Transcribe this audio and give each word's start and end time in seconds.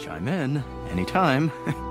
Chime 0.00 0.28
in 0.28 0.64
anytime. 0.90 1.52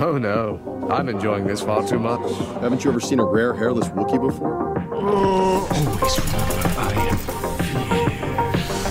Oh 0.00 0.16
no, 0.16 0.60
I'm 0.92 1.08
enjoying 1.08 1.44
this 1.44 1.60
far 1.60 1.84
too 1.84 1.98
much. 1.98 2.20
Haven't 2.60 2.84
you 2.84 2.90
ever 2.92 3.00
seen 3.00 3.18
a 3.18 3.24
rare 3.24 3.52
hairless 3.52 3.88
Wookiee 3.88 4.20
before? 4.24 4.78
Always 4.94 6.20
remember 6.20 6.68
I 6.78 6.92
am 7.10 7.18
fear. 7.58 8.30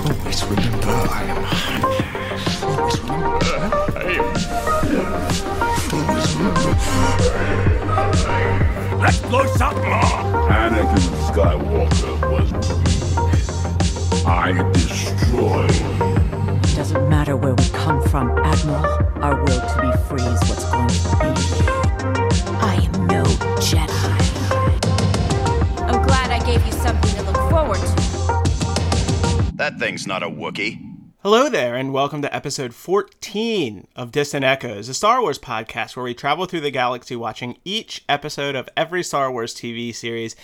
Always 0.03 0.43
remember 0.43 0.91
I 0.91 1.23
am 1.23 1.43
happiness. 1.47 2.61
Always 2.61 2.99
remember 2.99 3.55
I 3.95 4.03
am. 4.11 5.07
Always 5.93 6.27
remember. 6.35 6.71
Let's 8.97 9.19
blow 9.19 9.45
something 9.55 9.87
more. 9.87 10.23
Anakin 10.51 11.05
Skywalker 11.29 12.15
was 12.29 12.49
me. 12.51 12.59
I 14.29 14.37
destroyed. 14.73 15.86
Doesn't 17.27 17.41
matter 17.41 17.55
where 17.55 17.65
we 17.65 17.69
come 17.77 18.01
from, 18.07 18.29
Admiral. 18.39 18.85
Our 19.21 19.43
will 19.43 19.59
to 19.59 19.81
be 19.81 19.91
free 20.07 20.23
is 20.23 20.39
what's 20.47 20.63
going 20.71 20.87
to 20.87 20.93
be. 21.19 21.27
I 22.55 22.75
am 22.81 23.07
no 23.07 23.23
Jedi. 23.59 23.91
I'm 25.81 26.01
glad 26.03 26.31
I 26.31 26.39
gave 26.45 26.65
you 26.65 26.71
something 26.71 27.15
to 27.15 27.23
look 27.23 27.35
forward 27.49 27.79
to. 27.79 29.51
That 29.55 29.77
thing's 29.77 30.07
not 30.07 30.23
a 30.23 30.29
Wookiee. 30.29 30.79
Hello 31.21 31.49
there, 31.49 31.75
and 31.75 31.91
welcome 31.91 32.21
to 32.21 32.33
episode 32.33 32.73
14 32.73 33.89
of 33.97 34.13
Distant 34.13 34.45
Echoes, 34.45 34.87
a 34.87 34.93
Star 34.93 35.21
Wars 35.21 35.37
podcast 35.37 35.97
where 35.97 36.05
we 36.05 36.13
travel 36.13 36.45
through 36.45 36.61
the 36.61 36.71
galaxy 36.71 37.17
watching 37.17 37.57
each 37.65 38.05
episode 38.07 38.55
of 38.55 38.69
every 38.77 39.03
Star 39.03 39.29
Wars 39.29 39.53
TV 39.53 39.93
series 39.93 40.37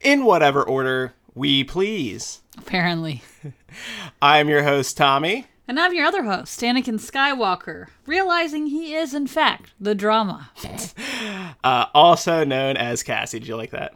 in 0.00 0.24
whatever 0.24 0.64
order 0.64 1.14
we 1.32 1.62
please. 1.62 2.40
Apparently. 2.58 3.22
I 4.20 4.38
am 4.38 4.48
your 4.48 4.64
host, 4.64 4.96
Tommy. 4.96 5.46
And 5.66 5.80
I'm 5.80 5.94
your 5.94 6.04
other 6.04 6.24
host, 6.24 6.60
Anakin 6.60 7.00
Skywalker, 7.00 7.86
realizing 8.06 8.66
he 8.66 8.94
is, 8.94 9.14
in 9.14 9.26
fact, 9.26 9.72
the 9.80 9.94
drama. 9.94 10.50
uh, 11.64 11.86
also 11.94 12.44
known 12.44 12.76
as 12.76 13.02
Cassie. 13.02 13.38
Did 13.38 13.48
you 13.48 13.56
like 13.56 13.70
that? 13.70 13.94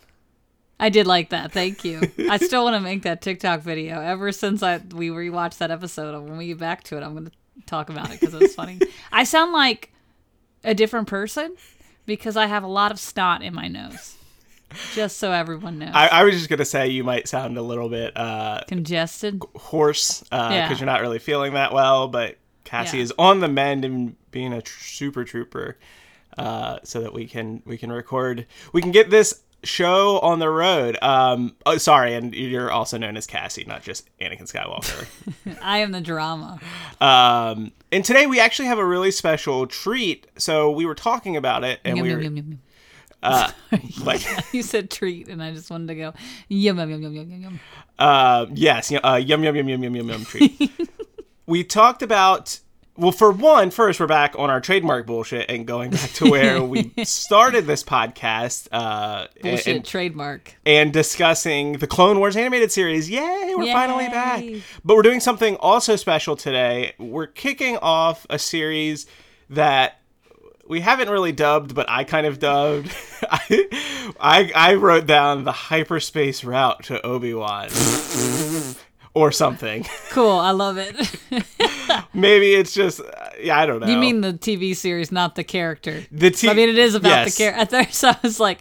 I 0.81 0.89
did 0.89 1.06
like 1.06 1.31
that. 1.31 1.53
Thank 1.53 1.84
you. 1.84 2.01
I 2.31 2.39
still 2.39 2.65
want 2.65 2.75
to 2.75 2.81
make 2.81 3.03
that 3.03 3.20
TikTok 3.20 3.61
video. 3.61 4.01
Ever 4.01 4.33
since 4.33 4.62
I 4.62 4.78
we 4.78 5.09
rewatched 5.09 5.59
that 5.59 5.70
episode, 5.70 6.19
when 6.23 6.39
we 6.39 6.48
get 6.48 6.59
back 6.59 6.84
to 6.84 6.97
it, 6.97 7.03
I'm 7.03 7.12
going 7.12 7.27
to 7.27 7.33
talk 7.67 7.91
about 7.91 8.11
it 8.12 8.21
because 8.21 8.34
it's 8.34 8.55
funny. 8.55 8.81
I 9.12 9.25
sound 9.25 9.53
like 9.53 9.93
a 10.65 10.75
different 10.75 11.09
person 11.09 11.56
because 12.06 12.37
I 12.37 12.47
have 12.47 12.62
a 12.62 12.69
lot 12.69 12.93
of 12.93 12.98
snot 12.98 13.43
in 13.43 13.55
my 13.55 13.69
nose. 13.69 14.18
Just 14.95 15.19
so 15.19 15.33
everyone 15.33 15.79
knows. 15.79 15.93
I, 15.95 16.09
I, 16.09 16.25
was 16.25 16.35
just 16.35 16.49
gonna 16.49 16.65
say 16.65 16.89
you 16.89 17.05
might 17.05 17.29
sound 17.29 17.57
a 17.57 17.63
little 17.63 17.89
bit 17.89 18.17
uh, 18.17 18.63
congested, 18.69 19.43
hoarse, 19.57 20.21
because 20.21 20.51
uh, 20.51 20.53
yeah. 20.53 20.77
you're 20.77 20.87
not 20.87 21.01
really 21.01 21.19
feeling 21.19 21.55
that 21.55 21.73
well. 21.73 22.09
But 22.09 22.39
Cassie 22.65 22.99
yeah. 22.99 23.05
is 23.05 23.13
on 23.19 23.41
the 23.41 23.49
mend 23.49 23.85
and 23.85 24.17
being 24.31 24.53
a 24.53 24.63
tr- 24.63 24.81
super 24.85 25.25
trooper, 25.25 25.79
uh, 26.37 26.79
so 26.85 27.01
that 27.01 27.13
we 27.13 27.27
can 27.27 27.63
we 27.65 27.79
can 27.79 27.91
record, 27.91 28.47
we 28.73 28.83
can 28.83 28.93
get 28.93 29.11
this 29.11 29.43
show 29.65 30.19
on 30.21 30.39
the 30.39 30.49
road. 30.49 30.99
Um, 31.03 31.57
oh, 31.67 31.79
sorry, 31.79 32.15
and 32.15 32.35
you're 32.35 32.71
also 32.71 32.99
known 32.99 33.17
as 33.17 33.27
Cassie, 33.27 33.65
not 33.65 33.83
just 33.83 34.09
Anakin 34.19 34.51
Skywalker. 34.51 35.07
I 35.63 35.79
am 35.79 35.93
the 35.93 36.01
drama. 36.01 36.61
Um, 37.01 37.73
and 37.91 38.05
today 38.05 38.27
we 38.27 38.41
actually 38.41 38.69
have 38.69 38.79
a 38.79 38.85
really 38.85 39.11
special 39.11 39.67
treat. 39.67 40.27
So 40.37 40.71
we 40.71 40.87
were 40.87 40.95
talking 40.95 41.37
about 41.37 41.65
it, 41.65 41.81
and 41.85 41.97
yum, 41.97 42.07
we 42.07 42.15
were. 42.15 42.21
Yum, 42.21 42.37
yum, 42.37 42.61
uh, 43.23 43.51
like 44.03 44.23
you 44.53 44.63
said 44.63 44.91
treat, 44.91 45.29
and 45.29 45.43
I 45.43 45.53
just 45.53 45.71
wanted 45.71 45.89
to 45.89 45.95
go 45.95 46.15
yum 46.49 46.79
yum 46.79 46.91
yum 46.91 47.03
yum 47.03 47.15
yum 47.15 47.43
yum. 47.43 47.61
Uh, 47.99 48.47
yes, 48.55 48.93
uh, 48.93 49.21
yum 49.23 49.43
yum 49.43 49.57
yum 49.57 49.69
yum 49.69 49.83
yum 49.83 49.97
yum 49.97 50.09
yum 50.09 50.25
treat. 50.25 50.71
we 51.47 51.65
talked 51.65 52.03
about 52.03 52.61
well, 52.99 53.13
for 53.13 53.31
one, 53.31 53.71
first 53.71 54.01
we're 54.01 54.09
back 54.09 54.35
on 54.37 54.51
our 54.51 54.61
trademark 54.61 55.07
bullshit 55.07 55.49
and 55.49 55.69
going 55.69 55.93
back 55.93 56.11
to 56.15 56.29
where 56.29 56.61
we 56.63 56.93
started 57.05 57.65
this 57.65 57.85
podcast. 57.85 58.67
Uh, 58.73 59.29
bullshit 59.41 59.77
and, 59.77 59.84
trademark 59.84 60.57
and 60.67 60.93
discussing 60.93 61.75
the 61.75 61.87
Clone 61.87 62.19
Wars 62.19 62.37
animated 62.37 62.73
series. 62.73 63.09
Yay, 63.09 63.55
we're 63.57 63.67
Yay. 63.67 63.73
finally 63.73 64.09
back! 64.09 64.45
But 64.84 64.97
we're 64.97 65.03
doing 65.03 65.21
something 65.21 65.55
also 65.57 65.95
special 65.95 66.34
today. 66.34 66.95
We're 66.99 67.28
kicking 67.28 67.77
off 67.77 68.27
a 68.31 68.39
series 68.39 69.07
that 69.49 69.97
we 70.69 70.81
haven't 70.81 71.09
really 71.09 71.33
dubbed, 71.33 71.75
but 71.75 71.89
I 71.89 72.05
kind 72.05 72.27
of 72.27 72.39
dubbed. 72.39 72.95
I, 73.23 74.12
I, 74.21 74.53
I 74.55 74.75
wrote 74.75 75.06
down 75.06 75.45
the 75.45 75.53
hyperspace 75.53 76.45
route 76.45 76.84
to 76.84 77.05
Obi 77.05 77.34
Wan. 77.34 77.69
or 79.15 79.33
something. 79.33 79.84
Cool, 80.11 80.39
I 80.39 80.51
love 80.53 80.77
it. 80.78 80.95
Maybe 82.15 82.55
it's 82.55 82.73
just 82.73 83.01
uh, 83.01 83.31
yeah, 83.41 83.59
I 83.59 83.67
don't 83.67 83.81
know. 83.81 83.87
You 83.87 83.97
mean 83.97 84.21
the 84.21 84.34
TV 84.34 84.77
series, 84.77 85.11
not 85.11 85.34
the 85.34 85.45
character? 85.45 86.05
The 86.12 86.31
t- 86.31 86.49
I 86.49 86.55
mean, 86.55 86.69
it 86.69 86.78
is 86.78 86.95
about 86.95 87.09
yes. 87.09 87.37
the 87.37 87.45
character. 87.45 87.87
So 87.91 88.11
I 88.11 88.17
was 88.23 88.39
like, 88.39 88.61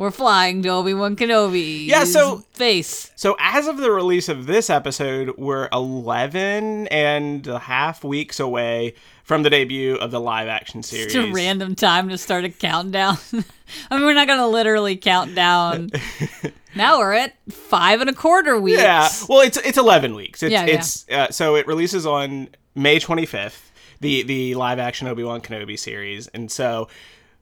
we're 0.00 0.10
flying 0.10 0.62
to 0.62 0.70
Obi 0.70 0.94
Wan 0.94 1.14
Kenobi. 1.14 1.86
Yeah, 1.86 2.04
so 2.04 2.38
face. 2.54 3.10
So 3.16 3.36
as 3.38 3.66
of 3.66 3.76
the 3.76 3.90
release 3.90 4.30
of 4.30 4.46
this 4.46 4.70
episode, 4.70 5.36
we're 5.36 5.68
11 5.74 6.86
and 6.86 7.46
a 7.46 7.58
half 7.58 8.02
weeks 8.02 8.40
away 8.40 8.94
from 9.24 9.42
the 9.42 9.50
debut 9.50 9.96
of 9.96 10.10
the 10.10 10.18
live 10.18 10.48
action 10.48 10.82
series. 10.82 11.12
Just 11.12 11.28
a 11.28 11.32
random 11.32 11.74
time 11.74 12.08
to 12.08 12.16
start 12.16 12.46
a 12.46 12.48
countdown. 12.48 13.18
I 13.90 13.96
mean, 13.98 14.06
we're 14.06 14.14
not 14.14 14.26
going 14.26 14.38
to 14.38 14.46
literally 14.46 14.96
count 14.96 15.34
down. 15.34 15.90
now 16.74 16.98
we're 16.98 17.12
at 17.12 17.34
five 17.50 18.00
and 18.00 18.08
a 18.08 18.14
quarter 18.14 18.58
weeks. 18.58 18.80
Yeah. 18.80 19.06
Well, 19.28 19.42
it's 19.42 19.58
it's 19.58 19.76
11 19.76 20.14
weeks. 20.14 20.42
It's, 20.42 20.50
yeah, 20.50 20.64
yeah. 20.64 20.74
It's 20.76 21.08
uh, 21.10 21.30
so 21.30 21.56
it 21.56 21.66
releases 21.66 22.06
on 22.06 22.48
May 22.74 23.00
25th. 23.00 23.60
The 24.00 24.22
the 24.22 24.54
live 24.54 24.78
action 24.78 25.08
Obi 25.08 25.24
Wan 25.24 25.42
Kenobi 25.42 25.78
series, 25.78 26.26
and 26.28 26.50
so 26.50 26.88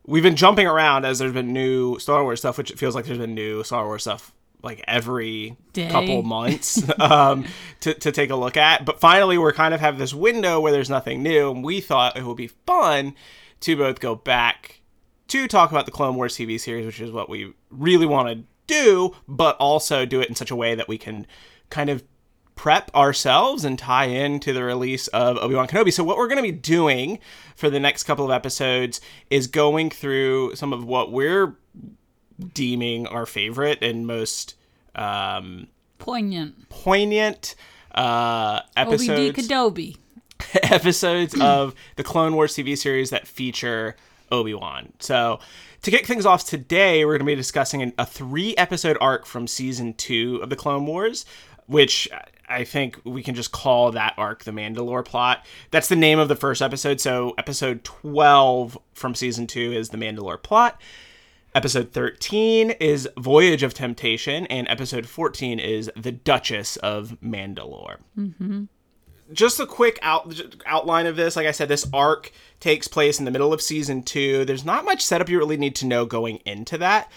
we've 0.09 0.23
been 0.23 0.37
jumping 0.37 0.67
around 0.67 1.05
as 1.05 1.19
there's 1.19 1.33
been 1.33 1.53
new 1.53 1.99
Star 1.99 2.23
Wars 2.23 2.41
stuff, 2.41 2.57
which 2.57 2.71
it 2.71 2.79
feels 2.79 2.95
like 2.95 3.05
there's 3.05 3.19
been 3.19 3.35
new 3.35 3.63
Star 3.63 3.85
Wars 3.85 4.03
stuff 4.03 4.33
like 4.63 4.83
every 4.89 5.57
Day. 5.75 5.89
couple 5.91 6.23
months 6.25 6.83
um, 6.99 7.45
to, 7.81 7.95
to 7.95 8.11
take 8.11 8.31
a 8.31 8.37
look 8.37 8.57
at. 8.57 8.85
But 8.85 8.99
finally, 9.01 9.37
we're 9.37 9.53
kind 9.53 9.75
of 9.75 9.81
have 9.81 9.99
this 9.99 10.15
window 10.15 10.61
where 10.61 10.73
there's 10.73 10.91
nothing 10.91 11.23
new, 11.23 11.51
and 11.51 11.63
we 11.63 11.81
thought 11.81 12.17
it 12.17 12.25
would 12.25 12.39
be 12.39 12.49
fun 12.49 13.15
to 13.61 13.77
both 13.77 14.01
go 14.01 14.15
back 14.15 14.81
to 15.29 15.47
talk 15.47 15.71
about 15.71 15.85
the 15.85 15.93
Clone 15.93 16.17
Wars 16.17 16.35
TV 16.35 16.59
series, 16.59 16.87
which 16.87 17.01
is 17.01 17.13
what 17.13 17.29
we 17.29 17.53
really 17.71 18.07
want 18.07 18.29
to 18.29 18.45
do, 18.67 19.15
but 19.29 19.57
also 19.59 20.07
do 20.07 20.21
it 20.21 20.29
in 20.29 20.35
such 20.35 20.51
a 20.51 20.57
way 20.57 20.75
that 20.75 20.89
we 20.89 20.97
can 20.97 21.27
kind 21.69 21.91
of 21.91 22.03
prep 22.59 22.93
ourselves 22.93 23.65
and 23.65 23.79
tie 23.79 24.07
into 24.07 24.53
the 24.53 24.65
release 24.65 25.07
of 25.09 25.39
Obi 25.39 25.55
Wan 25.55 25.69
Kenobi. 25.69 25.93
So, 25.93 26.03
what 26.03 26.19
we're 26.19 26.27
going 26.27 26.39
to 26.39 26.43
be 26.43 26.51
doing 26.51 27.21
for 27.55 27.71
the 27.71 27.79
next 27.79 28.03
couple 28.03 28.25
of 28.25 28.33
episodes 28.33 29.01
is 29.31 29.47
going 29.47 29.91
through 29.91 30.57
some 30.57 30.73
of 30.73 30.85
what 30.85 31.13
we're 31.13 31.57
deeming 32.53 33.07
our 33.07 33.27
favorite 33.27 33.79
and 33.81 34.07
most 34.09 34.57
um, 34.97 35.69
poignant, 35.99 36.69
poignant 36.69 37.55
uh, 37.95 38.61
episodes. 38.77 39.39
Kenobi. 39.39 39.97
episodes 40.65 41.41
of 41.41 41.75
the 41.97 42.05
Clone 42.05 42.35
Wars 42.35 42.55
TV 42.55 42.77
series 42.77 43.11
that 43.11 43.27
feature 43.27 43.97
Obi 44.33 44.55
Wan. 44.55 44.93
So, 44.99 45.39
to 45.83 45.93
kick 45.93 46.07
things 46.07 46.27
off 46.27 46.45
today, 46.45 47.05
we're 47.05 47.13
going 47.13 47.21
to 47.21 47.25
be 47.25 47.37
discussing 47.37 47.83
an, 47.83 47.93
a 47.99 48.05
three 48.05 48.57
episode 48.57 48.99
arc 49.01 49.27
from 49.27 49.47
season 49.47 49.95
two 49.95 50.41
of 50.43 50.51
the 50.51 50.57
Clone 50.57 50.87
Wars, 50.87 51.25
which 51.67 52.09
I 52.49 52.65
think 52.65 53.01
we 53.05 53.23
can 53.23 53.35
just 53.35 53.53
call 53.53 53.93
that 53.93 54.15
arc 54.17 54.45
the 54.45 54.51
Mandalore 54.51 55.05
plot. 55.05 55.45
That's 55.71 55.89
the 55.89 55.97
name 55.97 56.19
of 56.19 56.29
the 56.29 56.37
first 56.37 56.63
episode. 56.63 57.01
So, 57.01 57.35
episode 57.39 57.85
12 57.85 58.79
from 58.95 59.15
season 59.15 59.47
2 59.47 59.73
is 59.73 59.91
the 59.91 59.99
Mandalore 59.99 60.43
plot. 60.43 60.81
Episode 61.55 61.93
13 61.93 62.71
is 62.73 63.09
Voyage 63.19 63.63
of 63.63 63.75
Temptation, 63.75 64.47
and 64.47 64.69
episode 64.69 65.07
14 65.07 65.59
is 65.59 65.91
The 65.97 66.13
Duchess 66.13 66.77
of 66.79 67.17
Mandalore. 67.23 67.97
Mm-hmm. 68.17 68.65
Just 69.33 69.61
a 69.61 69.67
quick 69.67 69.99
out, 70.03 70.41
outline 70.67 71.07
of 71.07 71.17
this. 71.17 71.37
Like 71.37 71.47
I 71.47 71.51
said, 71.51 71.69
this 71.69 71.87
arc 71.93 72.33
takes 72.61 72.89
place 72.89 73.19
in 73.19 73.25
the 73.25 73.31
middle 73.31 73.53
of 73.53 73.61
season 73.61 74.03
2. 74.03 74.45
There's 74.45 74.65
not 74.65 74.85
much 74.85 75.05
setup 75.05 75.29
you 75.29 75.39
really 75.39 75.57
need 75.57 75.75
to 75.77 75.87
know 75.87 76.07
going 76.07 76.37
into 76.45 76.79
that. 76.79 77.11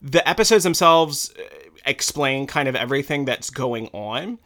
The 0.00 0.26
episodes 0.26 0.64
themselves 0.64 1.34
uh, 1.38 1.42
explain 1.84 2.46
kind 2.46 2.68
of 2.68 2.76
everything 2.76 3.24
that's 3.24 3.50
going 3.50 3.88
on 3.88 4.38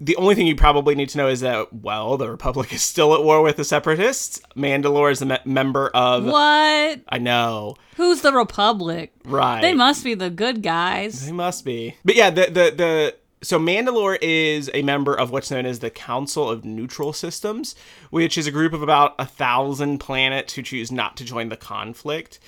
the 0.00 0.16
only 0.16 0.34
thing 0.34 0.46
you 0.46 0.54
probably 0.54 0.94
need 0.94 1.08
to 1.10 1.18
know 1.18 1.28
is 1.28 1.40
that 1.40 1.72
well, 1.72 2.16
the 2.16 2.30
Republic 2.30 2.72
is 2.72 2.82
still 2.82 3.14
at 3.14 3.24
war 3.24 3.42
with 3.42 3.56
the 3.56 3.64
Separatists. 3.64 4.40
Mandalore 4.56 5.10
is 5.10 5.22
a 5.22 5.26
me- 5.26 5.38
member 5.44 5.88
of 5.88 6.24
what? 6.24 7.00
I 7.08 7.18
know. 7.18 7.76
Who's 7.96 8.22
the 8.22 8.32
Republic? 8.32 9.12
Right. 9.24 9.60
They 9.60 9.74
must 9.74 10.04
be 10.04 10.14
the 10.14 10.30
good 10.30 10.62
guys. 10.62 11.26
They 11.26 11.32
must 11.32 11.64
be. 11.64 11.96
But 12.04 12.14
yeah, 12.14 12.30
the 12.30 12.42
the 12.42 12.74
the 12.76 13.14
so 13.42 13.58
Mandalore 13.58 14.18
is 14.20 14.70
a 14.74 14.82
member 14.82 15.14
of 15.14 15.30
what's 15.30 15.50
known 15.50 15.66
as 15.66 15.80
the 15.80 15.90
Council 15.90 16.48
of 16.48 16.64
Neutral 16.64 17.12
Systems, 17.12 17.74
which 18.10 18.36
is 18.38 18.46
a 18.46 18.52
group 18.52 18.72
of 18.72 18.82
about 18.82 19.14
a 19.18 19.26
thousand 19.26 19.98
planets 19.98 20.54
who 20.54 20.62
choose 20.62 20.90
not 20.90 21.16
to 21.16 21.24
join 21.24 21.48
the 21.48 21.56
conflict. 21.56 22.38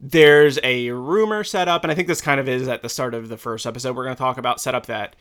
There's 0.00 0.58
a 0.62 0.90
rumor 0.90 1.42
set 1.44 1.66
up, 1.66 1.82
and 1.82 1.90
I 1.90 1.94
think 1.94 2.08
this 2.08 2.20
kind 2.20 2.38
of 2.38 2.48
is 2.48 2.68
at 2.68 2.82
the 2.82 2.88
start 2.88 3.14
of 3.14 3.28
the 3.28 3.36
first 3.36 3.66
episode. 3.66 3.96
We're 3.96 4.04
going 4.04 4.14
to 4.14 4.20
talk 4.20 4.38
about 4.38 4.60
set 4.60 4.74
up 4.74 4.86
that 4.86 5.16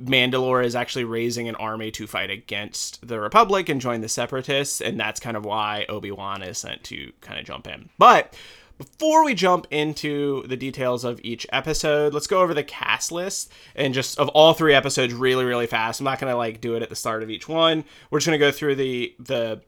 Mandalore 0.00 0.64
is 0.64 0.76
actually 0.76 1.04
raising 1.04 1.48
an 1.48 1.54
army 1.56 1.90
to 1.92 2.06
fight 2.06 2.30
against 2.30 3.06
the 3.06 3.18
Republic 3.18 3.68
and 3.68 3.80
join 3.80 4.02
the 4.02 4.08
Separatists, 4.08 4.80
and 4.80 5.00
that's 5.00 5.20
kind 5.20 5.36
of 5.36 5.44
why 5.44 5.86
Obi 5.88 6.10
Wan 6.10 6.42
is 6.42 6.58
sent 6.58 6.84
to 6.84 7.12
kind 7.20 7.38
of 7.38 7.46
jump 7.46 7.66
in. 7.66 7.88
But 7.98 8.34
before 8.78 9.24
we 9.24 9.34
jump 9.34 9.66
into 9.70 10.46
the 10.46 10.56
details 10.56 11.04
of 11.04 11.20
each 11.22 11.46
episode, 11.50 12.12
let's 12.12 12.26
go 12.26 12.42
over 12.42 12.52
the 12.52 12.62
cast 12.62 13.10
list 13.10 13.50
and 13.74 13.94
just 13.94 14.18
of 14.18 14.28
all 14.30 14.52
three 14.52 14.74
episodes 14.74 15.14
really, 15.14 15.46
really 15.46 15.66
fast. 15.66 16.00
I'm 16.00 16.04
not 16.04 16.18
gonna 16.18 16.36
like 16.36 16.60
do 16.60 16.74
it 16.76 16.82
at 16.82 16.90
the 16.90 16.96
start 16.96 17.22
of 17.22 17.30
each 17.30 17.48
one. 17.48 17.84
We're 18.10 18.18
just 18.18 18.26
gonna 18.26 18.38
go 18.38 18.52
through 18.52 18.74
the 18.74 19.14
the 19.18 19.62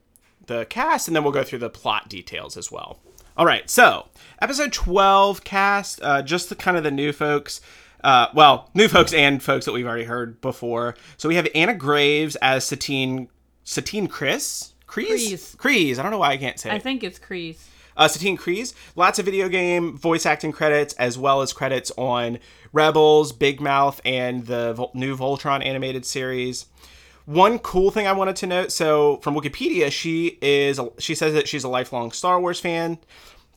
the 0.47 0.67
cast 0.67 1.09
and 1.09 1.17
then 1.17 1.23
we'll 1.23 1.33
go 1.33 1.45
through 1.45 1.61
the 1.61 1.71
plot 1.71 2.09
details 2.09 2.57
as 2.57 2.71
well. 2.71 2.99
All 3.37 3.47
right, 3.47 3.71
so 3.71 4.09
episode 4.43 4.73
12 4.73 5.45
cast, 5.45 6.03
uh, 6.03 6.23
just 6.23 6.49
the 6.49 6.57
kind 6.57 6.77
of 6.77 6.83
the 6.83 6.91
new 6.91 7.13
folks. 7.13 7.61
Uh, 8.03 8.29
well, 8.35 8.71
new 8.75 8.89
folks 8.89 9.13
and 9.13 9.43
folks 9.43 9.65
that 9.65 9.73
we've 9.73 9.87
already 9.87 10.05
heard 10.05 10.41
before. 10.41 10.95
So 11.17 11.29
we 11.29 11.35
have 11.35 11.49
Anna 11.55 11.75
Graves 11.75 12.37
as 12.37 12.65
Satine 12.67 13.29
Satine 13.65 14.07
Chris. 14.07 14.73
Kreese? 14.87 15.57
Kreese. 15.57 15.99
I 15.99 16.03
don't 16.03 16.11
know 16.11 16.19
why 16.19 16.31
I 16.31 16.37
can't 16.39 16.59
say. 16.59 16.71
I 16.71 16.77
it. 16.77 16.83
think 16.83 17.05
it's 17.05 17.19
Kreese. 17.19 17.59
Uh, 17.97 18.07
Satine 18.07 18.39
Kryze, 18.39 18.75
lots 18.95 19.19
of 19.19 19.25
video 19.25 19.49
game 19.49 19.97
voice 19.99 20.25
acting 20.25 20.53
credits, 20.53 20.95
as 20.95 21.19
well 21.19 21.43
as 21.43 21.53
credits 21.53 21.91
on 21.99 22.39
Rebels, 22.73 23.33
Big 23.33 23.61
Mouth, 23.61 24.01
and 24.05 24.47
the 24.47 24.73
Vol- 24.75 24.93
new 24.95 25.17
Voltron 25.17 25.65
animated 25.67 26.07
series. 26.07 26.67
One 27.27 27.59
cool 27.59 27.91
thing 27.91 28.07
I 28.07 28.13
wanted 28.13 28.37
to 28.37 28.47
note, 28.47 28.71
so 28.71 29.17
from 29.19 29.35
Wikipedia, 29.35 29.91
she 29.91 30.39
is 30.41 30.81
she 30.99 31.15
says 31.17 31.35
that 31.35 31.49
she's 31.49 31.65
a 31.65 31.69
lifelong 31.69 32.13
Star 32.13 32.41
Wars 32.41 32.61
fan. 32.61 32.99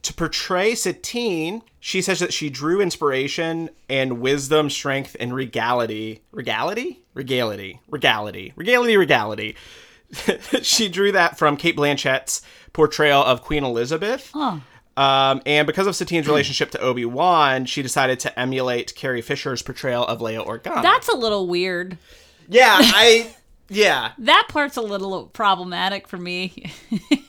To 0.03 0.13
portray 0.13 0.74
Satine, 0.74 1.62
she 1.80 2.01
says 2.01 2.19
that 2.19 2.33
she 2.33 2.50
drew 2.50 2.81
inspiration 2.81 3.69
and 3.88 4.19
wisdom, 4.19 4.69
strength, 4.69 5.15
and 5.19 5.33
regality. 5.33 6.21
Regality? 6.31 7.01
Regality. 7.13 7.80
Regality. 7.89 8.53
Regality. 8.56 8.98
Regality. 8.98 9.56
she 10.62 10.89
drew 10.89 11.12
that 11.12 11.38
from 11.38 11.56
Cate 11.56 11.75
Blanchett's 11.75 12.42
portrayal 12.74 13.24
of 13.24 13.42
Queen 13.42 13.63
Elizabeth. 13.63 14.36
Um, 14.36 15.42
and 15.45 15.65
because 15.68 15.88
of 15.88 15.95
Satine's 15.95 16.27
relationship 16.27 16.71
to 16.71 16.80
Obi 16.80 17.06
Wan, 17.06 17.65
she 17.65 17.81
decided 17.81 18.19
to 18.21 18.39
emulate 18.39 18.94
Carrie 18.95 19.21
Fisher's 19.21 19.62
portrayal 19.62 20.06
of 20.06 20.19
Leia 20.19 20.45
Organa. 20.45 20.81
That's 20.81 21.07
a 21.07 21.15
little 21.15 21.47
weird. 21.47 21.97
yeah, 22.50 22.77
I 22.80 23.33
yeah. 23.69 24.12
That 24.18 24.47
part's 24.50 24.75
a 24.77 24.81
little 24.81 25.27
problematic 25.27 26.07
for 26.07 26.18
me. 26.18 26.71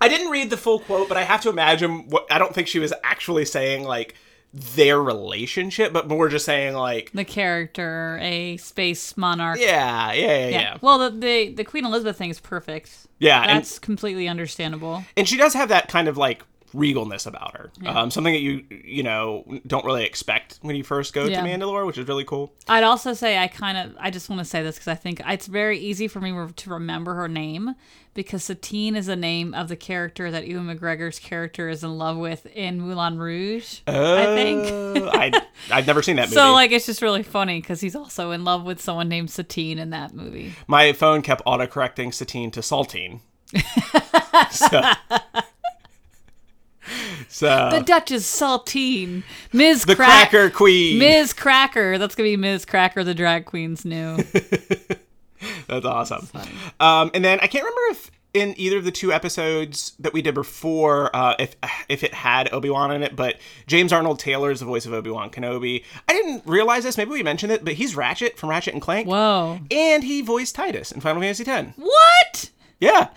I 0.00 0.08
didn't 0.08 0.30
read 0.30 0.50
the 0.50 0.56
full 0.56 0.80
quote, 0.80 1.08
but 1.08 1.16
I 1.16 1.24
have 1.24 1.40
to 1.42 1.48
imagine 1.50 2.08
what 2.08 2.26
I 2.30 2.38
don't 2.38 2.54
think 2.54 2.68
she 2.68 2.78
was 2.78 2.92
actually 3.04 3.44
saying 3.44 3.84
like 3.84 4.14
their 4.52 5.00
relationship, 5.00 5.92
but 5.92 6.08
more 6.08 6.28
just 6.28 6.44
saying 6.44 6.74
like 6.74 7.10
the 7.12 7.24
character, 7.24 8.18
a 8.20 8.56
space 8.56 9.16
monarch. 9.16 9.58
yeah, 9.60 10.12
yeah, 10.12 10.38
yeah, 10.38 10.48
yeah. 10.48 10.78
Well, 10.80 10.98
the, 10.98 11.10
the 11.16 11.48
the 11.54 11.64
Queen 11.64 11.84
Elizabeth 11.84 12.16
thing 12.18 12.30
is 12.30 12.40
perfect. 12.40 13.06
Yeah, 13.18 13.42
and- 13.42 13.50
that's 13.50 13.78
completely 13.78 14.26
understandable. 14.26 15.04
and 15.16 15.28
she 15.28 15.36
does 15.36 15.54
have 15.54 15.68
that 15.68 15.88
kind 15.88 16.08
of 16.08 16.16
like 16.16 16.42
regalness 16.72 17.26
about 17.26 17.56
her. 17.56 17.70
Um, 17.86 18.10
something 18.10 18.32
that 18.32 18.40
you 18.40 18.64
you 18.70 19.02
know 19.02 19.44
don't 19.66 19.84
really 19.84 20.04
expect 20.04 20.58
when 20.62 20.76
you 20.76 20.84
first 20.84 21.12
go 21.12 21.24
Yeah. 21.24 21.42
to 21.42 21.48
Mandalore, 21.48 21.86
which 21.86 21.98
is 21.98 22.06
really 22.08 22.24
cool. 22.24 22.52
I'd 22.68 22.84
also 22.84 23.12
say 23.12 23.38
I 23.38 23.48
kind 23.48 23.78
of 23.78 23.96
I 23.98 24.10
just 24.10 24.28
want 24.28 24.40
to 24.40 24.44
say 24.44 24.62
this 24.62 24.76
because 24.76 24.88
I 24.88 24.94
think 24.94 25.20
it's 25.26 25.46
very 25.46 25.78
easy 25.78 26.08
for 26.08 26.20
me 26.20 26.30
to 26.30 26.70
remember 26.70 27.14
her 27.14 27.28
name 27.28 27.74
because 28.14 28.44
Satine 28.44 28.96
is 28.96 29.08
a 29.08 29.16
name 29.16 29.54
of 29.54 29.68
the 29.68 29.76
character 29.76 30.30
that 30.30 30.46
Ewan 30.46 30.66
McGregor's 30.66 31.18
character 31.18 31.68
is 31.68 31.84
in 31.84 31.96
love 31.96 32.16
with 32.16 32.46
in 32.46 32.80
Moulin 32.80 33.18
Rouge. 33.18 33.80
I 33.86 34.24
think. 34.26 34.66
Uh, 34.66 35.10
I 35.12 35.32
I've 35.70 35.86
never 35.86 36.02
seen 36.02 36.16
that 36.16 36.26
movie. 36.26 36.34
So 36.36 36.52
like 36.52 36.72
it's 36.72 36.86
just 36.86 37.02
really 37.02 37.22
funny 37.22 37.60
because 37.60 37.80
he's 37.80 37.96
also 37.96 38.30
in 38.30 38.44
love 38.44 38.64
with 38.64 38.80
someone 38.80 39.08
named 39.08 39.30
Satine 39.30 39.78
in 39.78 39.90
that 39.90 40.14
movie. 40.14 40.54
My 40.66 40.92
phone 40.92 41.22
kept 41.22 41.44
autocorrecting 41.44 42.12
Satine 42.12 42.50
to 42.52 42.60
Saltine. 42.60 43.20
so, 44.50 44.80
so 47.28 47.68
The 47.70 47.80
Duchess 47.80 48.24
Saltine, 48.40 49.22
Ms. 49.52 49.84
the 49.84 49.96
Crack- 49.96 50.30
Cracker 50.30 50.50
Queen. 50.50 50.98
Ms. 50.98 51.32
Cracker. 51.32 51.98
That's 51.98 52.14
gonna 52.14 52.28
be 52.28 52.36
Ms. 52.36 52.64
Cracker, 52.64 53.04
the 53.04 53.14
drag 53.14 53.44
queen's 53.46 53.84
new. 53.84 54.16
That's 55.68 55.86
awesome. 55.86 56.28
Um, 56.80 57.10
and 57.14 57.24
then 57.24 57.38
I 57.40 57.46
can't 57.46 57.64
remember 57.64 57.92
if 57.92 58.10
in 58.32 58.54
either 58.58 58.78
of 58.78 58.84
the 58.84 58.92
two 58.92 59.12
episodes 59.12 59.94
that 59.98 60.12
we 60.12 60.22
did 60.22 60.34
before, 60.34 61.14
uh, 61.16 61.34
if 61.38 61.56
if 61.88 62.04
it 62.04 62.14
had 62.14 62.52
Obi 62.52 62.70
Wan 62.70 62.92
in 62.92 63.02
it, 63.02 63.16
but 63.16 63.36
James 63.66 63.92
Arnold 63.92 64.18
Taylor 64.18 64.50
is 64.50 64.60
the 64.60 64.66
voice 64.66 64.86
of 64.86 64.92
Obi 64.92 65.10
Wan 65.10 65.30
Kenobi. 65.30 65.84
I 66.08 66.12
didn't 66.12 66.42
realize 66.46 66.84
this. 66.84 66.96
Maybe 66.96 67.10
we 67.10 67.22
mentioned 67.22 67.52
it, 67.52 67.64
but 67.64 67.74
he's 67.74 67.96
Ratchet 67.96 68.38
from 68.38 68.50
Ratchet 68.50 68.74
and 68.74 68.82
Clank. 68.82 69.08
Whoa. 69.08 69.58
And 69.70 70.04
he 70.04 70.22
voiced 70.22 70.54
Tidus 70.56 70.92
in 70.92 71.00
Final 71.00 71.22
Fantasy 71.22 71.44
X. 71.50 71.72
What? 71.76 72.50
Yeah, 72.80 73.08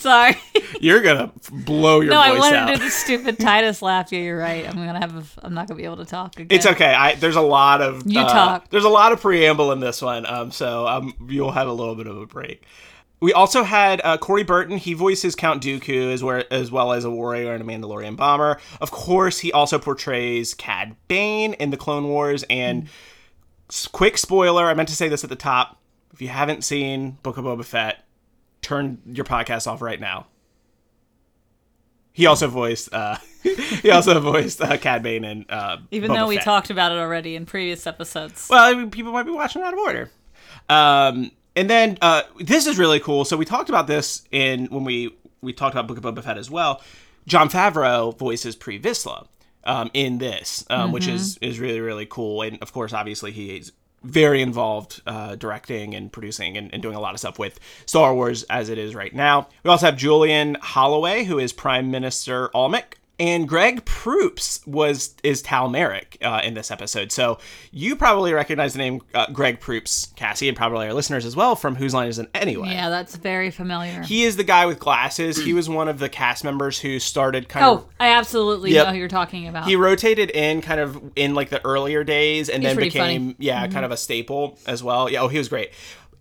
Sorry. 0.00 0.36
you're 0.80 1.02
gonna 1.02 1.30
blow 1.52 2.00
your 2.00 2.12
no, 2.12 2.20
I 2.20 2.38
wanted 2.38 2.56
out. 2.56 2.66
to 2.68 2.76
do 2.76 2.84
the 2.84 2.90
stupid 2.90 3.38
Tidus 3.38 3.82
laugh. 3.82 4.10
Yeah, 4.10 4.20
you're 4.20 4.38
right. 4.38 4.66
I'm 4.66 4.74
gonna 4.74 4.98
have. 4.98 5.16
A, 5.38 5.46
I'm 5.46 5.54
not 5.54 5.68
gonna 5.68 5.78
be 5.78 5.84
able 5.84 5.98
to 5.98 6.06
talk 6.06 6.36
again. 6.38 6.48
It's 6.50 6.66
okay. 6.66 6.94
I 6.94 7.14
there's 7.16 7.36
a 7.36 7.40
lot 7.42 7.82
of 7.82 8.02
You 8.06 8.20
uh, 8.20 8.32
talk. 8.32 8.70
There's 8.70 8.84
a 8.84 8.88
lot 8.88 9.12
of 9.12 9.20
preamble 9.20 9.72
in 9.72 9.80
this 9.80 10.00
one, 10.00 10.26
um, 10.26 10.50
so 10.50 10.86
um, 10.88 11.14
you'll 11.28 11.52
have 11.52 11.68
a 11.68 11.72
little 11.72 11.94
bit 11.94 12.06
of 12.06 12.16
a 12.16 12.26
break. 12.26 12.64
We 13.20 13.34
also 13.34 13.64
had 13.64 14.00
uh, 14.02 14.16
Corey 14.16 14.44
Burton. 14.44 14.78
He 14.78 14.94
voices 14.94 15.36
Count 15.36 15.62
Dooku 15.62 16.10
as, 16.10 16.24
where, 16.24 16.50
as 16.50 16.72
well 16.72 16.92
as 16.92 17.04
a 17.04 17.10
warrior 17.10 17.52
and 17.52 17.62
a 17.62 17.66
Mandalorian 17.66 18.16
bomber. 18.16 18.58
Of 18.80 18.90
course, 18.90 19.40
he 19.40 19.52
also 19.52 19.78
portrays 19.78 20.54
Cad 20.54 20.96
Bane 21.06 21.52
in 21.54 21.68
the 21.68 21.76
Clone 21.76 22.08
Wars. 22.08 22.44
And 22.48 22.88
s- 23.68 23.86
quick 23.86 24.16
spoiler, 24.16 24.64
I 24.64 24.72
meant 24.72 24.88
to 24.88 24.96
say 24.96 25.08
this 25.10 25.22
at 25.22 25.28
the 25.28 25.36
top. 25.36 25.76
If 26.14 26.22
you 26.22 26.28
haven't 26.28 26.64
seen 26.64 27.18
Book 27.22 27.36
of 27.36 27.44
Boba 27.44 27.62
Fett, 27.62 28.02
turn 28.62 28.98
your 29.06 29.24
podcast 29.24 29.66
off 29.66 29.82
right 29.82 30.00
now. 30.00 30.26
He 32.12 32.26
also 32.26 32.48
voiced. 32.48 32.92
Uh, 32.92 33.16
he 33.42 33.90
also 33.90 34.18
voiced 34.20 34.60
uh, 34.60 34.76
Cad 34.76 35.02
Bane 35.02 35.24
and. 35.24 35.46
Uh, 35.48 35.78
Even 35.90 36.10
Boba 36.10 36.14
though 36.16 36.26
we 36.28 36.36
Fett. 36.36 36.44
talked 36.44 36.70
about 36.70 36.92
it 36.92 36.98
already 36.98 37.36
in 37.36 37.46
previous 37.46 37.86
episodes. 37.86 38.48
Well, 38.50 38.62
I 38.62 38.76
mean, 38.76 38.90
people 38.90 39.12
might 39.12 39.24
be 39.24 39.30
watching 39.30 39.62
out 39.62 39.72
of 39.72 39.78
order. 39.78 40.10
Um, 40.68 41.30
and 41.56 41.68
then 41.68 41.98
uh, 42.00 42.22
this 42.38 42.66
is 42.66 42.78
really 42.78 43.00
cool. 43.00 43.24
So 43.24 43.36
we 43.36 43.44
talked 43.44 43.68
about 43.68 43.86
this 43.86 44.22
in 44.30 44.66
when 44.66 44.84
we 44.84 45.14
we 45.40 45.52
talked 45.52 45.74
about 45.74 45.86
Book 45.86 45.98
of 45.98 46.04
Boba 46.04 46.22
Fett 46.22 46.38
as 46.38 46.50
well. 46.50 46.82
Jon 47.26 47.48
Favreau 47.48 48.16
voices 48.18 48.56
Pre 48.56 48.80
Vizsla 48.80 49.26
um, 49.64 49.90
in 49.94 50.18
this, 50.18 50.64
um, 50.70 50.92
which 50.92 51.06
is 51.06 51.38
is 51.38 51.58
really 51.58 51.80
really 51.80 52.06
cool. 52.06 52.42
And 52.42 52.58
of 52.62 52.72
course, 52.72 52.92
obviously, 52.92 53.32
he 53.32 53.56
is 53.56 53.72
very 54.02 54.40
involved 54.42 55.02
uh, 55.06 55.36
directing 55.36 55.94
and 55.94 56.12
producing 56.12 56.56
and, 56.56 56.72
and 56.72 56.82
doing 56.82 56.94
a 56.96 57.00
lot 57.00 57.14
of 57.14 57.20
stuff 57.20 57.38
with 57.38 57.58
Star 57.86 58.14
Wars 58.14 58.44
as 58.44 58.68
it 58.68 58.78
is 58.78 58.94
right 58.94 59.14
now. 59.14 59.48
We 59.62 59.70
also 59.70 59.86
have 59.86 59.96
Julian 59.96 60.56
Holloway, 60.60 61.24
who 61.24 61.38
is 61.38 61.52
Prime 61.52 61.90
Minister 61.90 62.50
Almec. 62.54 62.99
And 63.20 63.46
Greg 63.46 63.84
Proops 63.84 64.66
was 64.66 65.14
is 65.22 65.42
Tal 65.42 65.68
Merrik 65.68 66.16
uh, 66.22 66.40
in 66.42 66.54
this 66.54 66.70
episode, 66.70 67.12
so 67.12 67.38
you 67.70 67.94
probably 67.94 68.32
recognize 68.32 68.72
the 68.72 68.78
name 68.78 69.02
uh, 69.14 69.26
Greg 69.30 69.60
Proops, 69.60 70.10
Cassie, 70.16 70.48
and 70.48 70.56
probably 70.56 70.86
our 70.86 70.94
listeners 70.94 71.26
as 71.26 71.36
well 71.36 71.54
from 71.54 71.74
Whose 71.76 71.92
Line 71.92 72.08
Is 72.08 72.18
It 72.18 72.30
Anyway. 72.34 72.70
yeah, 72.70 72.88
that's 72.88 73.16
very 73.16 73.50
familiar. 73.50 74.00
He 74.02 74.24
is 74.24 74.36
the 74.36 74.44
guy 74.44 74.64
with 74.64 74.78
glasses. 74.78 75.36
he 75.36 75.52
was 75.52 75.68
one 75.68 75.86
of 75.86 75.98
the 75.98 76.08
cast 76.08 76.44
members 76.44 76.80
who 76.80 76.98
started 76.98 77.46
kind 77.46 77.66
oh, 77.66 77.74
of. 77.74 77.86
I 78.00 78.08
absolutely 78.12 78.72
Yep. 78.72 78.86
know 78.86 78.92
who 78.92 78.98
you're 78.98 79.08
talking 79.08 79.46
about. 79.48 79.66
He 79.66 79.76
rotated 79.76 80.30
in 80.30 80.62
kind 80.62 80.80
of 80.80 80.98
in 81.14 81.34
like 81.34 81.50
the 81.50 81.62
earlier 81.62 82.02
days, 82.02 82.48
and 82.48 82.62
He's 82.62 82.74
then 82.74 82.82
became 82.82 83.02
funny. 83.02 83.18
Mm-hmm. 83.18 83.42
yeah, 83.42 83.66
kind 83.68 83.84
of 83.84 83.90
a 83.90 83.98
staple 83.98 84.58
as 84.66 84.82
well. 84.82 85.10
Yeah, 85.10 85.20
oh, 85.20 85.28
he 85.28 85.36
was 85.36 85.50
great. 85.50 85.72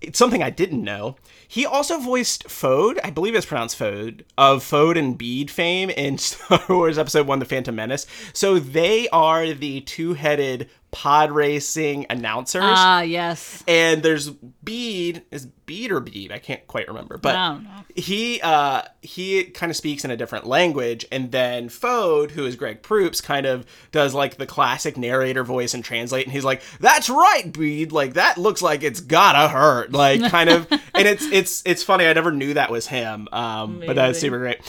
It's 0.01 0.17
something 0.17 0.41
I 0.41 0.49
didn't 0.49 0.83
know. 0.83 1.17
He 1.47 1.65
also 1.65 1.99
voiced 1.99 2.47
Fode, 2.47 2.99
I 3.03 3.09
believe 3.09 3.35
it's 3.35 3.45
pronounced 3.45 3.77
Fode, 3.77 4.21
of 4.37 4.63
Fode 4.63 4.97
and 4.97 5.17
Beed 5.17 5.51
fame 5.51 5.89
in 5.89 6.17
Star 6.19 6.61
Wars 6.69 6.97
Episode 6.97 7.27
One: 7.27 7.39
The 7.39 7.45
Phantom 7.45 7.75
Menace. 7.75 8.05
So 8.31 8.59
they 8.59 9.09
are 9.09 9.53
the 9.53 9.81
two-headed 9.81 10.69
pod 10.91 11.31
racing 11.31 12.05
announcers. 12.10 12.63
Ah, 12.65 13.01
yes. 13.01 13.63
and 13.67 14.01
there's 14.01 14.29
Beed 14.29 15.24
is 15.31 15.46
Beed 15.46 15.91
or 15.91 16.00
Beed 16.00 16.31
I 16.31 16.39
can't 16.39 16.65
quite 16.67 16.88
remember 16.88 17.17
but 17.19 17.36
I 17.36 17.48
don't 17.50 17.63
know. 17.63 17.69
he 17.96 18.41
uh 18.41 18.81
he 19.01 19.43
kind 19.46 19.69
of 19.69 19.75
speaks 19.75 20.03
in 20.03 20.10
a 20.10 20.17
different 20.17 20.48
language 20.48 21.05
and 21.12 21.31
then 21.31 21.69
Fode 21.69 22.31
who 22.31 22.46
is 22.46 22.55
Greg 22.55 22.81
Proops 22.81 23.22
kind 23.22 23.46
of 23.46 23.67
does 23.91 24.15
like 24.15 24.38
the 24.38 24.48
classic 24.48 24.98
narrator 24.98 25.43
voice 25.43 25.75
and 25.75 25.84
translate 25.84 26.25
and 26.25 26.34
he's 26.34 26.43
like 26.43 26.63
that's 26.79 27.08
right 27.08 27.51
Beed 27.53 27.91
like 27.91 28.13
that 28.13 28.39
looks 28.39 28.62
like 28.63 28.81
it's 28.81 29.00
gotta 29.00 29.48
hurt 29.48 29.91
like 29.91 30.22
kind 30.31 30.50
of 30.50 30.67
and 30.72 31.08
it's 31.08 31.25
it's 31.31 31.62
it's 31.65 31.84
funny 31.84 32.05
I 32.08 32.13
never 32.13 32.31
knew 32.31 32.55
that 32.55 32.72
was 32.72 32.88
him 32.88 33.27
um 33.31 33.84
but 33.86 33.96
that's 33.96 34.19
super 34.19 34.39
great 34.39 34.60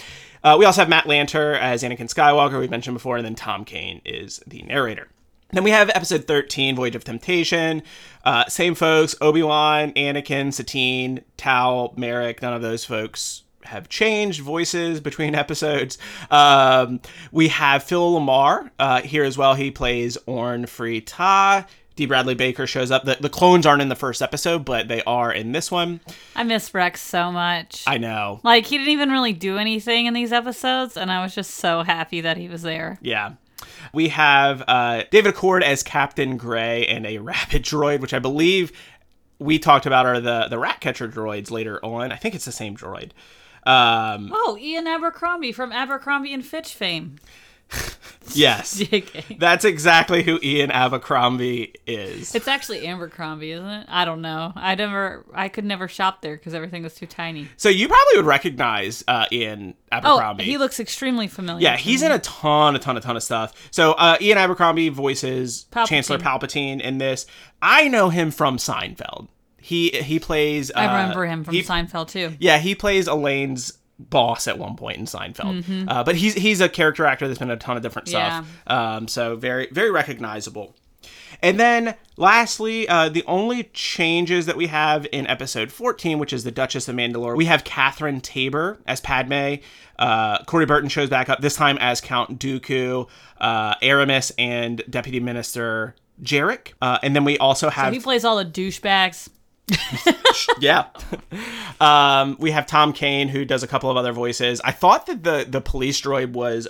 uh, 0.43 0.57
we 0.59 0.65
also 0.65 0.81
have 0.81 0.89
Matt 0.89 1.05
Lanter 1.05 1.59
as 1.59 1.83
Anakin 1.83 2.13
Skywalker 2.13 2.59
we 2.59 2.69
mentioned 2.69 2.95
before 2.95 3.17
and 3.17 3.25
then 3.25 3.35
Tom 3.35 3.65
Kane 3.65 4.01
is 4.05 4.41
the 4.47 4.63
narrator 4.63 5.09
then 5.53 5.65
we 5.65 5.71
have 5.71 5.91
episode 5.91 6.27
13, 6.27 6.77
Voyage 6.77 6.97
of 6.97 7.05
Temptation. 7.05 7.83
Uh, 8.25 8.47
same 8.47 8.75
folks 8.75 9.15
Obi 9.21 9.43
Wan, 9.43 9.93
Anakin, 9.93 10.53
Satine, 10.53 11.23
Tao, 11.37 11.93
Merrik. 11.97 12.43
None 12.43 12.53
of 12.53 12.63
those 12.63 12.85
folks 12.85 13.45
have 13.65 13.89
changed 13.89 14.41
voices 14.41 15.01
between 15.01 15.35
episodes. 15.35 15.99
Um, 16.31 17.01
we 17.33 17.49
have 17.49 17.83
Phil 17.83 18.21
LaMarr 18.21 18.71
uh, 18.79 19.03
here 19.03 19.25
as 19.25 19.37
well. 19.39 19.55
He 19.55 19.71
plays 19.71 20.17
Orn 20.27 20.67
Free 20.67 21.01
Ta. 21.01 21.67
D. 21.97 22.07
Bradley 22.07 22.35
Baker 22.35 22.67
shows 22.67 22.91
up. 22.91 23.05
The, 23.05 23.19
the 23.21 23.29
clones 23.29 23.67
aren't 23.67 23.83
in 23.83 23.91
the 23.91 23.97
first 23.97 24.23
episode, 24.23 24.65
but 24.65 24.89
they 24.89 25.03
are 25.03 25.31
in 25.31 25.53
this 25.53 25.71
one. 25.71 26.01
I 26.35 26.45
miss 26.45 26.73
Rex 26.73 27.03
so 27.03 27.31
much. 27.31 27.85
I 27.87 27.99
know. 27.99 28.41
Like 28.43 28.65
he 28.65 28.79
didn't 28.79 28.93
even 28.93 29.11
really 29.11 29.35
do 29.35 29.59
anything 29.59 30.07
in 30.07 30.15
these 30.15 30.33
episodes, 30.33 30.97
and 30.97 31.13
I 31.13 31.23
was 31.23 31.35
just 31.35 31.51
so 31.51 31.83
happy 31.83 32.23
that 32.23 32.39
he 32.39 32.49
was 32.49 32.63
there. 32.63 32.99
Yeah. 33.03 33.33
We 33.93 34.09
have 34.09 34.63
uh, 34.67 35.05
David 35.11 35.35
Acord 35.35 35.63
as 35.63 35.83
Captain 35.83 36.37
Gray 36.37 36.87
and 36.87 37.07
a 37.07 37.19
rapid 37.19 37.63
droid, 37.65 38.01
which 38.01 38.15
I 38.15 38.19
believe 38.19 38.73
we 39.39 39.59
talked 39.59 39.87
about 39.87 40.07
are 40.07 40.21
the 40.21 40.47
the 40.49 40.59
rat 40.59 40.81
catcher 40.81 41.09
droids 41.09 41.51
later 41.51 41.85
on. 41.85 42.13
I 42.13 42.17
think 42.17 42.35
it's 42.35 42.45
the 42.45 42.53
same 42.53 42.77
droid. 42.77 43.11
Um, 43.67 44.31
oh, 44.33 44.57
Ian 44.59 44.87
Abercrombie 44.87 45.53
from 45.53 45.73
Abercrombie 45.73 46.33
and 46.33 46.45
Fitch 46.45 46.73
fame. 46.75 47.17
Yes. 48.35 48.83
That's 49.39 49.65
exactly 49.65 50.23
who 50.23 50.39
Ian 50.43 50.71
Abercrombie 50.71 51.75
is. 51.87 52.35
It's 52.35 52.49
actually 52.49 52.87
Abercrombie, 52.87 53.53
isn't 53.53 53.67
it? 53.69 53.87
I 53.89 54.05
don't 54.05 54.23
know. 54.23 54.53
I 54.55 54.75
never, 54.75 55.25
I 55.33 55.49
could 55.49 55.65
never 55.65 55.89
shop 55.89 56.23
there 56.23 56.37
because 56.37 56.55
everything 56.55 56.83
was 56.83 56.95
too 56.95 57.07
tiny. 57.07 57.49
So 57.57 57.69
you 57.69 57.89
probably 57.89 58.17
would 58.17 58.27
recognize 58.27 59.05
uh, 59.09 59.27
Ian 59.33 59.75
Abercrombie. 59.91 60.45
Oh, 60.45 60.47
he 60.47 60.59
looks 60.59 60.81
extremely 60.81 61.27
familiar. 61.29 61.63
Yeah, 61.63 61.77
he's 61.77 62.03
in 62.03 62.13
a 62.13 62.19
ton, 62.21 62.77
a 62.77 62.79
ton, 62.79 62.97
a 62.97 63.01
ton 63.01 63.17
of 63.17 63.23
stuff. 63.23 63.53
So 63.71 63.93
uh, 63.93 64.17
Ian 64.21 64.39
Abercrombie 64.39 64.89
voices 64.91 65.67
Palpatine. 65.71 65.87
Chancellor 65.87 66.19
Palpatine 66.19 66.81
in 66.81 66.99
this. 66.99 67.27
I 67.61 67.89
know 67.89 68.09
him 68.11 68.31
from 68.31 68.57
Seinfeld. 68.59 69.29
He 69.59 69.91
he 69.91 70.19
plays. 70.19 70.71
Uh, 70.71 70.79
I 70.79 71.03
remember 71.03 71.27
him 71.27 71.45
from 71.45 71.55
he- 71.55 71.63
Seinfeld 71.63 72.09
too. 72.09 72.35
Yeah, 72.39 72.59
he 72.59 72.75
plays 72.75 73.07
Elaine's 73.09 73.75
boss 74.09 74.49
at 74.49 74.59
one 74.59 74.77
point 74.77 74.99
in 74.99 75.05
Seinfeld. 75.05 75.63
Mm-hmm. 75.63 75.89
Uh, 75.89 76.05
but 76.05 76.17
he's 76.17 76.35
he's 76.35 76.61
a 76.61 76.69
character 76.69 77.05
actor 77.05 77.27
that's 77.29 77.39
been 77.39 77.51
a 77.51 77.57
ton 77.57 77.77
of 77.77 77.83
different 77.83 78.09
stuff. 78.09 78.47
Um, 78.67 79.09
so 79.09 79.37
very 79.37 79.69
very 79.71 79.91
recognizable. 79.91 80.75
And 81.43 81.59
then 81.59 81.95
lastly, 82.17 82.89
uh, 82.89 83.09
the 83.09 83.25
only 83.27 83.65
changes 83.73 84.47
that 84.47 84.57
we 84.57 84.67
have 84.67 85.07
in 85.13 85.27
episode 85.27 85.73
14, 85.73 86.19
which 86.19 86.33
is 86.33 86.45
the 86.45 86.51
Duchess 86.51 86.89
of 86.89 86.97
Mandalore, 86.97 87.37
we 87.37 87.47
have 87.47 87.65
Catherine 87.65 88.21
Taber 88.21 88.79
as 88.87 89.01
Padme. 89.01 89.57
Uh, 89.99 90.43
Corey 90.45 90.67
Burton 90.67 90.89
shows 90.89 91.09
back 91.09 91.29
up, 91.29 91.41
this 91.41 91.57
time 91.57 91.79
as 91.79 92.01
Count 92.01 92.39
Dooku, 92.39 93.09
uh, 93.41 93.75
Aramis, 93.83 94.33
and 94.39 94.83
Deputy 94.89 95.21
Minister 95.21 95.95
Jarek. 96.23 96.73
Uh, 96.81 96.99
and 97.03 97.15
then 97.15 97.25
we 97.25 97.39
also 97.39 97.71
have. 97.71 97.93
He 97.93 98.01
plays 98.01 98.25
all 98.25 98.37
the 98.37 98.45
douchebags. 98.45 99.29
Yeah. 100.61 100.87
um, 101.81 102.37
we 102.39 102.51
have 102.51 102.67
Tom 102.67 102.93
Kane 102.93 103.29
who 103.29 103.45
does 103.45 103.63
a 103.63 103.67
couple 103.67 103.91
of 103.91 103.97
other 103.97 104.13
voices. 104.13 104.61
I 104.65 104.73
thought 104.73 105.07
that 105.07 105.23
the 105.25 105.47
the 105.49 105.61
police 105.61 106.01
droid 106.01 106.33
was 106.33 106.69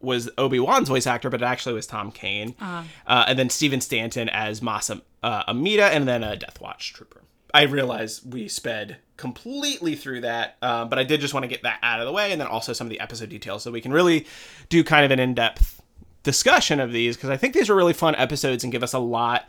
was 0.00 0.30
Obi 0.38 0.58
Wan's 0.60 0.88
voice 0.88 1.06
actor, 1.06 1.30
but 1.30 1.42
it 1.42 1.44
actually 1.44 1.74
was 1.74 1.86
Tom 1.86 2.10
Kane. 2.10 2.54
uh 2.60 2.84
and 3.06 3.38
then 3.38 3.50
Steven 3.50 3.80
Stanton 3.80 4.28
as 4.28 4.60
Masa 4.60 5.02
uh, 5.22 5.52
Amedda, 5.52 5.90
and 5.90 6.08
then 6.08 6.24
a 6.24 6.36
Death 6.36 6.60
Watch 6.60 6.92
trooper. 6.94 7.22
I 7.52 7.62
realize 7.62 8.24
we 8.24 8.46
sped 8.48 8.98
completely 9.16 9.96
through 9.96 10.20
that, 10.22 10.56
uh, 10.62 10.84
but 10.84 10.98
I 10.98 11.04
did 11.04 11.20
just 11.20 11.34
want 11.34 11.44
to 11.44 11.48
get 11.48 11.62
that 11.64 11.78
out 11.82 12.00
of 12.00 12.06
the 12.06 12.12
way, 12.12 12.32
and 12.32 12.40
then 12.40 12.46
also 12.48 12.72
some 12.72 12.86
of 12.86 12.90
the 12.90 13.00
episode 13.00 13.28
details, 13.28 13.62
so 13.64 13.70
we 13.70 13.80
can 13.80 13.92
really 13.92 14.26
do 14.68 14.84
kind 14.84 15.04
of 15.04 15.10
an 15.10 15.18
in 15.18 15.34
depth 15.34 15.82
discussion 16.22 16.80
of 16.80 16.92
these 16.92 17.16
because 17.16 17.30
I 17.30 17.36
think 17.36 17.54
these 17.54 17.70
are 17.70 17.74
really 17.74 17.92
fun 17.94 18.14
episodes 18.14 18.62
and 18.62 18.70
give 18.72 18.82
us 18.82 18.92
a 18.92 18.98
lot 18.98 19.48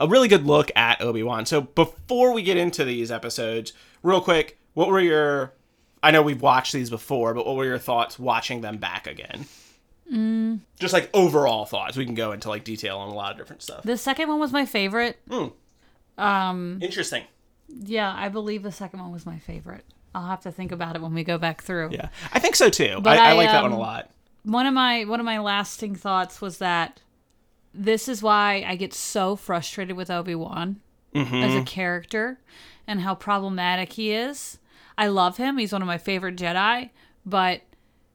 a 0.00 0.08
really 0.08 0.26
good 0.26 0.46
look 0.46 0.72
at 0.74 1.00
Obi-Wan. 1.00 1.46
So 1.46 1.60
before 1.60 2.32
we 2.32 2.42
get 2.42 2.56
into 2.56 2.84
these 2.84 3.12
episodes, 3.12 3.72
real 4.02 4.20
quick, 4.20 4.58
what 4.74 4.88
were 4.88 5.00
your 5.00 5.52
I 6.02 6.10
know 6.10 6.22
we've 6.22 6.40
watched 6.40 6.72
these 6.72 6.90
before, 6.90 7.34
but 7.34 7.46
what 7.46 7.56
were 7.56 7.66
your 7.66 7.78
thoughts 7.78 8.18
watching 8.18 8.62
them 8.62 8.78
back 8.78 9.06
again? 9.06 9.44
Mm. 10.10 10.60
Just 10.78 10.94
like 10.94 11.10
overall 11.12 11.66
thoughts. 11.66 11.96
We 11.96 12.06
can 12.06 12.14
go 12.14 12.32
into 12.32 12.48
like 12.48 12.64
detail 12.64 12.98
on 12.98 13.10
a 13.10 13.14
lot 13.14 13.32
of 13.32 13.38
different 13.38 13.62
stuff. 13.62 13.82
The 13.82 13.98
second 13.98 14.28
one 14.28 14.40
was 14.40 14.52
my 14.52 14.64
favorite. 14.64 15.18
Interesting. 16.80 17.24
Yeah, 17.68 18.12
I 18.16 18.28
believe 18.30 18.62
the 18.62 18.72
second 18.72 19.00
one 19.00 19.12
was 19.12 19.26
my 19.26 19.38
favorite. 19.38 19.84
I'll 20.14 20.26
have 20.26 20.40
to 20.40 20.50
think 20.50 20.72
about 20.72 20.96
it 20.96 21.02
when 21.02 21.14
we 21.14 21.22
go 21.22 21.38
back 21.38 21.62
through. 21.62 21.90
Yeah, 21.92 22.08
I 22.32 22.40
think 22.40 22.56
so 22.56 22.68
too. 22.68 22.98
But 23.00 23.18
I, 23.18 23.30
I 23.30 23.32
like 23.34 23.48
that 23.48 23.62
one 23.62 23.72
a 23.72 23.74
um, 23.74 23.80
lot. 23.80 24.10
One 24.42 24.66
of 24.66 24.74
my 24.74 25.04
one 25.04 25.20
of 25.20 25.26
my 25.26 25.38
lasting 25.38 25.94
thoughts 25.94 26.40
was 26.40 26.58
that 26.58 27.00
this 27.72 28.08
is 28.08 28.22
why 28.22 28.64
I 28.66 28.76
get 28.76 28.92
so 28.92 29.36
frustrated 29.36 29.96
with 29.96 30.10
Obi 30.10 30.34
Wan 30.34 30.80
as 31.14 31.54
a 31.54 31.62
character 31.64 32.40
and 32.86 33.00
how 33.00 33.14
problematic 33.14 33.94
he 33.94 34.12
is. 34.12 34.58
I 34.98 35.06
love 35.08 35.36
him; 35.36 35.58
he's 35.58 35.72
one 35.72 35.82
of 35.82 35.88
my 35.88 35.98
favorite 35.98 36.36
Jedi, 36.36 36.90
but 37.24 37.62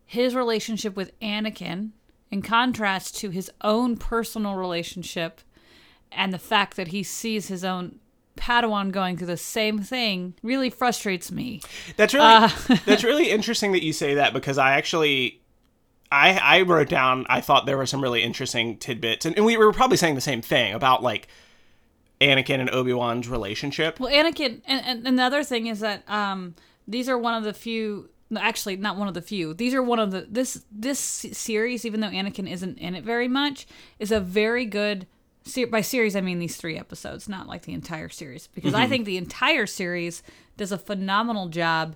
his 0.06 0.36
relationship 0.36 0.96
with 0.96 1.18
Anakin, 1.20 1.92
in 2.30 2.42
contrast 2.42 3.18
to 3.18 3.30
his 3.30 3.52
own 3.62 3.98
personal 3.98 4.56
relationship, 4.56 5.42
and 6.12 6.32
the 6.32 6.40
fact 6.40 6.78
that 6.78 6.90
he 6.90 7.04
sees 7.04 7.48
his 7.48 7.64
own 7.64 8.00
Padawan 8.38 8.92
going 8.92 9.18
through 9.18 9.28
the 9.28 9.38
same 9.38 9.80
thing, 9.80 10.34
really 10.44 10.70
frustrates 10.70 11.32
me. 11.32 11.62
That's 11.96 12.14
really 12.14 12.26
uh, 12.26 12.50
that's 12.86 13.04
really 13.04 13.30
interesting 13.30 13.72
that 13.72 13.84
you 13.84 13.94
say 13.94 14.16
that 14.16 14.34
because 14.34 14.58
I 14.58 14.74
actually 14.74 15.42
I 16.12 16.38
I 16.38 16.62
wrote 16.62 16.90
down 16.90 17.26
I 17.30 17.42
thought 17.42 17.66
there 17.66 17.78
were 17.78 17.86
some 17.86 18.02
really 18.02 18.24
interesting 18.24 18.78
tidbits 18.78 19.26
and, 19.26 19.36
and 19.36 19.46
we 19.46 19.58
were 19.58 19.72
probably 19.72 19.98
saying 19.98 20.16
the 20.16 20.22
same 20.22 20.42
thing 20.42 20.74
about 20.74 21.04
like 21.04 21.28
Anakin 22.22 22.60
and 22.60 22.70
Obi-Wan's 22.70 23.28
relationship. 23.28 24.00
Well, 24.00 24.12
Anakin, 24.12 24.62
and, 24.66 24.86
and, 24.86 25.08
and 25.08 25.20
the 25.20 25.24
other 25.24 25.44
thing 25.44 25.68
is 25.68 25.80
that 25.82 26.10
um, 26.10 26.56
these 26.88 27.10
are 27.10 27.18
one 27.18 27.36
of 27.36 27.44
the 27.44 27.54
few. 27.54 28.10
Actually, 28.36 28.76
not 28.78 28.98
one 28.98 29.08
of 29.08 29.14
the 29.14 29.22
few. 29.22 29.54
These 29.54 29.74
are 29.74 29.84
one 29.84 30.00
of 30.00 30.12
the 30.12 30.26
this 30.30 30.64
this 30.72 31.00
series. 31.00 31.86
Even 31.86 32.00
though 32.00 32.10
Anakin 32.10 32.50
isn't 32.50 32.80
in 32.80 32.96
it 32.96 33.04
very 33.04 33.28
much, 33.28 33.68
is 34.00 34.12
a 34.12 34.20
very 34.20 34.66
good. 34.66 35.08
By 35.70 35.82
series, 35.82 36.16
I 36.16 36.22
mean 36.22 36.40
these 36.40 36.58
three 36.58 36.76
episodes, 36.76 37.30
not 37.30 37.48
like 37.48 37.64
the 37.64 37.74
entire 37.74 38.10
series, 38.10 38.48
because 38.48 38.74
I 38.74 38.88
think 38.88 39.06
the 39.06 39.18
entire 39.18 39.68
series 39.68 40.24
does 40.58 40.72
a 40.72 40.78
phenomenal 40.78 41.50
job 41.50 41.96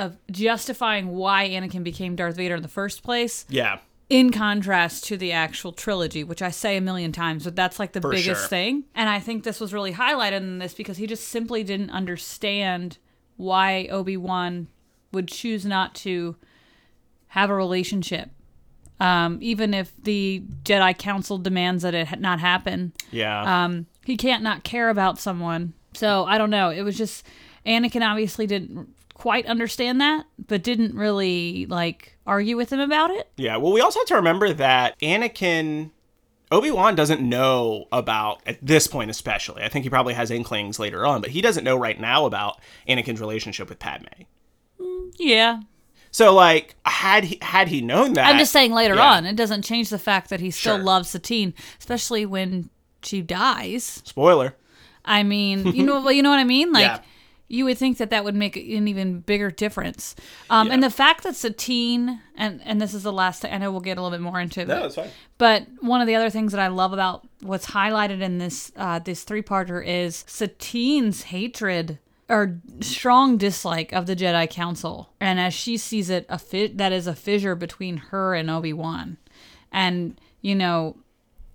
of 0.00 0.16
justifying 0.30 1.08
why 1.08 1.48
Anakin 1.48 1.84
became 1.84 2.16
Darth 2.16 2.36
Vader 2.36 2.56
in 2.56 2.62
the 2.62 2.68
first 2.68 3.02
place 3.02 3.44
Yeah. 3.48 3.78
in 4.08 4.30
contrast 4.32 5.04
to 5.04 5.16
the 5.16 5.32
actual 5.32 5.72
trilogy, 5.72 6.24
which 6.24 6.42
I 6.42 6.50
say 6.50 6.76
a 6.76 6.80
million 6.80 7.12
times, 7.12 7.44
but 7.44 7.54
that's 7.54 7.78
like 7.78 7.92
the 7.92 8.00
For 8.00 8.10
biggest 8.10 8.42
sure. 8.42 8.48
thing. 8.48 8.84
And 8.94 9.08
I 9.08 9.20
think 9.20 9.44
this 9.44 9.60
was 9.60 9.72
really 9.72 9.92
highlighted 9.92 10.38
in 10.38 10.58
this 10.58 10.74
because 10.74 10.96
he 10.96 11.06
just 11.06 11.28
simply 11.28 11.62
didn't 11.62 11.90
understand 11.90 12.98
why 13.36 13.86
Obi 13.90 14.16
Wan 14.16 14.68
would 15.12 15.28
choose 15.28 15.64
not 15.64 15.94
to 15.96 16.36
have 17.28 17.50
a 17.50 17.54
relationship. 17.54 18.30
Um, 18.98 19.38
even 19.40 19.72
if 19.72 19.92
the 20.02 20.42
Jedi 20.62 20.96
Council 20.98 21.38
demands 21.38 21.82
that 21.84 21.94
it 21.94 22.08
ha- 22.08 22.16
not 22.18 22.38
happen, 22.40 22.92
Yeah. 23.10 23.64
um, 23.64 23.86
he 24.04 24.16
can't 24.16 24.42
not 24.42 24.62
care 24.62 24.90
about 24.90 25.18
someone. 25.18 25.72
So 25.94 26.24
I 26.24 26.36
don't 26.36 26.50
know. 26.50 26.70
It 26.70 26.82
was 26.82 26.98
just 26.98 27.24
Anakin 27.64 28.06
obviously 28.06 28.46
didn't 28.46 28.88
quite 29.20 29.44
understand 29.44 30.00
that, 30.00 30.24
but 30.48 30.62
didn't 30.62 30.94
really 30.94 31.66
like 31.66 32.16
argue 32.26 32.56
with 32.56 32.72
him 32.72 32.80
about 32.80 33.10
it. 33.10 33.30
Yeah, 33.36 33.58
well, 33.58 33.70
we 33.70 33.82
also 33.82 34.00
have 34.00 34.06
to 34.06 34.14
remember 34.14 34.50
that 34.54 34.98
Anakin, 35.00 35.90
Obi 36.50 36.70
Wan 36.70 36.94
doesn't 36.94 37.20
know 37.20 37.84
about, 37.92 38.40
at 38.46 38.58
this 38.64 38.86
point 38.86 39.10
especially, 39.10 39.62
I 39.62 39.68
think 39.68 39.82
he 39.82 39.90
probably 39.90 40.14
has 40.14 40.30
inklings 40.30 40.78
later 40.78 41.04
on, 41.06 41.20
but 41.20 41.30
he 41.30 41.42
doesn't 41.42 41.64
know 41.64 41.76
right 41.76 42.00
now 42.00 42.24
about 42.24 42.60
Anakin's 42.88 43.20
relationship 43.20 43.68
with 43.68 43.78
Padme. 43.78 44.06
Mm, 44.80 45.12
yeah, 45.18 45.60
So, 46.10 46.32
like, 46.34 46.74
had 46.86 47.24
he, 47.24 47.38
had 47.42 47.68
he 47.68 47.82
known 47.82 48.14
that. 48.14 48.26
I'm 48.26 48.38
just 48.38 48.52
saying 48.52 48.72
later 48.72 48.94
yeah. 48.94 49.12
on, 49.12 49.26
it 49.26 49.36
doesn't 49.36 49.62
change 49.62 49.90
the 49.90 49.98
fact 49.98 50.30
that 50.30 50.40
he 50.40 50.50
still 50.50 50.76
Sure. 50.76 50.82
loves 50.84 51.10
Satine, 51.10 51.52
especially 51.78 52.24
when 52.24 52.70
she 53.02 53.20
dies. 53.20 54.00
Spoiler. 54.06 54.56
I 55.04 55.22
mean, 55.24 55.66
you 55.74 55.84
know, 55.84 56.00
well, 56.00 56.12
you 56.12 56.22
know 56.22 56.30
what 56.30 56.38
I 56.38 56.44
mean? 56.44 56.72
Like, 56.78 56.84
Yeah. 56.86 57.00
You 57.50 57.64
would 57.64 57.76
think 57.76 57.98
that 57.98 58.10
that 58.10 58.22
would 58.22 58.36
make 58.36 58.56
an 58.56 58.86
even 58.86 59.20
bigger 59.20 59.50
difference. 59.50 60.14
Um, 60.48 60.68
Yeah. 60.68 60.74
And 60.74 60.82
the 60.84 60.90
fact 60.90 61.24
that 61.24 61.34
Satine, 61.34 62.20
and 62.36 62.60
and 62.64 62.80
this 62.80 62.94
is 62.94 63.02
the 63.02 63.12
last 63.12 63.42
thing, 63.42 63.52
I 63.52 63.58
know 63.58 63.72
we'll 63.72 63.80
get 63.80 63.98
a 63.98 64.02
little 64.02 64.16
bit 64.16 64.22
more 64.22 64.40
into 64.40 64.60
it. 64.60 64.68
No, 64.68 64.84
it's 64.84 64.94
fine. 64.94 65.10
But 65.36 65.66
one 65.80 66.00
of 66.00 66.06
the 66.06 66.14
other 66.14 66.30
things 66.30 66.52
that 66.52 66.60
I 66.60 66.68
love 66.68 66.92
about 66.92 67.26
what's 67.40 67.66
highlighted 67.66 68.20
in 68.20 68.38
this 68.38 68.70
uh, 68.76 69.00
this 69.00 69.24
three 69.24 69.42
parter 69.42 69.84
is 69.84 70.24
Satine's 70.28 71.24
hatred 71.24 71.98
or 72.28 72.60
strong 72.80 73.36
dislike 73.36 73.92
of 73.92 74.06
the 74.06 74.14
Jedi 74.14 74.48
Council, 74.48 75.10
and 75.20 75.40
as 75.40 75.52
she 75.52 75.76
sees 75.76 76.08
it, 76.08 76.26
a 76.28 76.38
fit 76.38 76.78
that 76.78 76.92
is 76.92 77.08
a 77.08 77.16
fissure 77.16 77.56
between 77.56 77.96
her 77.96 78.36
and 78.36 78.48
Obi 78.48 78.72
Wan, 78.72 79.16
and 79.72 80.20
you 80.40 80.54
know, 80.54 80.96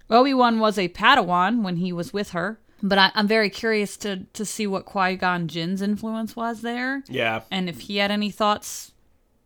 Obi 0.10 0.34
Wan 0.34 0.60
was 0.60 0.78
a 0.78 0.90
Padawan 0.90 1.64
when 1.64 1.78
he 1.78 1.94
was 1.94 2.12
with 2.12 2.32
her. 2.32 2.60
But 2.84 2.98
I, 2.98 3.12
I'm 3.16 3.28
very 3.28 3.50
curious 3.50 3.98
to 3.98 4.26
to 4.34 4.46
see 4.46 4.68
what 4.68 4.86
Qui 4.86 5.16
Gon 5.16 5.48
Jinn's 5.48 5.82
influence 5.82 6.36
was 6.36 6.62
there 6.62 7.04
Yeah. 7.08 7.42
and 7.52 7.70
if 7.70 7.82
he 7.82 7.98
had 7.98 8.12
any 8.12 8.32
thoughts 8.32 8.92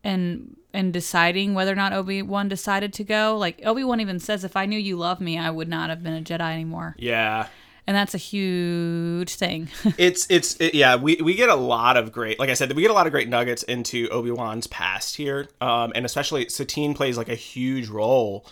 and 0.03 0.55
and 0.73 0.93
deciding 0.93 1.53
whether 1.55 1.71
or 1.71 1.75
not 1.75 1.93
Obi 1.93 2.21
Wan 2.21 2.47
decided 2.47 2.93
to 2.93 3.03
go. 3.03 3.35
Like 3.37 3.61
Obi 3.65 3.83
Wan 3.83 3.99
even 3.99 4.19
says, 4.19 4.43
"If 4.43 4.55
I 4.55 4.65
knew 4.67 4.77
you 4.79 4.97
loved 4.97 5.19
me, 5.19 5.37
I 5.39 5.49
would 5.49 5.67
not 5.67 5.89
have 5.89 6.03
been 6.03 6.13
a 6.13 6.21
Jedi 6.21 6.53
anymore." 6.53 6.95
Yeah. 6.99 7.47
and 7.87 7.95
that's 7.97 8.13
a 8.13 8.19
huge 8.19 9.33
thing. 9.35 9.67
it's 9.97 10.27
it's 10.29 10.55
it, 10.61 10.75
yeah 10.75 10.95
we, 10.95 11.15
we 11.23 11.33
get 11.33 11.49
a 11.49 11.55
lot 11.55 11.97
of 11.97 12.11
great 12.11 12.37
like 12.39 12.49
i 12.51 12.53
said 12.53 12.71
we 12.73 12.83
get 12.83 12.91
a 12.91 12.93
lot 12.93 13.07
of 13.07 13.11
great 13.11 13.27
nuggets 13.29 13.63
into 13.63 14.07
obi-wan's 14.09 14.67
past 14.67 15.15
here 15.15 15.47
um, 15.59 15.91
and 15.95 16.05
especially 16.05 16.47
satine 16.49 16.93
plays 16.93 17.17
like 17.17 17.29
a 17.29 17.35
huge 17.35 17.87
role 17.89 18.45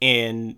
in 0.00 0.56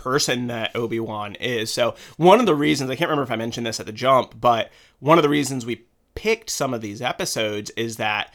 person 0.00 0.46
that 0.46 0.74
obi-wan 0.74 1.34
is 1.34 1.70
so 1.72 1.94
one 2.16 2.40
of 2.40 2.46
the 2.46 2.54
reasons 2.54 2.88
i 2.88 2.96
can't 2.96 3.10
remember 3.10 3.22
if 3.22 3.30
i 3.30 3.36
mentioned 3.36 3.66
this 3.66 3.78
at 3.78 3.86
the 3.86 3.92
jump 3.92 4.34
but 4.40 4.70
one 4.98 5.18
of 5.18 5.22
the 5.22 5.28
reasons 5.28 5.66
we 5.66 5.84
picked 6.14 6.48
some 6.48 6.72
of 6.72 6.80
these 6.80 7.02
episodes 7.02 7.70
is 7.76 7.96
that 7.98 8.32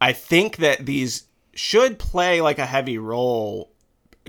i 0.00 0.12
think 0.12 0.56
that 0.56 0.86
these 0.86 1.24
should 1.54 1.98
play 1.98 2.40
like 2.40 2.58
a 2.58 2.66
heavy 2.66 2.96
role 2.96 3.72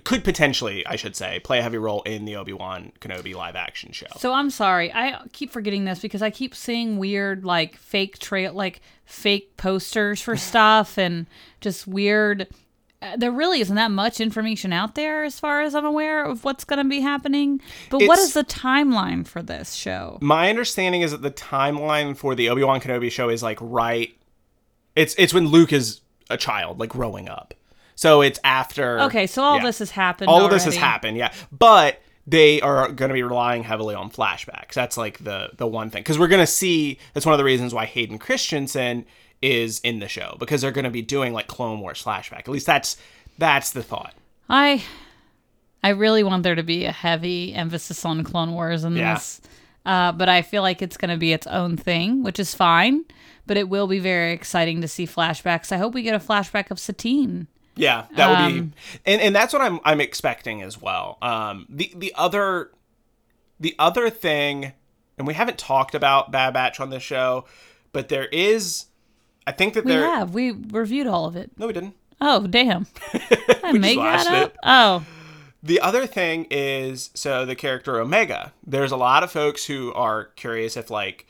could 0.04 0.24
potentially, 0.24 0.86
I 0.88 0.96
should 0.96 1.16
say, 1.16 1.40
play 1.40 1.60
a 1.60 1.62
heavy 1.62 1.78
role 1.78 2.02
in 2.02 2.26
the 2.26 2.36
Obi 2.36 2.54
Wan 2.54 2.92
Kenobi 3.00 3.36
live 3.36 3.56
action 3.56 3.92
show. 3.92 4.08
So 4.18 4.34
I'm 4.34 4.50
sorry, 4.50 4.92
I 4.92 5.22
keep 5.34 5.52
forgetting 5.52 5.86
this 5.86 6.00
because 6.00 6.22
I 6.22 6.30
keep 6.30 6.56
seeing 6.56 6.98
weird 6.98 7.46
like 7.46 7.78
fake 7.78 8.18
trail, 8.18 8.54
like 8.54 8.82
fake 9.06 9.56
posters 9.56 10.22
for 10.22 10.36
stuff, 10.38 10.98
and 10.98 11.28
just 11.62 11.88
weird. 11.88 12.48
Uh, 13.04 13.18
there 13.18 13.32
really 13.32 13.60
isn't 13.60 13.76
that 13.76 13.92
much 13.92 14.22
information 14.22 14.72
out 14.72 14.96
there, 14.96 15.24
as 15.24 15.40
far 15.40 15.62
as 15.62 15.76
I'm 15.76 15.86
aware, 15.86 16.24
of 16.24 16.44
what's 16.44 16.64
going 16.64 16.82
to 16.82 16.90
be 16.90 17.02
happening. 17.02 17.60
But 17.90 18.04
what 18.04 18.18
It's- 18.18 18.28
is 18.28 18.34
the 18.34 18.44
timeline 18.46 19.28
for 19.28 19.42
this 19.42 19.74
show? 19.74 20.18
My 20.22 20.50
understanding 20.50 21.02
is 21.02 21.12
that 21.12 21.22
the 21.22 21.32
timeline 21.32 22.16
for 22.16 22.34
the 22.34 22.50
Obi 22.50 22.64
Wan 22.64 22.80
Kenobi 22.80 23.12
show 23.12 23.30
is 23.30 23.44
like 23.44 23.58
right. 23.62 24.16
It's 24.96 25.16
it's 25.18 25.34
when 25.34 25.48
Luke 25.48 25.74
is 25.74 26.02
a 26.30 26.38
child, 26.38 26.80
like 26.80 26.90
growing 26.90 27.28
up. 27.28 27.54
So 27.96 28.22
it's 28.22 28.40
after. 28.44 29.02
Okay, 29.02 29.28
so 29.28 29.44
all 29.44 29.58
yeah. 29.58 29.64
this 29.66 29.80
has 29.80 29.92
happened. 29.92 30.30
All 30.30 30.46
of 30.46 30.52
this 30.52 30.66
has 30.66 30.76
happened, 30.76 31.18
yeah. 31.18 31.34
But 31.52 32.00
they 32.26 32.62
are 32.62 32.90
going 32.92 33.10
to 33.10 33.14
be 33.14 33.24
relying 33.24 33.64
heavily 33.64 33.96
on 33.96 34.10
flashbacks. 34.10 34.74
That's 34.74 34.98
like 34.98 35.24
the 35.24 35.50
the 35.58 35.68
one 35.68 35.90
thing 35.90 36.02
because 36.02 36.18
we're 36.18 36.28
going 36.28 36.42
to 36.42 36.48
see. 36.48 37.00
That's 37.14 37.26
one 37.26 37.34
of 37.34 37.38
the 37.38 37.44
reasons 37.44 37.74
why 37.74 37.86
Hayden 37.86 38.18
Christensen 38.18 39.06
is 39.44 39.80
in 39.82 40.00
the 40.00 40.08
show 40.08 40.36
because 40.40 40.62
they're 40.62 40.72
going 40.72 40.86
to 40.86 40.90
be 40.92 41.02
doing 41.02 41.34
like 41.34 41.48
Clone 41.48 41.80
Wars 41.82 42.02
flashback. 42.04 42.40
At 42.40 42.48
least 42.50 42.66
that's 42.66 42.98
that's 43.38 43.72
the 43.72 43.84
thought. 43.84 44.14
I 44.50 44.84
I 45.84 45.90
really 45.90 46.24
want 46.24 46.44
there 46.44 46.56
to 46.56 46.64
be 46.64 46.86
a 46.86 46.92
heavy 46.92 47.54
emphasis 47.54 48.06
on 48.06 48.24
Clone 48.24 48.54
Wars 48.54 48.84
in 48.84 48.96
Yeah. 48.96 49.16
this. 49.16 49.42
Uh, 49.86 50.14
but 50.14 50.30
I 50.30 50.42
feel 50.44 50.62
like 50.62 50.82
it's 50.82 50.96
going 50.96 51.12
to 51.12 51.18
be 51.18 51.34
its 51.34 51.46
own 51.46 51.76
thing, 51.76 52.24
which 52.24 52.40
is 52.40 52.56
fine. 52.56 53.04
But 53.46 53.58
it 53.58 53.68
will 53.68 53.88
be 53.88 54.00
very 54.00 54.32
exciting 54.32 54.80
to 54.80 54.88
see 54.88 55.06
flashbacks. 55.06 55.74
I 55.74 55.78
hope 55.78 55.94
we 55.94 56.02
get 56.04 56.16
a 56.16 56.26
flashback 56.26 56.72
of 56.72 56.80
Satine. 56.80 57.48
Yeah, 57.76 58.06
that 58.16 58.30
would 58.30 58.38
Um, 58.38 58.54
be, 58.54 58.72
and 59.06 59.22
and 59.22 59.36
that's 59.36 59.52
what 59.52 59.62
I'm 59.62 59.80
I'm 59.84 60.00
expecting 60.00 60.62
as 60.62 60.82
well. 60.82 61.18
Um, 61.22 61.66
the 61.70 61.92
the 61.96 62.14
other, 62.16 62.72
the 63.60 63.76
other 63.80 64.10
thing, 64.10 64.72
and 65.18 65.28
we 65.28 65.34
haven't 65.34 65.58
talked 65.58 65.96
about 65.96 66.32
Bad 66.32 66.54
Batch 66.54 66.80
on 66.80 66.90
this 66.92 67.04
show, 67.04 67.46
but 67.92 68.08
there 68.10 68.28
is, 68.28 68.86
I 69.46 69.52
think 69.52 69.74
that 69.74 69.86
We 69.86 69.92
there. 69.92 70.06
have. 70.06 70.34
We 70.34 70.52
reviewed 70.52 71.08
all 71.08 71.26
of 71.26 71.36
it. 71.36 71.52
No, 71.58 71.68
we 71.68 71.74
didn't. 71.74 71.96
Oh, 72.22 72.48
damn. 72.48 72.88
I 73.64 73.74
make 73.74 73.98
watched 73.98 74.26
that 74.26 74.44
up? 74.44 74.50
it. 74.52 74.58
Oh. 74.64 75.06
The 75.62 75.80
other 75.80 76.06
thing 76.06 76.48
is 76.52 77.10
so 77.14 77.46
the 77.46 77.56
character 77.56 78.00
Omega. 78.00 78.54
There's 78.66 78.92
a 78.92 78.98
lot 78.98 79.24
of 79.24 79.32
folks 79.32 79.66
who 79.66 79.94
are 79.94 80.26
curious 80.36 80.76
if 80.78 80.90
like 80.90 81.26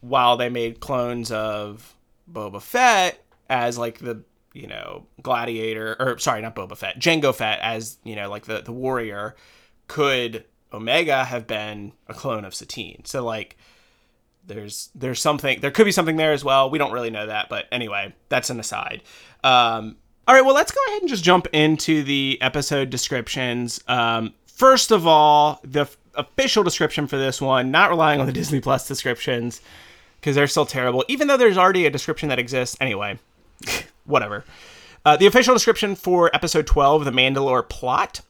while 0.00 0.36
they 0.36 0.48
made 0.48 0.80
clones 0.80 1.30
of 1.30 1.94
Boba 2.30 2.60
Fett 2.60 3.22
as 3.48 3.78
like 3.78 3.98
the 3.98 4.22
you 4.54 4.66
know 4.66 5.06
gladiator 5.22 5.94
or 6.00 6.18
sorry 6.18 6.42
not 6.42 6.56
Boba 6.56 6.76
Fett 6.76 6.98
Jango 6.98 7.32
Fett 7.32 7.60
as 7.60 7.98
you 8.02 8.16
know 8.16 8.28
like 8.28 8.46
the 8.46 8.60
the 8.60 8.72
warrior 8.72 9.36
could 9.86 10.44
Omega 10.72 11.24
have 11.24 11.46
been 11.46 11.92
a 12.08 12.14
clone 12.14 12.44
of 12.44 12.54
Satine. 12.54 13.02
So 13.04 13.24
like 13.24 13.56
there's 14.46 14.90
there's 14.94 15.20
something 15.20 15.60
there 15.60 15.70
could 15.70 15.84
be 15.84 15.92
something 15.92 16.16
there 16.16 16.32
as 16.32 16.44
well. 16.44 16.70
We 16.70 16.78
don't 16.78 16.92
really 16.92 17.10
know 17.10 17.26
that, 17.26 17.48
but 17.48 17.66
anyway, 17.72 18.14
that's 18.28 18.50
an 18.50 18.60
aside. 18.60 19.02
Um, 19.44 19.96
all 20.26 20.34
right, 20.34 20.44
well 20.44 20.54
let's 20.54 20.72
go 20.72 20.80
ahead 20.88 21.02
and 21.02 21.08
just 21.08 21.24
jump 21.24 21.46
into 21.52 22.02
the 22.02 22.38
episode 22.40 22.90
descriptions. 22.90 23.82
Um, 23.88 24.34
first 24.46 24.90
of 24.90 25.06
all, 25.06 25.60
the 25.64 25.82
f- 25.82 25.96
official 26.14 26.62
description 26.62 27.06
for 27.06 27.16
this 27.16 27.40
one, 27.40 27.70
not 27.70 27.90
relying 27.90 28.20
on 28.20 28.26
the 28.26 28.32
Disney 28.40 28.60
Plus 28.60 28.86
descriptions 28.86 29.60
because 30.20 30.36
they're 30.36 30.46
still 30.46 30.66
terrible, 30.66 31.04
even 31.08 31.28
though 31.28 31.36
there's 31.36 31.58
already 31.58 31.86
a 31.86 31.90
description 31.90 32.28
that 32.28 32.38
exists. 32.38 32.76
Anyway, 32.80 33.18
whatever. 34.04 34.44
Uh, 35.04 35.16
the 35.16 35.26
official 35.26 35.54
description 35.54 35.96
for 35.96 36.30
episode 36.34 36.66
12, 36.66 37.06
The 37.06 37.10
Mandalore 37.10 37.66
Plot, 37.66 38.20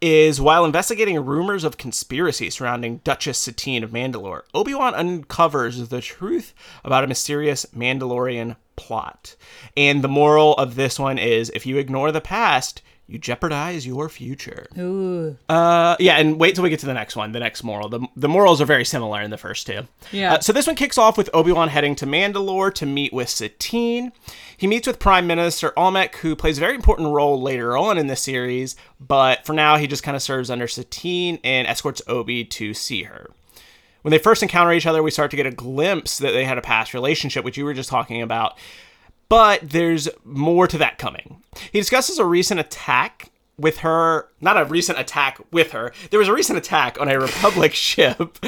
is 0.00 0.40
while 0.40 0.64
investigating 0.64 1.18
rumors 1.24 1.64
of 1.64 1.78
conspiracy 1.78 2.50
surrounding 2.50 2.98
Duchess 2.98 3.38
Satine 3.38 3.82
of 3.82 3.90
Mandalore, 3.90 4.42
Obi-Wan 4.54 4.94
uncovers 4.94 5.88
the 5.88 6.00
truth 6.00 6.52
about 6.84 7.04
a 7.04 7.06
mysterious 7.06 7.66
Mandalorian 7.74 8.56
plot. 8.76 9.36
And 9.76 10.04
the 10.04 10.08
moral 10.08 10.54
of 10.54 10.74
this 10.74 10.98
one 10.98 11.18
is 11.18 11.50
if 11.54 11.66
you 11.66 11.78
ignore 11.78 12.12
the 12.12 12.20
past, 12.20 12.82
you 13.08 13.18
jeopardize 13.18 13.86
your 13.86 14.08
future. 14.08 14.66
Ooh. 14.76 15.36
Uh, 15.48 15.94
yeah, 16.00 16.18
and 16.18 16.40
wait 16.40 16.54
till 16.54 16.64
we 16.64 16.70
get 16.70 16.80
to 16.80 16.86
the 16.86 16.94
next 16.94 17.14
one. 17.14 17.32
The 17.32 17.38
next 17.38 17.62
moral. 17.62 17.88
The, 17.88 18.06
the 18.16 18.28
morals 18.28 18.60
are 18.60 18.66
very 18.66 18.84
similar 18.84 19.22
in 19.22 19.30
the 19.30 19.38
first 19.38 19.66
two. 19.66 19.82
Yeah. 20.10 20.34
Uh, 20.34 20.40
so 20.40 20.52
this 20.52 20.66
one 20.66 20.74
kicks 20.74 20.98
off 20.98 21.16
with 21.16 21.30
Obi 21.32 21.52
Wan 21.52 21.68
heading 21.68 21.94
to 21.96 22.06
Mandalore 22.06 22.74
to 22.74 22.86
meet 22.86 23.12
with 23.12 23.28
Satine. 23.28 24.12
He 24.56 24.66
meets 24.66 24.88
with 24.88 24.98
Prime 24.98 25.26
Minister 25.26 25.72
Almec, 25.76 26.16
who 26.16 26.34
plays 26.34 26.58
a 26.58 26.60
very 26.60 26.74
important 26.74 27.12
role 27.12 27.40
later 27.40 27.76
on 27.76 27.96
in 27.96 28.08
the 28.08 28.16
series, 28.16 28.74
but 28.98 29.46
for 29.46 29.52
now 29.52 29.76
he 29.76 29.86
just 29.86 30.02
kind 30.02 30.16
of 30.16 30.22
serves 30.22 30.50
under 30.50 30.66
Satine 30.66 31.38
and 31.44 31.68
escorts 31.68 32.02
Obi 32.08 32.44
to 32.44 32.74
see 32.74 33.04
her. 33.04 33.30
When 34.02 34.10
they 34.12 34.18
first 34.18 34.42
encounter 34.42 34.72
each 34.72 34.86
other, 34.86 35.02
we 35.02 35.10
start 35.10 35.32
to 35.32 35.36
get 35.36 35.46
a 35.46 35.50
glimpse 35.50 36.18
that 36.18 36.30
they 36.30 36.44
had 36.44 36.58
a 36.58 36.62
past 36.62 36.94
relationship, 36.94 37.44
which 37.44 37.56
you 37.56 37.64
were 37.64 37.74
just 37.74 37.90
talking 37.90 38.22
about. 38.22 38.56
But 39.28 39.70
there's 39.70 40.08
more 40.24 40.66
to 40.66 40.78
that 40.78 40.98
coming. 40.98 41.42
He 41.72 41.80
discusses 41.80 42.18
a 42.18 42.24
recent 42.24 42.60
attack 42.60 43.30
with 43.58 43.78
her, 43.78 44.28
not 44.40 44.60
a 44.60 44.64
recent 44.66 44.98
attack 44.98 45.40
with 45.50 45.72
her. 45.72 45.92
There 46.10 46.18
was 46.18 46.28
a 46.28 46.32
recent 46.32 46.58
attack 46.58 47.00
on 47.00 47.08
a 47.08 47.18
Republic 47.20 47.74
ship. 47.74 48.38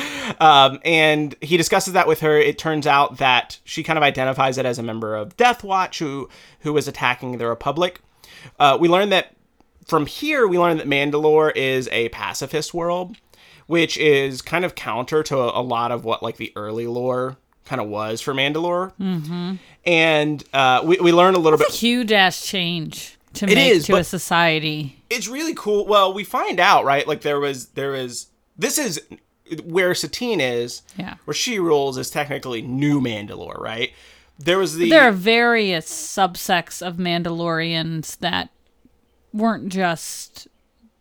Um, 0.41 0.79
and 0.85 1.35
he 1.41 1.57
discusses 1.57 1.95
that 1.95 2.07
with 2.07 2.21
her. 2.21 2.37
It 2.37 2.59
turns 2.59 2.87
out 2.87 3.19
that 3.19 3.59
she 3.65 3.83
kind 3.83 3.97
of 3.97 4.03
identifies 4.03 4.59
it 4.59 4.67
as 4.67 4.79
a 4.79 4.83
member 4.83 5.17
of 5.17 5.37
Death 5.37 5.65
Watch 5.65 5.99
who, 5.99 6.29
who 6.61 6.73
was 6.73 6.87
attacking 6.87 7.39
the 7.39 7.47
Republic. 7.47 8.01
Uh, 8.59 8.77
we 8.79 8.89
learn 8.89 9.09
that 9.09 9.35
from 9.87 10.05
here, 10.07 10.47
we 10.47 10.59
learn 10.59 10.77
that 10.77 10.87
Mandalore 10.87 11.57
is 11.57 11.89
a 11.91 12.11
pacifist 12.11 12.75
world, 12.75 13.17
which 13.67 13.97
is 13.97 14.43
kind 14.43 14.65
of 14.65 14.75
counter 14.75 15.23
to 15.23 15.39
a, 15.39 15.61
a 15.61 15.63
lot 15.63 15.91
of 15.91 16.05
what 16.05 16.23
like 16.23 16.37
the 16.37 16.53
early 16.55 16.87
lore 16.87 17.39
kind 17.69 17.81
of 17.81 17.89
was 17.89 18.21
for 18.21 18.33
Mandalore. 18.35 18.93
Mm-hmm. 19.01 19.55
And 19.85 20.45
uh, 20.53 20.81
we, 20.85 20.99
we 20.99 21.13
learn 21.13 21.35
a 21.35 21.39
little 21.39 21.59
bit. 21.59 21.69
Huge 21.71 22.11
ass 22.13 22.45
change 22.47 23.19
to 23.35 23.45
It 23.45 23.55
make 23.55 23.73
is, 23.73 23.87
to 23.87 23.97
a 23.97 24.05
society. 24.05 25.03
it's 25.11 25.29
really 25.29 25.55
cool. 25.55 25.87
Well, 25.87 26.13
we 26.15 26.25
find 26.25 26.59
out, 26.59 26.85
right? 26.85 27.07
Like 27.07 27.21
there 27.21 27.39
was 27.41 27.67
there 27.69 27.95
is 27.95 28.27
this 28.57 28.79
is 28.79 29.01
where 29.65 29.95
Satine 29.95 30.41
is, 30.41 30.83
Yeah. 30.97 31.15
where 31.25 31.35
she 31.35 31.59
rules 31.59 31.97
is 31.99 32.11
technically 32.11 32.61
New 32.63 33.01
Mandalore, 33.01 33.59
right? 33.61 33.93
There 34.39 34.59
was 34.59 34.77
the 34.77 34.89
There 34.91 35.09
are 35.09 35.13
various 35.13 35.87
subsects 35.89 36.87
of 36.87 36.97
Mandalorians 36.97 38.19
that 38.19 38.51
weren't 39.33 39.69
just 39.71 40.49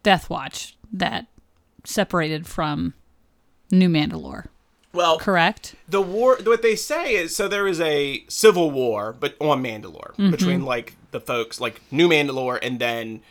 Death 0.03 0.29
Watch 0.29 0.75
that 0.91 1.27
separated 1.85 2.45
from 2.47 2.93
New 3.71 3.89
Mandalore. 3.89 4.47
Well 4.97 5.17
Correct? 5.19 5.75
the 5.87 6.01
war. 6.01 6.37
What 6.43 6.61
they 6.61 6.75
say 6.75 7.15
is 7.15 7.35
so 7.35 7.47
there 7.47 7.67
is 7.67 7.79
a 7.79 8.25
civil 8.27 8.69
war, 8.71 9.15
but 9.17 9.35
on 9.39 9.63
Mandalore 9.63 10.11
Mm-hmm. 10.15 10.31
between 10.31 10.65
like 10.65 10.95
the 11.11 11.21
folks 11.21 11.61
like 11.61 11.79
New 11.91 12.09
Mandalore 12.09 12.59
and 12.61 12.79
then 12.79 13.21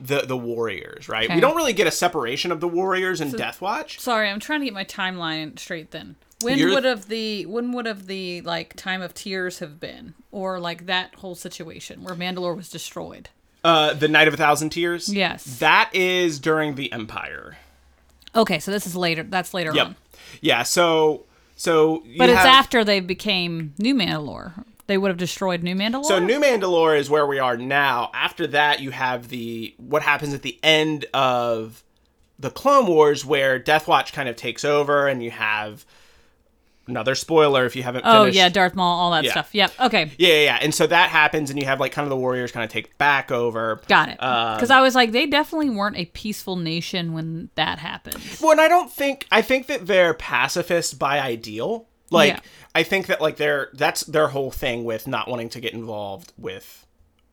the 0.00 0.22
the 0.22 0.36
warriors, 0.36 1.08
right? 1.08 1.28
We 1.32 1.40
don't 1.40 1.54
really 1.56 1.74
get 1.74 1.86
a 1.86 1.90
separation 1.92 2.50
of 2.50 2.60
the 2.60 2.68
warriors 2.68 3.20
and 3.20 3.32
Death 3.36 3.60
Watch. 3.60 4.00
Sorry, 4.00 4.28
I'm 4.28 4.40
trying 4.40 4.60
to 4.60 4.64
get 4.64 4.74
my 4.74 4.84
timeline 4.84 5.58
straight 5.58 5.90
then. 5.92 6.16
When 6.42 6.58
You're- 6.58 6.74
would 6.74 6.84
have 6.84 7.08
the 7.08 7.44
when 7.46 7.72
would 7.72 7.84
have 7.84 8.06
the 8.06 8.40
like 8.40 8.74
time 8.74 9.02
of 9.02 9.12
tears 9.12 9.58
have 9.58 9.78
been? 9.78 10.14
Or 10.32 10.58
like 10.58 10.86
that 10.86 11.14
whole 11.16 11.34
situation 11.34 12.02
where 12.02 12.14
Mandalore 12.14 12.56
was 12.56 12.70
destroyed? 12.70 13.28
Uh, 13.62 13.92
the 13.92 14.08
Night 14.08 14.26
of 14.26 14.32
a 14.32 14.36
Thousand 14.38 14.70
Tears. 14.70 15.12
Yes. 15.12 15.44
that 15.58 15.90
is 15.92 16.38
during 16.40 16.76
the 16.76 16.90
Empire. 16.92 17.58
Okay, 18.34 18.58
so 18.58 18.70
this 18.70 18.86
is 18.86 18.96
later 18.96 19.22
that's 19.24 19.52
later 19.52 19.72
Yep. 19.74 19.86
on. 19.86 19.96
Yeah. 20.40 20.62
So 20.62 21.24
so. 21.56 22.02
you 22.04 22.18
But 22.18 22.30
it's 22.30 22.38
have- 22.38 22.46
after 22.46 22.84
they 22.84 23.00
became 23.00 23.74
New 23.78 23.94
Mandalore. 23.94 24.64
They 24.86 24.98
would 24.98 25.08
have 25.08 25.18
destroyed 25.18 25.62
New 25.62 25.76
Mandalore. 25.76 26.04
So 26.04 26.18
New 26.18 26.40
Mandalore 26.40 26.98
is 26.98 27.08
where 27.08 27.24
we 27.24 27.38
are 27.38 27.56
now. 27.56 28.10
After 28.12 28.46
that, 28.48 28.80
you 28.80 28.90
have 28.90 29.28
the 29.28 29.72
what 29.76 30.02
happens 30.02 30.34
at 30.34 30.42
the 30.42 30.58
end 30.64 31.06
of 31.14 31.84
the 32.40 32.50
Clone 32.50 32.86
Wars, 32.88 33.24
where 33.24 33.58
Death 33.58 33.86
Watch 33.86 34.12
kind 34.12 34.28
of 34.28 34.34
takes 34.34 34.64
over, 34.64 35.06
and 35.06 35.22
you 35.22 35.30
have 35.30 35.84
another 36.90 37.14
spoiler 37.14 37.64
if 37.64 37.74
you 37.76 37.82
haven't. 37.82 38.04
Oh 38.06 38.22
finished. 38.24 38.36
yeah, 38.36 38.48
Darth 38.48 38.74
Maul, 38.74 38.98
all 39.00 39.10
that 39.12 39.24
Yeah. 39.24 39.30
stuff. 39.30 39.50
Yep. 39.54 39.72
Okay. 39.80 40.10
Yeah, 40.18 40.28
yeah, 40.28 40.44
yeah. 40.44 40.58
And 40.60 40.74
so 40.74 40.86
that 40.86 41.08
happens, 41.10 41.48
and 41.50 41.58
you 41.58 41.64
have 41.66 41.80
like 41.80 41.92
kind 41.92 42.04
of 42.04 42.10
the 42.10 42.16
warriors 42.16 42.52
kind 42.52 42.64
of 42.64 42.70
take 42.70 42.96
back 42.98 43.30
over. 43.30 43.80
Got 43.88 44.10
it. 44.10 44.16
Uh, 44.20 44.54
Because 44.56 44.70
I 44.70 44.80
was 44.80 44.94
like, 44.94 45.12
they 45.12 45.26
definitely 45.26 45.70
weren't 45.70 45.96
a 45.96 46.04
peaceful 46.06 46.56
nation 46.56 47.12
when 47.12 47.50
that 47.54 47.78
happened. 47.78 48.18
Well, 48.42 48.50
and 48.52 48.60
I 48.60 48.68
don't 48.68 48.92
think 48.92 49.26
I 49.32 49.40
think 49.42 49.66
that 49.68 49.86
they're 49.86 50.14
pacifists 50.14 50.92
by 50.94 51.20
ideal. 51.20 51.86
Like 52.10 52.34
Yeah. 52.34 52.40
I 52.74 52.82
think 52.82 53.06
that 53.06 53.20
like 53.20 53.36
they're 53.36 53.70
that's 53.72 54.02
their 54.02 54.28
whole 54.28 54.50
thing 54.50 54.84
with 54.84 55.06
not 55.06 55.28
wanting 55.28 55.48
to 55.50 55.60
get 55.60 55.72
involved 55.72 56.32
with 56.36 56.84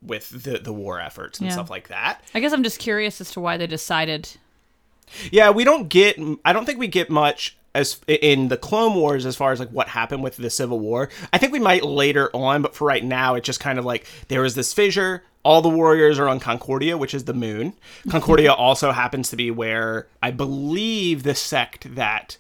with 0.03 0.29
the 0.43 0.59
the 0.59 0.71
war 0.71 1.01
efforts 1.01 1.39
and 1.39 1.47
Yeah. 1.47 1.53
stuff 1.53 1.71
like 1.71 1.87
that. 1.87 2.21
I 2.35 2.39
guess 2.39 2.53
I'm 2.53 2.61
just 2.63 2.77
curious 2.79 3.19
as 3.19 3.31
to 3.31 3.39
why 3.39 3.57
they 3.57 3.65
decided. 3.65 4.29
Yeah, 5.31 5.49
we 5.51 5.63
don't 5.63 5.87
get. 5.89 6.19
I 6.45 6.53
don't 6.53 6.65
think 6.65 6.79
we 6.79 6.87
get 6.87 7.09
much 7.09 7.56
as 7.77 8.01
in 8.07 8.47
the 8.47 8.57
Clone 8.57 8.95
Wars 8.95 9.25
as 9.25 9.35
far 9.35 9.51
as 9.51 9.59
like 9.59 9.69
what 9.69 9.87
happened 9.87 10.23
with 10.23 10.35
the 10.35 10.49
Civil 10.49 10.79
War. 10.79 11.09
I 11.31 11.37
think 11.37 11.53
we 11.53 11.59
might 11.59 11.83
later 11.83 12.35
on, 12.35 12.63
but 12.63 12.75
for 12.75 12.87
right 12.87 13.03
now, 13.03 13.35
it's 13.35 13.45
just 13.45 13.59
kind 13.59 13.77
of 13.77 13.85
like 13.85 14.07
there 14.29 14.41
was 14.41 14.55
this 14.55 14.73
fissure. 14.73 15.23
All 15.43 15.61
the 15.61 15.69
warriors 15.69 16.17
are 16.17 16.27
on 16.27 16.39
Concordia, 16.39 16.97
which 16.97 17.13
is 17.13 17.25
the 17.25 17.35
moon. 17.35 17.73
Concordia 18.09 18.51
also 18.53 18.91
happens 18.91 19.29
to 19.29 19.35
be 19.35 19.51
where 19.51 20.07
I 20.21 20.31
believe 20.31 21.21
the 21.21 21.35
sect 21.35 21.95
that 21.95 22.37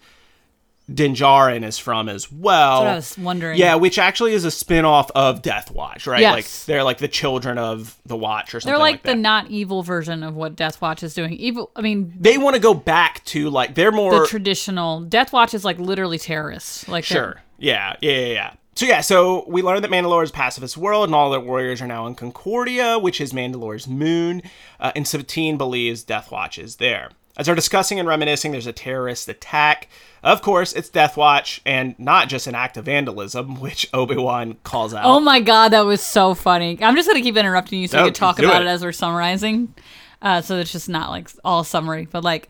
Din 0.93 1.13
Djarin 1.13 1.65
is 1.65 1.77
from 1.77 2.07
as 2.07 2.31
well. 2.31 2.83
I 2.83 2.95
was 2.95 3.17
wondering. 3.17 3.59
Yeah, 3.59 3.75
which 3.75 3.99
actually 3.99 4.33
is 4.33 4.45
a 4.45 4.51
spin-off 4.51 5.11
of 5.11 5.41
Death 5.41 5.69
Watch, 5.71 6.07
right? 6.07 6.21
Yes. 6.21 6.33
Like 6.33 6.65
they're 6.65 6.83
like 6.83 6.97
the 6.99 7.09
children 7.09 7.57
of 7.57 7.97
the 8.05 8.15
Watch 8.15 8.55
or 8.55 8.61
something 8.61 8.71
They're 8.71 8.79
like, 8.79 8.93
like 8.93 9.03
the 9.03 9.11
that. 9.11 9.17
not 9.17 9.49
evil 9.49 9.83
version 9.83 10.23
of 10.23 10.35
what 10.35 10.55
Death 10.55 10.81
Watch 10.81 11.03
is 11.03 11.13
doing. 11.13 11.33
Evil. 11.33 11.71
I 11.75 11.81
mean, 11.81 12.13
they 12.17 12.37
want 12.37 12.55
to 12.55 12.61
go 12.61 12.73
back 12.73 13.23
to 13.25 13.49
like 13.49 13.75
they're 13.75 13.91
more 13.91 14.21
the 14.21 14.27
traditional 14.27 15.01
Death 15.01 15.33
Watch 15.33 15.53
is 15.53 15.65
like 15.65 15.77
literally 15.77 16.17
terrorists. 16.17 16.87
Like 16.87 17.03
Sure. 17.03 17.41
Yeah. 17.57 17.97
Yeah. 18.01 18.11
Yeah. 18.11 18.25
Yeah. 18.27 18.53
So 18.75 18.85
yeah, 18.85 19.01
so 19.01 19.43
we 19.47 19.63
learned 19.63 19.83
that 19.83 19.89
Mandalore 19.89 20.23
is 20.23 20.29
a 20.29 20.33
pacifist 20.33 20.77
world, 20.77 21.09
and 21.09 21.15
all 21.15 21.31
their 21.31 21.39
warriors 21.39 21.81
are 21.81 21.87
now 21.87 22.05
in 22.05 22.13
Concordia, 22.13 22.99
which 22.99 23.19
is 23.19 23.33
Mandalore's 23.33 23.87
moon. 23.87 24.43
Uh, 24.79 24.91
and 24.95 25.07
Sabine 25.07 25.57
believes 25.57 26.03
Death 26.03 26.31
Watch 26.31 26.59
is 26.59 26.75
there. 26.75 27.09
As 27.37 27.45
they're 27.45 27.55
discussing 27.55 27.99
and 27.99 28.07
reminiscing, 28.07 28.51
there's 28.51 28.65
a 28.65 28.73
terrorist 28.73 29.29
attack. 29.29 29.87
Of 30.23 30.41
course, 30.41 30.73
it's 30.73 30.89
Death 30.89 31.15
Watch, 31.15 31.61
and 31.67 31.97
not 31.99 32.29
just 32.29 32.47
an 32.47 32.55
act 32.55 32.77
of 32.77 32.85
vandalism, 32.85 33.55
which 33.61 33.87
Obi 33.93 34.17
Wan 34.17 34.57
calls 34.63 34.93
out. 34.93 35.05
Oh 35.05 35.19
my 35.19 35.39
god, 35.39 35.69
that 35.69 35.85
was 35.85 36.01
so 36.01 36.33
funny. 36.33 36.77
I'm 36.81 36.95
just 36.95 37.07
gonna 37.07 37.21
keep 37.21 37.37
interrupting 37.37 37.79
you 37.79 37.87
so 37.87 37.99
we 37.99 38.09
can 38.09 38.13
talk 38.13 38.39
about 38.39 38.63
it. 38.63 38.65
it. 38.65 38.69
as 38.69 38.83
we're 38.83 38.91
summarizing. 38.91 39.73
Uh, 40.19 40.41
so 40.41 40.57
it's 40.57 40.71
just 40.71 40.89
not 40.89 41.11
like 41.11 41.29
all 41.45 41.63
summary, 41.63 42.07
but 42.11 42.23
like, 42.23 42.49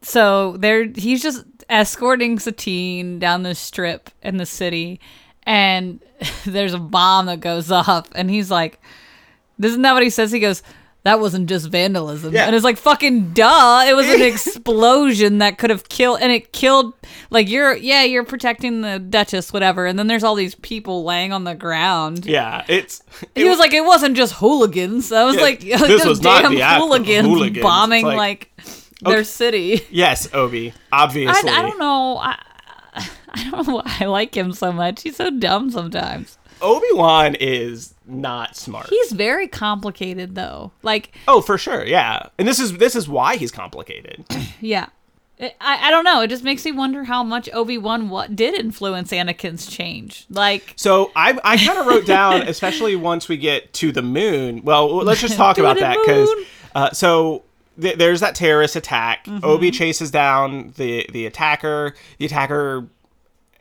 so 0.00 0.56
there 0.56 0.84
he's 0.86 1.22
just 1.22 1.44
escorting 1.68 2.38
Satine 2.38 3.18
down 3.18 3.42
the 3.42 3.54
strip 3.54 4.08
in 4.22 4.38
the 4.38 4.46
city, 4.46 4.98
and 5.42 6.00
there's 6.46 6.72
a 6.72 6.78
bomb 6.78 7.26
that 7.26 7.40
goes 7.40 7.70
off, 7.70 8.08
and 8.14 8.30
he's 8.30 8.50
like, 8.50 8.80
"Isn't 9.62 9.82
that 9.82 9.92
what 9.92 10.02
he 10.02 10.08
says?" 10.10 10.32
He 10.32 10.40
goes. 10.40 10.62
That 11.04 11.18
wasn't 11.18 11.48
just 11.48 11.68
vandalism. 11.68 12.32
Yeah. 12.32 12.44
And 12.46 12.54
it's 12.54 12.62
like 12.64 12.76
fucking 12.78 13.32
duh. 13.32 13.84
It 13.88 13.94
was 13.96 14.06
an 14.08 14.22
explosion 14.66 15.38
that 15.38 15.58
could 15.58 15.70
have 15.70 15.88
killed 15.88 16.18
and 16.20 16.30
it 16.30 16.52
killed 16.52 16.94
like 17.30 17.48
you're 17.48 17.74
yeah, 17.76 18.04
you're 18.04 18.22
protecting 18.24 18.82
the 18.82 18.98
Duchess, 19.00 19.52
whatever, 19.52 19.86
and 19.86 19.98
then 19.98 20.06
there's 20.06 20.22
all 20.22 20.36
these 20.36 20.54
people 20.54 21.02
laying 21.04 21.32
on 21.32 21.42
the 21.44 21.54
ground. 21.54 22.24
Yeah, 22.24 22.64
it's. 22.68 23.02
He 23.34 23.48
was 23.48 23.58
like, 23.58 23.72
it 23.72 23.84
wasn't 23.84 24.16
just 24.16 24.34
hooligans. 24.34 25.10
I 25.10 25.24
was 25.24 25.34
Yeah, 25.36 25.42
like, 25.42 25.60
this 25.60 25.80
those 25.80 26.04
was 26.06 26.22
not 26.22 26.42
damn 26.42 26.54
the 26.54 26.64
hooligans, 26.64 27.26
hooligans. 27.26 27.62
bombing 27.62 28.04
like, 28.04 28.16
like- 28.16 28.50
their 29.00 29.14
Okay. 29.16 29.24
city. 29.24 29.86
yes, 29.90 30.32
Obi. 30.32 30.72
I, 30.92 31.02
Obviously. 31.02 31.50
I 31.50 31.62
don't 31.62 31.78
know. 31.80 32.18
I, 32.18 32.38
I 32.94 33.50
don't 33.50 33.66
know 33.66 33.74
why 33.76 33.96
I 34.00 34.04
like 34.04 34.36
him 34.36 34.52
so 34.52 34.70
much. 34.70 35.02
He's 35.02 35.16
so 35.16 35.30
dumb 35.30 35.70
sometimes. 35.72 36.38
Obi 36.62 36.86
Wan 36.92 37.34
is 37.34 37.94
not 38.06 38.56
smart. 38.56 38.88
He's 38.88 39.12
very 39.12 39.48
complicated 39.48 40.34
though. 40.34 40.72
Like, 40.82 41.14
oh, 41.28 41.40
for 41.40 41.58
sure. 41.58 41.84
Yeah, 41.84 42.28
and 42.38 42.46
this 42.46 42.58
is 42.58 42.78
this 42.78 42.96
is 42.96 43.08
why 43.08 43.36
he's 43.36 43.50
complicated. 43.50 44.24
yeah. 44.60 44.86
I, 45.40 45.88
I 45.88 45.90
don't 45.90 46.04
know. 46.04 46.22
It 46.22 46.28
just 46.28 46.44
makes 46.44 46.64
me 46.64 46.70
wonder 46.70 47.02
how 47.02 47.24
much 47.24 47.48
Obi 47.52 47.76
Wan 47.76 48.08
what 48.10 48.36
did 48.36 48.54
influence 48.54 49.10
Anakin's 49.10 49.66
change. 49.66 50.24
Like, 50.30 50.72
So 50.76 51.10
I, 51.16 51.36
I 51.42 51.56
kind 51.56 51.78
of 51.80 51.86
wrote 51.86 52.06
down, 52.06 52.42
especially 52.46 52.94
once 52.94 53.28
we 53.28 53.36
get 53.36 53.72
to 53.74 53.90
the 53.90 54.02
moon. 54.02 54.62
Well, 54.62 54.98
let's 54.98 55.20
just 55.20 55.34
talk 55.34 55.58
about 55.58 55.80
that 55.80 55.98
because 56.00 56.28
uh, 56.76 56.90
so 56.92 57.42
th- 57.80 57.98
there's 57.98 58.20
that 58.20 58.36
terrorist 58.36 58.76
attack. 58.76 59.24
Mm-hmm. 59.24 59.44
Obi 59.44 59.70
chases 59.72 60.12
down 60.12 60.74
the 60.76 61.06
the 61.12 61.26
attacker. 61.26 61.94
The 62.18 62.26
attacker 62.26 62.88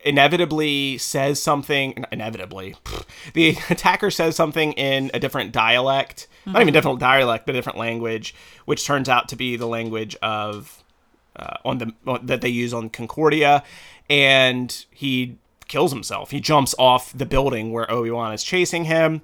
inevitably 0.04 0.98
says 0.98 1.42
something. 1.42 2.06
Inevitably, 2.12 2.76
pfft. 2.84 3.06
the 3.34 3.58
attacker 3.70 4.12
says 4.12 4.36
something 4.36 4.74
in 4.74 5.12
a 5.14 5.20
different 5.20 5.52
dialect. 5.52 6.28
Not 6.46 6.54
Mm-hmm. 6.54 6.62
even 6.62 6.74
different 6.74 7.00
dialect, 7.00 7.46
but 7.46 7.54
a 7.54 7.58
different 7.60 7.78
language, 7.78 8.34
which 8.66 8.84
turns 8.84 9.08
out 9.08 9.30
to 9.30 9.36
be 9.36 9.56
the 9.58 9.68
language 9.68 10.16
of 10.24 10.84
uh, 11.36 11.58
on 11.64 11.78
the 11.78 11.94
on, 12.08 12.26
that 12.26 12.42
they 12.42 12.50
use 12.50 12.74
on 12.74 12.90
Concordia, 12.90 13.64
and 14.10 14.86
he 14.90 15.38
kills 15.68 15.92
himself. 15.94 16.32
He 16.32 16.40
jumps 16.40 16.74
off 16.80 17.16
the 17.16 17.26
building 17.28 17.72
where 17.72 17.90
Obi 17.92 18.10
Wan 18.12 18.34
is 18.34 18.44
chasing 18.44 18.86
him. 18.86 19.22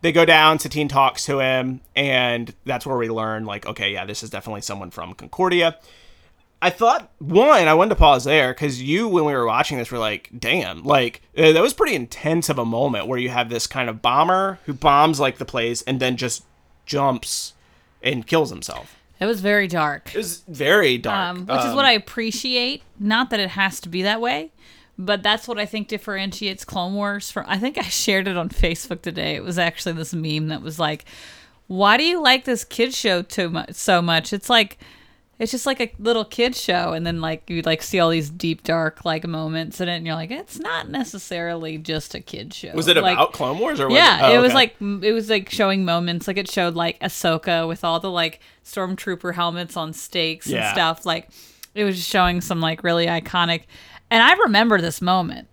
They 0.00 0.12
go 0.12 0.24
down. 0.24 0.58
Satine 0.58 0.88
talks 0.88 1.24
to 1.26 1.38
him, 1.40 1.80
and 1.96 2.54
that's 2.64 2.84
where 2.84 2.96
we 2.96 3.08
learn, 3.08 3.44
like, 3.46 3.64
okay, 3.66 3.92
yeah, 3.92 4.04
this 4.04 4.22
is 4.22 4.30
definitely 4.30 4.60
someone 4.62 4.90
from 4.90 5.14
Concordia. 5.14 5.78
I 6.60 6.70
thought 6.70 7.12
one, 7.18 7.68
I 7.68 7.74
wanted 7.74 7.90
to 7.90 7.94
pause 7.96 8.24
there 8.24 8.52
because 8.52 8.82
you, 8.82 9.06
when 9.06 9.24
we 9.24 9.32
were 9.32 9.46
watching 9.46 9.78
this, 9.78 9.92
were 9.92 9.98
like, 9.98 10.28
"Damn!" 10.36 10.82
Like 10.82 11.22
uh, 11.36 11.52
that 11.52 11.62
was 11.62 11.72
pretty 11.72 11.94
intense 11.94 12.48
of 12.48 12.58
a 12.58 12.64
moment 12.64 13.06
where 13.06 13.18
you 13.18 13.28
have 13.28 13.48
this 13.48 13.66
kind 13.68 13.88
of 13.88 14.02
bomber 14.02 14.58
who 14.66 14.72
bombs 14.72 15.20
like 15.20 15.38
the 15.38 15.44
place 15.44 15.82
and 15.82 16.00
then 16.00 16.16
just 16.16 16.44
jumps 16.84 17.54
and 18.02 18.26
kills 18.26 18.50
himself. 18.50 18.96
it 19.20 19.26
was 19.26 19.40
very 19.40 19.68
dark. 19.68 20.12
It 20.14 20.18
was 20.18 20.42
very 20.48 20.98
dark, 20.98 21.36
um, 21.36 21.46
which 21.46 21.64
is 21.64 21.74
what 21.74 21.84
I 21.84 21.92
appreciate. 21.92 22.82
Not 22.98 23.30
that 23.30 23.38
it 23.40 23.50
has 23.50 23.80
to 23.82 23.88
be 23.88 24.02
that 24.02 24.20
way, 24.20 24.50
but 24.98 25.22
that's 25.22 25.46
what 25.46 25.58
I 25.58 25.66
think 25.66 25.86
differentiates 25.86 26.64
Clone 26.64 26.94
Wars 26.94 27.30
from. 27.30 27.44
I 27.46 27.58
think 27.58 27.78
I 27.78 27.82
shared 27.82 28.26
it 28.26 28.36
on 28.36 28.48
Facebook 28.48 29.02
today. 29.02 29.36
It 29.36 29.44
was 29.44 29.58
actually 29.58 29.92
this 29.92 30.12
meme 30.12 30.48
that 30.48 30.62
was 30.62 30.80
like, 30.80 31.04
"Why 31.68 31.96
do 31.96 32.02
you 32.02 32.20
like 32.20 32.46
this 32.46 32.64
kid 32.64 32.94
show 32.94 33.22
too 33.22 33.48
much 33.48 33.74
so 33.74 34.02
much?" 34.02 34.32
It's 34.32 34.50
like. 34.50 34.78
It's 35.38 35.52
just 35.52 35.66
like 35.66 35.80
a 35.80 35.92
little 36.00 36.24
kid 36.24 36.56
show, 36.56 36.92
and 36.94 37.06
then 37.06 37.20
like 37.20 37.48
you 37.48 37.62
like 37.62 37.80
see 37.82 38.00
all 38.00 38.10
these 38.10 38.28
deep 38.28 38.64
dark 38.64 39.04
like 39.04 39.24
moments 39.26 39.80
in 39.80 39.88
it, 39.88 39.96
and 39.96 40.04
you're 40.06 40.16
like, 40.16 40.32
it's 40.32 40.58
not 40.58 40.88
necessarily 40.88 41.78
just 41.78 42.14
a 42.14 42.20
kid 42.20 42.52
show. 42.52 42.72
Was 42.74 42.88
it 42.88 42.96
Like, 42.96 43.14
about 43.16 43.32
Clone 43.32 43.58
Wars 43.60 43.78
or 43.78 43.86
was 43.86 43.94
yeah, 43.96 44.28
it, 44.28 44.32
oh, 44.32 44.34
it 44.34 44.38
was 44.38 44.48
okay. 44.50 44.54
like 44.54 45.04
it 45.04 45.12
was 45.12 45.30
like 45.30 45.48
showing 45.50 45.84
moments. 45.84 46.26
Like 46.26 46.38
it 46.38 46.50
showed 46.50 46.74
like 46.74 46.98
Ahsoka 47.00 47.68
with 47.68 47.84
all 47.84 48.00
the 48.00 48.10
like 48.10 48.40
stormtrooper 48.64 49.34
helmets 49.34 49.76
on 49.76 49.92
stakes 49.92 50.46
Yeah. 50.48 50.66
and 50.66 50.74
stuff. 50.74 51.06
Like 51.06 51.28
it 51.74 51.84
was 51.84 51.96
just 51.96 52.08
showing 52.10 52.40
some 52.40 52.60
like 52.60 52.82
really 52.82 53.06
iconic. 53.06 53.62
And 54.10 54.22
I 54.22 54.32
remember 54.34 54.80
this 54.80 55.00
moment. 55.00 55.46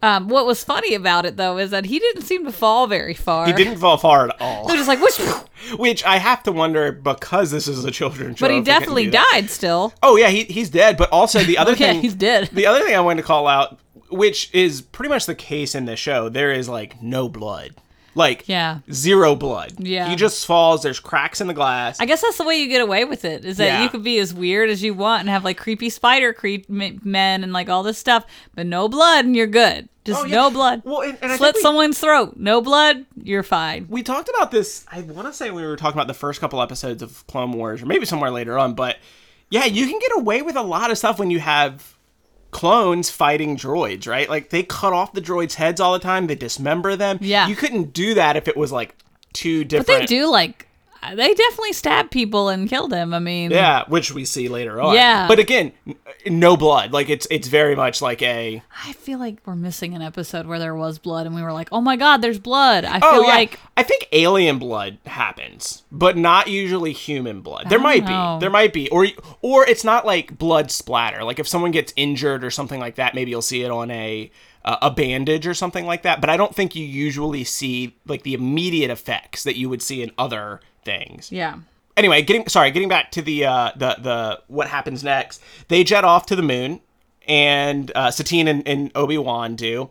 Um, 0.00 0.28
what 0.28 0.46
was 0.46 0.62
funny 0.62 0.94
about 0.94 1.26
it 1.26 1.36
though 1.36 1.58
is 1.58 1.70
that 1.72 1.86
he 1.86 1.98
didn't 1.98 2.22
seem 2.22 2.44
to 2.44 2.52
fall 2.52 2.86
very 2.86 3.14
far. 3.14 3.46
he 3.46 3.52
didn't 3.52 3.78
fall 3.78 3.96
far 3.96 4.28
at 4.28 4.40
all. 4.40 4.68
He 4.68 4.76
was 4.76 4.86
just 4.86 4.88
like 4.88 5.00
whoosh, 5.00 5.76
Which 5.78 6.04
I 6.04 6.18
have 6.18 6.42
to 6.44 6.52
wonder 6.52 6.92
because 6.92 7.50
this 7.50 7.66
is 7.66 7.84
a 7.84 7.90
children's 7.90 8.38
show. 8.38 8.44
but 8.46 8.52
he 8.52 8.58
if 8.58 8.64
they 8.64 8.70
couldn't 8.72 8.80
definitely 8.80 9.10
died 9.10 9.50
still. 9.50 9.92
Oh 10.02 10.16
yeah, 10.16 10.28
he, 10.28 10.44
he's 10.44 10.70
dead. 10.70 10.96
But 10.96 11.10
also 11.10 11.40
the 11.40 11.58
other 11.58 11.72
Yeah, 11.72 11.76
thing, 11.92 12.00
he's 12.02 12.14
dead. 12.14 12.48
The 12.52 12.66
other 12.66 12.84
thing 12.84 12.94
I 12.94 13.00
wanted 13.00 13.22
to 13.22 13.26
call 13.26 13.48
out, 13.48 13.78
which 14.10 14.54
is 14.54 14.80
pretty 14.82 15.08
much 15.08 15.26
the 15.26 15.34
case 15.34 15.74
in 15.74 15.84
this 15.86 15.98
show, 15.98 16.28
there 16.28 16.52
is 16.52 16.68
like 16.68 17.02
no 17.02 17.28
blood, 17.28 17.74
like 18.14 18.48
Yeah. 18.48 18.78
zero 18.92 19.34
blood. 19.34 19.74
Yeah. 19.78 20.08
he 20.08 20.16
just 20.16 20.44
falls. 20.46 20.82
There's 20.82 21.00
cracks 21.00 21.40
in 21.40 21.46
the 21.46 21.54
glass. 21.54 22.00
I 22.00 22.04
guess 22.06 22.22
that's 22.22 22.38
the 22.38 22.44
way 22.44 22.56
you 22.56 22.68
get 22.68 22.80
away 22.80 23.04
with 23.04 23.24
it. 23.24 23.44
Is 23.44 23.56
that 23.58 23.66
Yeah. 23.66 23.82
you 23.82 23.88
could 23.88 24.02
be 24.02 24.18
as 24.18 24.32
weird 24.34 24.70
as 24.70 24.82
you 24.82 24.94
want 24.94 25.20
and 25.20 25.28
have 25.28 25.44
like 25.44 25.56
creepy 25.58 25.90
spider 25.90 26.32
creep 26.32 26.68
men 26.68 27.42
and 27.44 27.52
like 27.52 27.68
all 27.68 27.82
this 27.82 27.98
stuff, 27.98 28.24
but 28.54 28.66
no 28.66 28.88
blood 28.88 29.24
and 29.24 29.36
you're 29.36 29.46
good. 29.46 29.88
Just 30.04 30.22
Oh, 30.22 30.24
yeah. 30.24 30.36
no 30.36 30.50
blood. 30.50 30.82
Well, 30.86 31.02
and- 31.02 31.18
and 31.20 31.32
Slit 31.36 31.56
we- 31.56 31.60
someone's 31.60 31.98
throat. 31.98 32.34
No 32.36 32.60
blood. 32.62 33.04
You're 33.22 33.42
fine. 33.42 33.86
we 33.90 34.02
talked 34.02 34.30
about 34.30 34.50
this. 34.50 34.84
I 34.90 35.02
want 35.02 35.28
to 35.28 35.34
say 35.34 35.50
we 35.50 35.62
were 35.62 35.76
talking 35.76 35.98
about 35.98 36.06
the 36.08 36.14
first 36.14 36.40
couple 36.40 36.62
episodes 36.62 37.02
of 37.02 37.26
Clone 37.26 37.52
Wars, 37.52 37.82
or 37.82 37.86
maybe 37.86 38.06
somewhere 38.06 38.30
later 38.30 38.58
on. 38.58 38.72
But 38.74 38.96
yeah, 39.50 39.66
you 39.66 39.86
can 39.86 39.98
get 39.98 40.12
away 40.16 40.40
with 40.40 40.56
a 40.56 40.62
lot 40.62 40.90
of 40.90 40.96
stuff 40.96 41.18
when 41.18 41.30
you 41.30 41.40
have 41.40 41.94
clones 42.50 43.10
fighting 43.10 43.56
droids, 43.56 44.06
right? 44.06 44.28
Like 44.28 44.50
they 44.50 44.62
cut 44.62 44.92
off 44.92 45.12
the 45.12 45.20
droids' 45.20 45.54
heads 45.54 45.80
all 45.80 45.92
the 45.92 45.98
time. 45.98 46.26
They 46.26 46.34
dismember 46.34 46.96
them. 46.96 47.18
Yeah. 47.20 47.46
you 47.48 47.56
couldn't 47.56 47.92
do 47.92 48.14
that 48.14 48.36
if 48.36 48.48
it 48.48 48.56
was 48.56 48.72
like 48.72 48.94
two 49.32 49.64
different. 49.64 49.86
But 49.86 49.98
they 50.00 50.06
do 50.06 50.30
like 50.30 50.67
they 51.14 51.34
definitely 51.34 51.72
stabbed 51.72 52.10
people 52.10 52.48
and 52.48 52.68
killed 52.68 52.92
him. 52.92 53.14
I 53.14 53.18
mean, 53.18 53.50
Yeah, 53.50 53.84
which 53.88 54.12
we 54.12 54.24
see 54.24 54.48
later 54.48 54.80
on. 54.80 54.94
Yeah. 54.94 55.28
But 55.28 55.38
again, 55.38 55.72
no 56.26 56.56
blood. 56.56 56.92
Like 56.92 57.08
it's 57.08 57.26
it's 57.30 57.48
very 57.48 57.74
much 57.76 58.02
like 58.02 58.20
a 58.22 58.62
I 58.84 58.92
feel 58.94 59.18
like 59.18 59.38
we're 59.46 59.56
missing 59.56 59.94
an 59.94 60.02
episode 60.02 60.46
where 60.46 60.58
there 60.58 60.74
was 60.74 60.98
blood, 60.98 61.26
and 61.26 61.34
we 61.34 61.42
were 61.42 61.52
like, 61.52 61.68
"Oh 61.72 61.80
my 61.80 61.96
god, 61.96 62.18
there's 62.18 62.38
blood." 62.38 62.84
I 62.84 62.98
Oh 63.02 63.12
feel 63.12 63.22
yeah. 63.22 63.28
like 63.34 63.60
I 63.76 63.82
think 63.82 64.08
alien 64.12 64.58
blood 64.58 64.98
happens, 65.06 65.84
but 65.92 66.16
not 66.16 66.48
usually 66.48 66.92
human 66.92 67.40
blood. 67.42 67.68
There 67.68 67.78
might 67.78 68.04
know. 68.04 68.36
be. 68.38 68.40
There 68.42 68.50
might 68.50 68.72
be. 68.72 68.88
Or 68.90 69.06
or 69.42 69.66
it's 69.66 69.84
not 69.84 70.04
like 70.04 70.36
blood 70.38 70.70
splatter. 70.70 71.24
Like 71.24 71.38
if 71.38 71.48
someone 71.48 71.70
gets 71.70 71.92
injured 71.96 72.44
or 72.44 72.50
something 72.50 72.80
like 72.80 72.96
that, 72.96 73.14
maybe 73.14 73.30
you'll 73.30 73.42
see 73.42 73.62
it 73.62 73.70
on 73.70 73.90
a 73.90 74.30
a 74.64 74.90
bandage 74.90 75.46
or 75.46 75.54
something 75.54 75.86
like 75.86 76.02
that, 76.02 76.20
but 76.20 76.28
I 76.28 76.36
don't 76.36 76.54
think 76.54 76.74
you 76.74 76.84
usually 76.84 77.42
see 77.42 77.96
like 78.06 78.22
the 78.22 78.34
immediate 78.34 78.90
effects 78.90 79.42
that 79.44 79.56
you 79.56 79.68
would 79.70 79.80
see 79.80 80.02
in 80.02 80.10
other 80.18 80.60
things. 80.88 81.30
yeah, 81.30 81.58
anyway, 81.96 82.22
getting 82.22 82.48
sorry, 82.48 82.70
getting 82.70 82.88
back 82.88 83.10
to 83.12 83.22
the 83.22 83.44
uh, 83.44 83.70
the 83.76 83.96
the 84.00 84.42
what 84.48 84.66
happens 84.68 85.04
next. 85.04 85.42
They 85.68 85.84
jet 85.84 86.04
off 86.04 86.26
to 86.26 86.36
the 86.36 86.42
moon, 86.42 86.80
and 87.26 87.92
uh, 87.94 88.10
Satine 88.10 88.48
and, 88.48 88.66
and 88.66 88.90
Obi 88.94 89.18
Wan 89.18 89.56
do, 89.56 89.90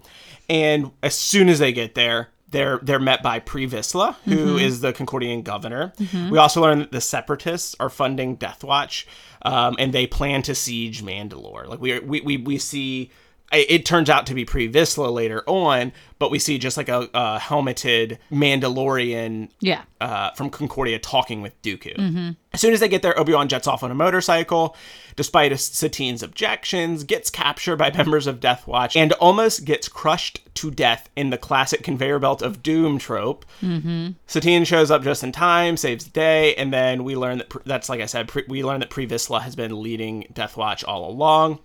and 0.50 0.92
as 1.04 1.16
soon 1.16 1.50
as 1.50 1.60
they 1.60 1.72
get 1.72 1.96
there. 1.96 2.30
They're, 2.50 2.80
they're 2.82 2.98
met 2.98 3.22
by 3.22 3.40
Pre 3.40 3.68
Vizsla, 3.68 4.16
who 4.24 4.58
is 4.58 4.80
the 4.80 4.94
Concordian 4.94 5.44
governor. 5.44 5.92
We 6.32 6.38
also 6.38 6.62
learn 6.62 6.80
that 6.80 6.94
the 6.94 7.02
Separatists 7.02 7.76
are 7.78 7.90
funding 7.90 8.38
Death 8.38 8.64
Watch, 8.64 9.06
um, 9.42 9.76
and 9.78 9.92
they 9.92 10.08
plan 10.08 10.44
to 10.44 10.56
siege 10.56 11.04
Mandalore. 11.04 11.68
Like 11.68 11.82
we 11.82 11.92
are, 11.92 12.02
we, 12.02 12.22
we, 12.22 12.38
we 12.38 12.58
see 12.58 13.12
it 13.52 13.86
turns 13.86 14.10
out 14.10 14.26
to 14.28 14.34
be 14.34 14.44
Pre 14.44 14.70
Vizsla 14.70 15.12
later 15.12 15.44
on, 15.48 15.94
but 16.20 16.32
we 16.32 16.40
see 16.40 16.58
just 16.58 16.76
like 16.76 16.90
a, 16.90 17.10
a 17.14 17.40
helmeted 17.40 18.18
Mandalorian 18.30 19.50
yeah. 19.62 19.84
uh, 20.02 20.32
from 20.32 20.50
Concordia 20.50 21.00
talking 21.00 21.42
with 21.42 21.60
Dooku. 21.62 22.36
As 22.54 22.62
soon 22.62 22.74
as 22.74 22.80
they 22.80 22.90
get 22.90 23.04
there, 23.04 23.18
Obi 23.18 23.34
Wan 23.34 23.48
jets 23.48 23.68
off 23.68 23.84
on 23.84 23.92
a 23.92 23.96
motorcycle, 23.96 24.76
despite 25.16 25.58
Satine's 25.60 26.24
objections, 26.24 27.04
gets 27.04 27.30
captured 27.30 27.78
by 27.78 27.92
members 27.96 28.28
of 28.28 28.40
Death 28.40 28.68
Watch, 28.68 28.98
and 28.98 29.14
almost 29.14 29.64
gets 29.64 29.88
crushed 29.88 30.42
to 30.56 30.72
death 30.72 31.08
in 31.16 31.30
the 31.30 31.38
classic 31.38 31.84
conveyor 31.84 32.20
belt 32.20 32.42
of 32.42 32.62
doom 32.62 32.98
trope. 32.98 33.46
Mm-hmm. 33.62 34.10
Satine 34.26 34.66
shows 34.66 34.92
up 34.92 35.04
just 35.04 35.24
in 35.24 35.32
time, 35.32 35.78
saves 35.78 36.06
the 36.06 36.12
day, 36.12 36.56
and 36.56 36.74
then 36.74 37.04
we 37.04 37.16
learn 37.16 37.38
that 37.38 37.54
that's 37.66 37.88
like 37.88 38.02
I 38.02 38.08
said, 38.08 38.28
pre- 38.28 38.46
we 38.48 38.64
learn 38.64 38.82
that 38.82 38.90
Pre 38.90 39.08
Vizsla 39.08 39.42
has 39.42 39.56
been 39.56 39.82
leading 39.82 40.26
Death 40.34 40.58
Watch 40.58 40.84
all 40.84 41.10
along. 41.10 41.60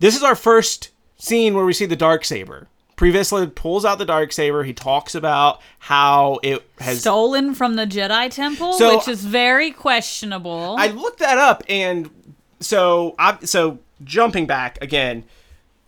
This 0.00 0.16
is 0.16 0.22
our 0.22 0.34
first 0.34 0.90
scene 1.16 1.54
where 1.54 1.64
we 1.64 1.72
see 1.72 1.86
the 1.86 1.96
dark 1.96 2.24
saber. 2.24 2.68
Pre 2.96 3.12
Vizsla 3.12 3.52
pulls 3.54 3.84
out 3.84 3.98
the 3.98 4.04
dark 4.04 4.32
saber. 4.32 4.62
He 4.62 4.72
talks 4.72 5.14
about 5.16 5.60
how 5.80 6.38
it 6.44 6.62
has 6.78 7.00
Stolen 7.00 7.54
from 7.54 7.74
the 7.76 7.86
Jedi 7.86 8.30
Temple, 8.30 8.72
So- 8.74 8.96
which 8.96 9.08
is 9.08 9.24
very 9.24 9.70
questionable. 9.72 10.76
I 10.78 10.88
looked 10.88 11.18
that 11.18 11.38
up, 11.38 11.64
and 11.68 12.08
so 12.60 13.14
I 13.18 13.38
so 13.44 13.78
jumping 14.04 14.46
back 14.46 14.78
again. 14.80 15.24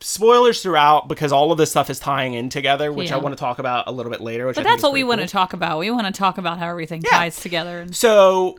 Spoilers 0.00 0.62
throughout 0.62 1.08
because 1.08 1.32
all 1.32 1.50
of 1.52 1.56
this 1.58 1.70
stuff 1.70 1.88
is 1.88 1.98
tying 1.98 2.34
in 2.34 2.50
together, 2.50 2.92
which 2.92 3.10
I 3.10 3.16
want 3.16 3.32
to 3.34 3.40
talk 3.40 3.58
about 3.58 3.88
a 3.88 3.92
little 3.92 4.12
bit 4.12 4.20
later. 4.20 4.46
Which 4.46 4.56
but 4.56 4.66
I 4.66 4.70
that's 4.70 4.82
what 4.82 4.92
we 4.92 5.00
pretty 5.00 5.08
want 5.08 5.20
to 5.22 5.26
talk 5.26 5.54
about. 5.54 5.78
We 5.78 5.90
want 5.90 6.06
to 6.06 6.12
talk 6.12 6.36
about 6.36 6.58
how 6.58 6.68
everything 6.68 7.02
Yeah. 7.02 7.18
ties 7.18 7.40
together. 7.40 7.80
And 7.80 7.96
So 7.96 8.58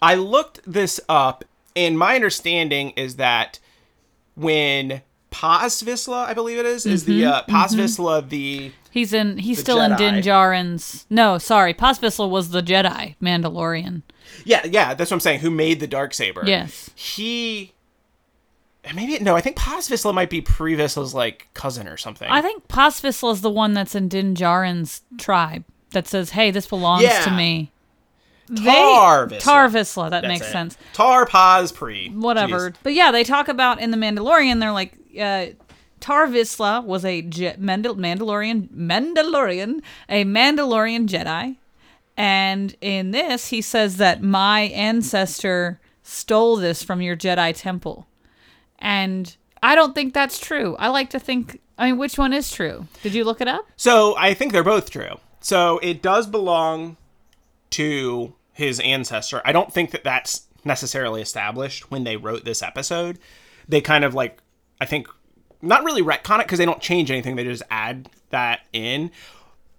I 0.00 0.14
looked 0.14 0.60
this 0.66 0.98
up, 1.06 1.44
and 1.76 1.98
my 1.98 2.14
understanding 2.14 2.90
is 2.96 3.16
that 3.16 3.58
when 4.34 5.02
Paz 5.32 5.82
Vizsla, 5.82 6.26
I 6.26 6.34
believe 6.34 6.58
it 6.58 6.66
is, 6.66 6.86
is 6.86 7.04
the 7.04 7.24
uh, 7.24 7.42
Mm-hmm. 7.42 7.50
Paz 7.50 7.74
Vizsla 7.74 8.28
the 8.28 8.70
he's 8.90 9.12
in. 9.12 9.38
He's 9.38 9.58
still 9.58 9.80
in 9.80 9.92
Jedi. 9.92 9.98
Din 9.98 10.14
Djarin's. 10.22 11.06
No, 11.10 11.38
sorry, 11.38 11.74
Paz 11.74 11.98
Vizsla 11.98 12.30
was 12.30 12.50
the 12.50 12.62
Jedi 12.62 13.16
Mandalorian. 13.20 14.02
yeah 14.44 14.64
yeah 14.64 14.94
that's 14.94 15.10
what 15.10 15.16
I'm 15.16 15.20
saying. 15.20 15.40
Who 15.40 15.50
made 15.50 15.80
the 15.80 15.88
dark 15.88 16.14
saber? 16.14 16.44
Yes. 16.46 16.90
he. 16.94 17.72
Maybe 18.94 19.18
no. 19.22 19.34
I 19.36 19.40
think 19.40 19.56
Paz 19.56 19.88
Vizsla 19.88 20.12
might 20.14 20.28
be 20.30 20.40
Pre 20.40 20.76
Vizsla's 20.76 21.14
like 21.14 21.48
cousin 21.54 21.88
or 21.88 21.96
something. 21.96 22.28
I 22.30 22.42
think 22.42 22.68
Paz 22.68 23.00
Vizsla 23.00 23.32
is 23.32 23.40
the 23.40 23.50
one 23.50 23.72
that's 23.74 23.94
in 23.94 24.08
Din 24.08 24.34
Djarin's 24.34 25.02
tribe 25.18 25.64
that 25.92 26.06
says, 26.06 26.30
"Hey, 26.30 26.50
this 26.50 26.66
belongs 26.66 27.08
to 27.24 27.30
me." 27.30 27.71
Tar 28.64 29.26
Vizsla. 29.28 29.38
Tar 29.40 29.68
Vizsla. 29.68 30.10
That 30.10 30.20
That's 30.22 30.28
makes 30.28 30.46
it. 30.48 30.52
sense. 30.52 30.76
Tar 30.92 31.26
Paz 31.26 31.72
Pre. 31.72 32.08
whatever. 32.10 32.70
Jeez. 32.70 32.76
But 32.82 32.94
yeah, 32.94 33.10
they 33.10 33.24
talk 33.24 33.48
about 33.48 33.80
in 33.80 33.90
the 33.90 33.96
Mandalorian. 33.96 34.60
They're 34.60 34.72
like, 34.72 34.94
uh, 35.20 35.46
Tar 36.00 36.26
Vizsla 36.26 36.84
was 36.84 37.04
a 37.04 37.22
Je- 37.22 37.54
Mandal- 37.60 37.96
Mandalorian, 37.96 38.68
Mandalorian, 38.70 39.80
a 40.08 40.24
Mandalorian 40.24 41.06
Jedi, 41.06 41.56
and 42.16 42.74
in 42.80 43.12
this, 43.12 43.48
he 43.48 43.62
says 43.62 43.96
that 43.98 44.22
my 44.22 44.62
ancestor 44.62 45.80
stole 46.02 46.56
this 46.56 46.82
from 46.82 47.00
your 47.00 47.16
Jedi 47.16 47.54
temple, 47.56 48.06
and 48.80 49.36
I 49.62 49.74
don't 49.76 49.94
think 49.94 50.12
that's 50.12 50.38
true. 50.40 50.74
I 50.78 50.88
like 50.88 51.10
to 51.10 51.18
think. 51.20 51.60
I 51.78 51.86
mean, 51.86 51.98
which 51.98 52.18
one 52.18 52.32
is 52.32 52.50
true? 52.50 52.86
Did 53.02 53.14
you 53.14 53.24
look 53.24 53.40
it 53.40 53.48
up? 53.48 53.64
So 53.76 54.14
I 54.18 54.34
think 54.34 54.52
they're 54.52 54.62
both 54.62 54.90
true. 54.90 55.18
So 55.40 55.78
it 55.78 56.02
does 56.02 56.26
belong 56.26 56.96
to 57.72 58.34
his 58.52 58.80
ancestor. 58.80 59.42
I 59.44 59.52
don't 59.52 59.72
think 59.72 59.90
that 59.90 60.04
that's 60.04 60.46
necessarily 60.64 61.20
established 61.20 61.90
when 61.90 62.04
they 62.04 62.16
wrote 62.16 62.44
this 62.44 62.62
episode. 62.62 63.18
They 63.68 63.80
kind 63.80 64.04
of 64.04 64.14
like, 64.14 64.38
I 64.80 64.84
think, 64.86 65.08
not 65.60 65.84
really 65.84 66.02
retcon 66.02 66.40
it 66.40 66.46
because 66.46 66.58
they 66.58 66.64
don't 66.64 66.80
change 66.80 67.10
anything. 67.10 67.36
They 67.36 67.44
just 67.44 67.62
add 67.70 68.08
that 68.30 68.60
in. 68.72 69.10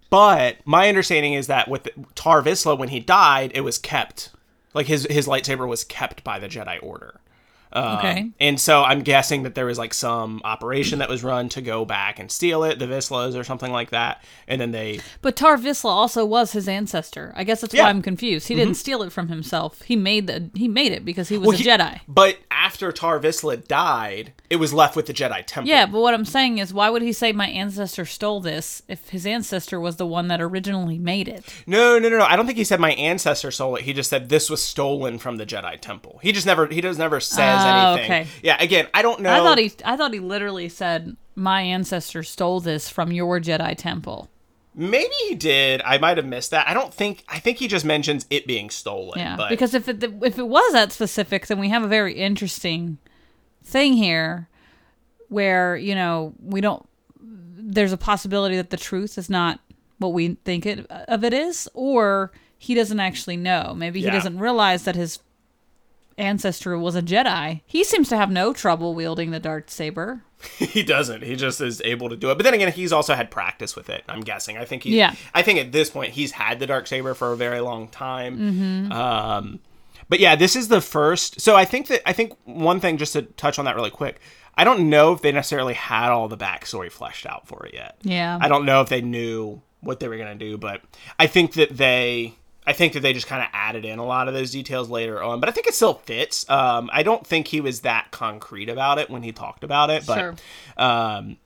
But 0.09 0.57
my 0.65 0.89
understanding 0.89 1.33
is 1.33 1.47
that 1.47 1.67
with 1.67 1.89
Tar 2.15 2.41
Vizsla, 2.41 2.77
when 2.77 2.89
he 2.89 2.99
died, 2.99 3.51
it 3.55 3.61
was 3.61 3.77
kept. 3.77 4.29
Like 4.73 4.87
his 4.87 5.05
his 5.09 5.27
lightsaber 5.27 5.67
was 5.67 5.83
kept 5.83 6.23
by 6.23 6.39
the 6.39 6.47
Jedi 6.47 6.81
Order. 6.81 7.19
Um, 7.73 7.97
Okay. 7.97 8.31
And 8.39 8.59
so 8.59 8.83
I'm 8.83 9.01
guessing 9.01 9.43
that 9.43 9.55
there 9.55 9.65
was 9.65 9.77
like 9.77 9.93
some 9.93 10.41
operation 10.43 10.99
that 10.99 11.09
was 11.09 11.23
run 11.23 11.49
to 11.49 11.61
go 11.61 11.85
back 11.85 12.19
and 12.19 12.31
steal 12.31 12.63
it, 12.63 12.79
the 12.79 12.85
Vizslas 12.85 13.35
or 13.39 13.43
something 13.43 13.71
like 13.71 13.89
that. 13.91 14.23
And 14.47 14.59
then 14.61 14.71
they 14.71 14.99
But 15.21 15.35
Tar 15.35 15.57
Vizsla 15.57 15.89
also 15.89 16.25
was 16.25 16.51
his 16.53 16.67
ancestor. 16.67 17.33
I 17.35 17.43
guess 17.43 17.61
that's 17.61 17.73
Yeah. 17.73 17.81
Mm-hmm. 17.81 17.85
why 17.85 17.89
I'm 17.91 18.01
confused. 18.01 18.47
He 18.47 18.55
didn't 18.55 18.75
steal 18.75 19.03
it 19.03 19.11
from 19.11 19.27
himself. 19.29 19.81
He 19.83 19.95
made 19.95 20.27
the 20.27 20.49
he 20.55 20.67
made 20.67 20.91
it 20.91 21.03
because 21.05 21.29
he 21.29 21.37
was 21.37 21.47
Well, 21.47 21.55
a 21.55 21.57
he- 21.59 21.65
Jedi. 21.65 21.99
But 22.07 22.37
after 22.51 22.91
Tar 22.91 23.19
Vizsla 23.19 23.67
died, 23.67 24.33
it 24.49 24.57
was 24.57 24.73
left 24.73 24.95
with 24.95 25.05
the 25.07 25.13
Jedi 25.13 25.43
Temple. 25.45 25.69
Yeah, 25.69 25.85
but 25.85 25.99
what 26.01 26.13
I'm 26.13 26.25
saying 26.25 26.57
is, 26.59 26.73
why 26.73 26.89
would 26.89 27.01
he 27.01 27.13
say 27.13 27.31
my 27.31 27.47
ancestor 27.47 28.05
stole 28.05 28.39
this 28.39 28.81
if 28.87 29.09
his 29.09 29.25
ancestor 29.25 29.79
was 29.79 29.95
the 29.97 30.05
one 30.05 30.27
that 30.27 30.41
originally 30.41 30.97
made 30.97 31.27
it? 31.27 31.43
No, 31.67 31.97
no, 31.99 32.09
no, 32.09 32.17
no. 32.19 32.25
I 32.25 32.35
don't 32.35 32.45
think 32.45 32.57
he 32.57 32.63
said 32.63 32.79
my 32.79 32.91
ancestor 32.93 33.51
stole 33.51 33.75
it. 33.77 33.83
He 33.83 33.93
just 33.93 34.09
said 34.09 34.29
this 34.29 34.49
was 34.49 34.61
stolen 34.63 35.17
from 35.19 35.37
the 35.37 35.45
Jedi 35.45 35.79
Temple. 35.79 36.19
He 36.23 36.31
just 36.31 36.45
never 36.45 36.67
he 36.67 36.81
does 36.81 36.97
never 36.97 37.19
says 37.19 37.62
Oh, 37.65 37.93
anything. 37.93 38.11
okay. 38.11 38.27
Yeah, 38.41 38.57
again, 38.61 38.87
I 38.93 39.01
don't 39.01 39.21
know. 39.21 39.31
I 39.33 39.37
thought 39.37 39.57
he 39.57 39.71
I 39.85 39.95
thought 39.97 40.13
he 40.13 40.19
literally 40.19 40.69
said 40.69 41.15
my 41.35 41.61
ancestor 41.61 42.23
stole 42.23 42.59
this 42.59 42.89
from 42.89 43.11
your 43.11 43.39
Jedi 43.39 43.75
temple. 43.77 44.29
maybe 44.75 45.13
he 45.27 45.35
did. 45.35 45.81
I 45.83 45.97
might 45.97 46.17
have 46.17 46.25
missed 46.25 46.51
that. 46.51 46.67
I 46.67 46.73
don't 46.73 46.93
think 46.93 47.23
I 47.29 47.39
think 47.39 47.57
he 47.57 47.67
just 47.67 47.85
mentions 47.85 48.25
it 48.29 48.45
being 48.47 48.69
stolen. 48.69 49.19
Yeah, 49.19 49.35
but 49.37 49.49
because 49.49 49.73
if 49.73 49.87
it 49.89 50.03
if 50.21 50.37
it 50.39 50.47
was 50.47 50.73
that 50.73 50.91
specific, 50.91 51.47
then 51.47 51.59
we 51.59 51.69
have 51.69 51.83
a 51.83 51.87
very 51.87 52.13
interesting 52.15 52.97
thing 53.63 53.93
here, 53.93 54.47
where 55.29 55.75
you 55.75 55.95
know 55.95 56.33
we 56.41 56.61
don't. 56.61 56.87
There's 57.19 57.93
a 57.93 57.97
possibility 57.97 58.55
that 58.57 58.69
the 58.71 58.77
truth 58.77 59.17
is 59.17 59.29
not 59.29 59.59
what 59.99 60.09
we 60.13 60.35
think 60.43 60.65
it 60.65 60.85
of 60.89 61.23
it 61.23 61.33
is, 61.33 61.67
or 61.73 62.31
he 62.57 62.73
doesn't 62.75 62.99
actually 62.99 63.37
know. 63.37 63.73
Maybe 63.75 63.99
he 63.99 64.05
Yeah. 64.05 64.11
doesn't 64.13 64.37
realize 64.37 64.83
that 64.83 64.95
his 64.95 65.19
ancestor 66.17 66.77
was 66.77 66.95
a 66.95 67.01
Jedi. 67.01 67.61
He 67.65 67.83
seems 67.83 68.09
to 68.09 68.17
have 68.17 68.31
no 68.31 68.53
trouble 68.53 68.93
wielding 68.93 69.31
the 69.31 69.39
dark 69.39 69.69
saber. 69.69 70.23
he 70.57 70.83
doesn't. 70.83 71.23
He 71.23 71.35
just 71.35 71.61
is 71.61 71.81
able 71.85 72.09
to 72.09 72.15
do 72.15 72.29
it. 72.29 72.35
But 72.35 72.43
then 72.43 72.53
again, 72.53 72.71
he's 72.71 72.91
also 72.91 73.15
had 73.15 73.31
practice 73.31 73.75
with 73.75 73.89
it. 73.89 74.03
I'm 74.09 74.21
guessing. 74.21 74.57
I 74.57 74.65
think 74.65 74.83
he. 74.83 74.97
Yeah. 74.97 75.15
I 75.33 75.41
think 75.41 75.59
at 75.59 75.71
this 75.71 75.89
point 75.89 76.13
he's 76.13 76.31
had 76.31 76.59
the 76.59 76.67
dark 76.67 76.87
saber 76.87 77.13
for 77.13 77.31
a 77.31 77.37
very 77.37 77.59
long 77.59 77.87
time. 77.87 78.37
Mm-hmm. 78.37 78.91
Um, 78.91 79.59
but 80.09 80.19
yeah, 80.19 80.35
this 80.35 80.55
is 80.55 80.67
the 80.67 80.81
first. 80.81 81.41
So 81.41 81.55
I 81.55 81.65
think 81.65 81.87
that 81.87 82.07
I 82.07 82.13
think 82.13 82.33
one 82.45 82.79
thing 82.79 82.97
just 82.97 83.13
to 83.13 83.21
touch 83.23 83.57
on 83.57 83.65
that 83.65 83.75
really 83.75 83.91
quick. 83.91 84.19
I 84.55 84.63
don't 84.63 84.89
know 84.89 85.13
if 85.13 85.21
they 85.21 85.31
necessarily 85.31 85.73
had 85.73 86.09
all 86.09 86.27
the 86.27 86.37
backstory 86.37 86.91
fleshed 86.91 87.25
out 87.25 87.47
for 87.47 87.65
it 87.65 87.73
yet. 87.73 87.97
Yeah. 88.03 88.37
I 88.39 88.47
don't 88.47 88.65
know 88.65 88.81
if 88.81 88.89
they 88.89 89.01
knew 89.01 89.61
what 89.81 89.99
they 89.99 90.07
were 90.07 90.17
gonna 90.17 90.35
do, 90.35 90.57
but 90.57 90.81
I 91.19 91.27
think 91.27 91.53
that 91.53 91.75
they. 91.75 92.35
I 92.65 92.73
think 92.73 92.93
that 92.93 93.01
they 93.01 93.13
just 93.13 93.27
kind 93.27 93.41
of 93.41 93.49
added 93.53 93.83
in 93.85 93.99
a 93.99 94.05
lot 94.05 94.27
of 94.27 94.33
those 94.33 94.51
details 94.51 94.89
later 94.89 95.21
on, 95.21 95.39
but 95.39 95.49
I 95.49 95.51
think 95.51 95.67
it 95.67 95.73
still 95.73 95.95
fits. 95.95 96.49
Um, 96.49 96.89
I 96.93 97.03
don't 97.03 97.25
think 97.27 97.47
he 97.47 97.59
was 97.61 97.81
that 97.81 98.11
concrete 98.11 98.69
about 98.69 98.99
it 98.99 99.09
when 99.09 99.23
he 99.23 99.31
talked 99.31 99.63
about 99.63 99.89
it, 99.89 100.05
but 100.05 100.17
Sure. 100.17 100.35
um, 100.77 101.37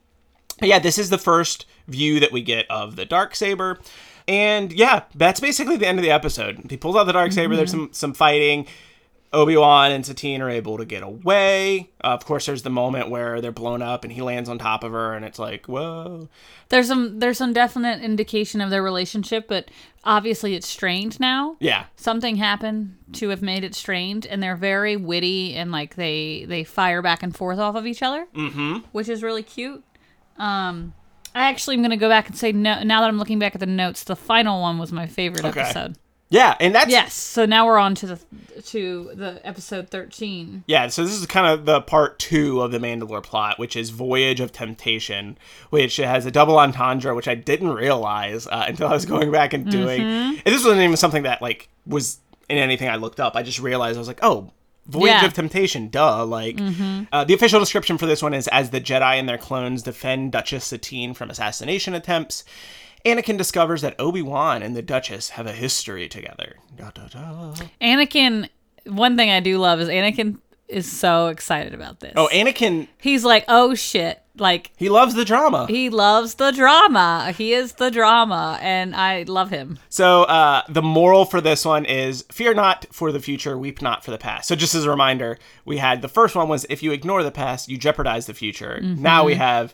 yeah, 0.62 0.80
this 0.80 0.97
is 0.97 1.10
the 1.10 1.17
first 1.17 1.65
view 1.88 2.19
that 2.19 2.32
we 2.32 2.41
get 2.41 2.69
of 2.69 2.95
the 2.95 3.06
dark 3.06 3.36
saber, 3.36 3.80
and 4.27 4.71
yeah, 4.73 5.03
that's 5.15 5.39
basically 5.39 5.77
the 5.77 5.88
end 5.88 5.99
of 5.99 6.03
the 6.03 6.12
episode. 6.12 6.65
He 6.69 6.77
pulls 6.77 6.95
out 6.95 7.06
the 7.06 7.13
dark 7.13 7.32
saber. 7.32 7.56
There's 7.56 7.71
some 7.71 7.89
some 7.93 8.13
fighting. 8.13 8.67
Obi 9.33 9.57
Wan 9.57 9.91
and 9.91 10.05
Satine 10.05 10.41
are 10.41 10.49
able 10.49 10.77
to 10.77 10.85
get 10.85 11.03
away. 11.03 11.89
Uh, 12.03 12.07
of 12.07 12.25
course, 12.25 12.45
there's 12.45 12.61
the 12.61 12.69
moment 12.69 13.09
where 13.09 13.41
they're 13.41 13.51
blown 13.51 13.81
up 13.81 14.03
and 14.03 14.13
he 14.13 14.21
lands 14.21 14.47
on 14.47 14.57
top 14.57 14.83
of 14.83 14.93
her, 14.93 15.13
and 15.13 15.25
it's 15.25 15.37
like, 15.37 15.65
whoa. 15.65 16.29
There's 16.69 16.87
some 16.87 17.19
there's 17.19 17.37
some 17.37 17.53
definite 17.53 18.01
indication 18.01 18.61
of 18.61 18.69
their 18.69 18.81
relationship, 18.81 19.47
but 19.47 19.69
obviously 20.03 20.55
it's 20.55 20.67
strained 20.67 21.19
now. 21.19 21.57
Yeah. 21.59 21.85
Something 21.97 22.37
happened 22.37 22.97
to 23.13 23.29
have 23.29 23.41
made 23.41 23.63
it 23.63 23.75
strained, 23.75 24.25
and 24.25 24.41
they're 24.41 24.55
very 24.55 24.95
witty 24.95 25.55
and 25.55 25.71
like 25.71 25.95
they 25.95 26.45
they 26.47 26.63
fire 26.63 27.01
back 27.01 27.21
and 27.21 27.35
forth 27.35 27.59
off 27.59 27.75
of 27.75 27.85
each 27.85 28.01
other, 28.01 28.27
mm-hmm. 28.33 28.77
which 28.93 29.09
is 29.09 29.23
really 29.23 29.43
cute. 29.43 29.83
Um, 30.37 30.93
I 31.35 31.49
actually 31.49 31.75
am 31.75 31.81
gonna 31.81 31.97
go 31.97 32.09
back 32.09 32.27
and 32.27 32.37
say 32.37 32.51
no. 32.53 32.81
Now 32.83 33.01
that 33.01 33.07
I'm 33.07 33.19
looking 33.19 33.39
back 33.39 33.55
at 33.55 33.59
the 33.59 33.65
notes, 33.65 34.03
the 34.05 34.15
final 34.15 34.61
one 34.61 34.77
was 34.77 34.91
my 34.91 35.05
favorite 35.05 35.43
Okay. 35.45 35.59
episode. 35.61 35.97
Yeah, 36.29 36.55
and 36.59 36.75
that's 36.75 36.91
Yes. 36.91 37.13
So 37.13 37.45
now 37.45 37.65
we're 37.65 37.77
on 37.77 37.95
to 37.95 38.07
the 38.07 38.19
to 38.63 39.11
the 39.15 39.39
episode 39.47 39.89
thirteen. 39.89 40.63
Yeah, 40.67 40.87
so 40.87 41.03
this 41.03 41.13
is 41.13 41.25
kind 41.25 41.47
of 41.47 41.65
the 41.65 41.79
part 41.81 42.19
two 42.19 42.61
of 42.61 42.71
the 42.71 42.79
Mandalore 42.79 43.23
plot, 43.23 43.57
which 43.59 43.75
is 43.77 43.91
Voyage 43.91 44.39
of 44.41 44.51
Temptation, 44.51 45.37
which 45.69 45.95
has 45.97 46.25
a 46.25 46.31
double 46.31 46.59
entendre, 46.59 47.15
which 47.15 47.27
I 47.29 47.35
didn't 47.35 47.69
realize 47.73 48.45
uh, 48.47 48.65
until 48.67 48.87
I 48.87 48.93
was 48.93 49.05
going 49.05 49.31
back 49.31 49.53
and 49.53 49.69
doing. 49.71 50.01
And 50.01 50.41
this 50.45 50.63
wasn't 50.65 50.81
even 50.81 50.97
something 50.97 51.23
that 51.23 51.41
like 51.41 51.69
was 51.85 52.19
in 52.49 52.57
anything 52.57 52.89
I 52.89 52.97
looked 52.97 53.19
up. 53.21 53.35
I 53.35 53.43
just 53.43 53.59
realized 53.59 53.95
I 53.97 53.99
was 53.99 54.07
like, 54.07 54.19
oh, 54.21 54.51
Voyage 54.85 55.07
Yeah. 55.21 55.25
of 55.25 55.33
Temptation, 55.33 55.89
duh. 55.89 56.25
Like 56.25 56.59
uh, 57.13 57.23
the 57.23 57.33
official 57.33 57.59
description 57.59 57.97
for 57.97 58.05
this 58.05 58.21
one 58.21 58.33
is 58.33 58.47
as 58.49 58.69
the 58.71 58.81
Jedi 58.81 59.15
and 59.19 59.29
their 59.29 59.37
clones 59.37 59.83
defend 59.83 60.31
Duchess 60.33 60.65
Satine 60.65 61.13
from 61.13 61.29
assassination 61.29 61.93
attempts. 61.93 62.43
Anakin 63.08 63.38
discovers 63.38 63.82
that 63.82 63.96
Obi 64.00 64.22
Wan 64.22 64.62
and 64.62 64.76
the 64.76 64.82
Duchess 64.82 65.30
have 65.32 65.48
a 65.48 65.54
history 65.54 66.08
together. 66.08 66.56
Da, 66.76 66.91
da, 66.91 67.08
da. 67.08 67.54
Anakin. 67.82 68.50
One 68.86 69.17
thing 69.17 69.30
I 69.30 69.39
do 69.39 69.58
love 69.58 69.80
is 69.82 69.89
Anakin 69.89 70.38
is 70.67 70.89
so 70.91 71.28
excited 71.28 71.74
about 71.74 72.00
this. 72.02 72.13
Oh, 72.15 72.30
Anakin, 72.32 72.88
he's 73.00 73.24
like, 73.24 73.46
oh 73.48 73.74
shit, 73.74 74.22
like 74.38 74.72
he 74.76 74.89
loves 74.89 75.13
the 75.13 75.24
drama. 75.24 75.65
he 75.67 75.89
loves 75.89 76.36
the 76.36 76.52
drama. 76.52 77.34
He 77.38 77.54
is 77.54 77.74
the 77.74 77.89
drama, 77.89 78.60
and 78.62 78.96
I 78.96 79.24
love 79.24 79.50
him. 79.50 79.80
So 79.89 80.24
uh, 80.24 80.63
the 80.70 80.82
moral 80.82 81.26
for 81.26 81.39
this 81.41 81.63
one 81.65 81.86
is 81.86 82.26
fear 82.32 82.54
not 82.54 82.86
for 82.91 83.12
the 83.12 83.20
future, 83.20 83.58
weep 83.58 83.82
not 83.82 84.04
for 84.04 84.12
the 84.12 84.17
past. 84.17 84.48
So 84.48 84.56
just 84.56 84.76
as 84.76 84.84
a 84.86 84.89
reminder, 84.89 85.38
we 85.65 85.78
had 85.78 86.02
the 86.02 86.10
first 86.10 86.36
one 86.36 86.50
was 86.50 86.65
if 86.70 86.84
you 86.84 86.91
ignore 86.91 87.24
the 87.24 87.32
past, 87.32 87.70
you 87.70 87.78
jeopardize 87.78 88.26
the 88.26 88.34
future. 88.34 88.80
Now 88.82 89.24
we 89.24 89.36
have 89.36 89.74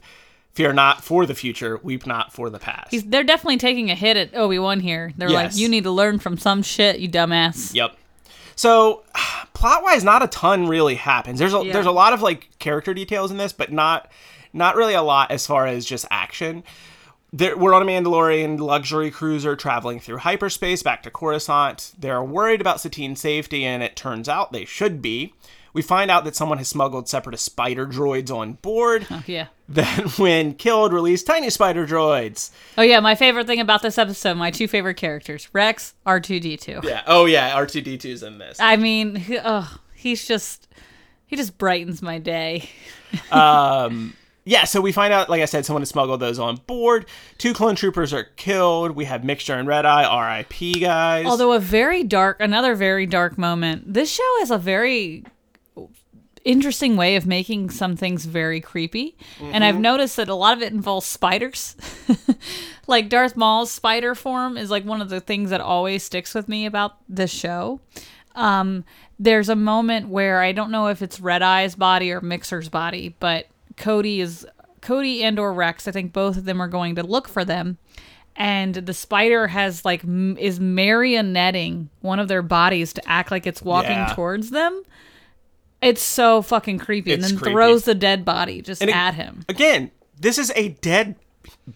fear 0.53 0.71
not 0.73 1.03
for 1.03 1.25
the 1.25 1.33
future, 1.35 1.79
weep 1.83 2.05
not 2.05 2.31
for 2.33 2.49
the 2.49 2.59
past. 2.59 2.91
He's 2.91 3.03
they're 3.03 3.23
definitely 3.23 3.57
taking 3.57 3.89
a 3.91 3.95
hit 3.95 4.17
at 4.17 4.35
Obi 4.35 4.59
Wan 4.59 4.79
here. 4.79 5.11
They're 5.17 5.29
Yes. 5.29 5.53
like, 5.53 5.59
you 5.61 5.67
need 5.69 5.83
to 5.83 5.91
learn 5.91 6.19
from 6.19 6.37
some 6.37 6.61
shit, 6.61 6.99
you 6.99 7.09
dumbass. 7.09 7.73
Yep. 7.73 7.95
So 8.55 9.03
plot 9.53 9.83
wise, 9.83 10.03
not 10.03 10.23
a 10.23 10.27
ton 10.27 10.67
really 10.67 10.95
happens. 10.95 11.39
There's 11.39 11.53
a 11.53 11.63
Yeah. 11.65 11.73
there's 11.73 11.85
a 11.85 11.91
lot 11.91 12.13
of 12.13 12.21
like 12.21 12.49
character 12.59 12.93
details 12.93 13.31
in 13.31 13.37
this, 13.37 13.53
but 13.53 13.71
not 13.71 14.11
not 14.53 14.75
really 14.75 14.93
a 14.93 15.01
lot 15.01 15.31
as 15.31 15.45
far 15.47 15.65
as 15.65 15.85
just 15.85 16.05
action. 16.11 16.63
There, 17.35 17.57
we're 17.57 17.73
on 17.73 17.81
a 17.81 17.85
Mandalorian 17.85 18.59
luxury 18.59 19.09
cruiser 19.09 19.55
traveling 19.55 19.99
through 19.99 20.17
hyperspace 20.19 20.83
back 20.83 21.01
to 21.01 21.09
Coruscant. 21.09 21.93
They're 21.97 22.21
worried 22.21 22.61
about 22.61 22.79
Satine's 22.79 23.19
safety, 23.21 23.65
and 23.65 23.81
it 23.81 23.95
turns 23.95 24.29
out 24.29 24.51
they 24.51 24.65
should 24.65 25.01
be. 25.01 25.33
We 25.73 25.81
find 25.81 26.11
out 26.11 26.25
that 26.25 26.35
someone 26.35 26.59
has 26.59 26.67
smuggled 26.67 27.09
separatist 27.09 27.43
spider 27.43 27.87
droids 27.87 28.29
on 28.29 28.53
board. 28.61 29.07
Oh, 29.09 29.23
yeah. 29.25 29.47
Then, 29.73 29.85
when 30.17 30.53
killed, 30.53 30.93
release 30.93 31.23
tiny 31.23 31.49
spider 31.49 31.85
droids. 31.87 32.51
Oh 32.77 32.81
yeah, 32.81 32.99
my 32.99 33.15
favorite 33.15 33.47
thing 33.47 33.59
about 33.59 33.81
this 33.81 33.97
episode, 33.97 34.35
my 34.35 34.51
two 34.51 34.67
favorite 34.67 34.95
characters, 34.95 35.49
Rex, 35.53 35.93
R 36.05 36.19
two 36.19 36.39
D 36.39 36.57
two. 36.57 36.79
Yeah. 36.83 37.01
Oh 37.07 37.25
yeah, 37.25 37.53
R 37.55 37.65
two 37.65 37.81
D 37.81 37.97
2s 37.97 38.25
in 38.25 38.37
this. 38.37 38.57
I 38.59 38.75
mean, 38.75 39.15
he- 39.15 39.39
oh, 39.43 39.77
he's 39.95 40.27
just 40.27 40.67
he 41.25 41.35
just 41.35 41.57
brightens 41.57 42.01
my 42.01 42.19
day. 42.19 42.69
Um, 43.31 44.15
yeah, 44.45 44.63
so 44.63 44.81
we 44.81 44.91
find 44.91 45.13
out, 45.13 45.29
like 45.29 45.41
I 45.41 45.45
said, 45.45 45.65
someone 45.65 45.83
has 45.83 45.89
smuggled 45.89 46.19
those 46.19 46.39
on 46.39 46.55
board. 46.67 47.05
Two 47.37 47.53
clone 47.53 47.75
troopers 47.75 48.11
are 48.11 48.23
killed. 48.23 48.91
We 48.91 49.05
have 49.05 49.23
Mixer 49.23 49.53
and 49.53 49.67
Red 49.67 49.85
Eye, 49.85 50.03
R.I.P. 50.03 50.79
guys. 50.79 51.25
Although 51.27 51.53
a 51.53 51.59
very 51.59 52.03
dark, 52.03 52.41
another 52.41 52.73
very 52.75 53.05
dark 53.05 53.37
moment. 53.37 53.93
This 53.93 54.11
show 54.11 54.27
has 54.39 54.49
a 54.49 54.57
very 54.57 55.23
interesting 56.43 56.95
way 56.97 57.15
of 57.15 57.25
making 57.25 57.69
some 57.69 57.95
things 57.95 58.25
very 58.25 58.59
creepy, 58.61 59.15
and 59.41 59.63
I've 59.63 59.79
noticed 59.79 60.17
that 60.17 60.29
a 60.29 60.35
lot 60.35 60.55
of 60.57 60.61
it 60.63 60.73
involves 60.73 61.05
spiders. 61.05 61.75
like 62.87 63.09
Darth 63.09 63.35
Maul's 63.37 63.71
spider 63.71 64.15
form 64.15 64.57
is 64.57 64.69
like 64.69 64.83
one 64.85 65.01
of 65.01 65.09
the 65.09 65.19
things 65.21 65.49
that 65.51 65.61
always 65.61 66.03
sticks 66.03 66.33
with 66.33 66.47
me 66.49 66.65
about 66.65 66.97
this 67.07 67.31
show. 67.31 67.79
Um, 68.35 68.83
there's 69.19 69.49
a 69.49 69.55
moment 69.55 70.09
where 70.09 70.41
I 70.41 70.51
don't 70.51 70.71
know 70.71 70.87
if 70.87 71.01
it's 71.01 71.19
Red 71.19 71.41
Eye's 71.43 71.75
body 71.75 72.11
or 72.11 72.19
Mixer's 72.19 72.67
body, 72.69 73.15
but 73.19 73.47
Cody 73.77 74.19
is 74.21 74.45
Cody 74.81 75.23
and 75.23 75.39
or 75.39 75.53
Rex. 75.53 75.87
I 75.87 75.91
think 75.91 76.13
both 76.13 76.35
of 76.37 76.45
them 76.45 76.61
are 76.61 76.67
going 76.67 76.95
to 76.95 77.03
look 77.03 77.27
for 77.29 77.45
them, 77.45 77.77
and 78.35 78.73
the 78.75 78.93
spider 78.93 79.47
has 79.47 79.85
like 79.85 80.03
m- 80.03 80.35
is 80.39 80.59
marionetting 80.59 81.87
one 82.01 82.19
of 82.19 82.27
their 82.27 82.41
bodies 82.41 82.91
to 82.93 83.09
act 83.09 83.31
like 83.31 83.45
it's 83.47 83.61
walking 83.61 83.91
Yeah. 83.91 84.13
towards 84.13 84.49
them. 84.49 84.83
It's 85.83 86.01
so 86.01 86.41
fucking 86.41 86.79
creepy, 86.79 87.13
and 87.13 87.21
It's 87.21 87.31
then 87.31 87.39
creepy. 87.39 87.53
throws 87.53 87.85
the 87.85 87.95
dead 87.95 88.23
body 88.25 88.61
just 88.61 88.81
And 88.81 88.89
it- 88.89 88.95
at 88.95 89.13
him. 89.15 89.45
Again, 89.49 89.91
this 90.19 90.37
is 90.37 90.51
a 90.55 90.69
dead 90.69 91.15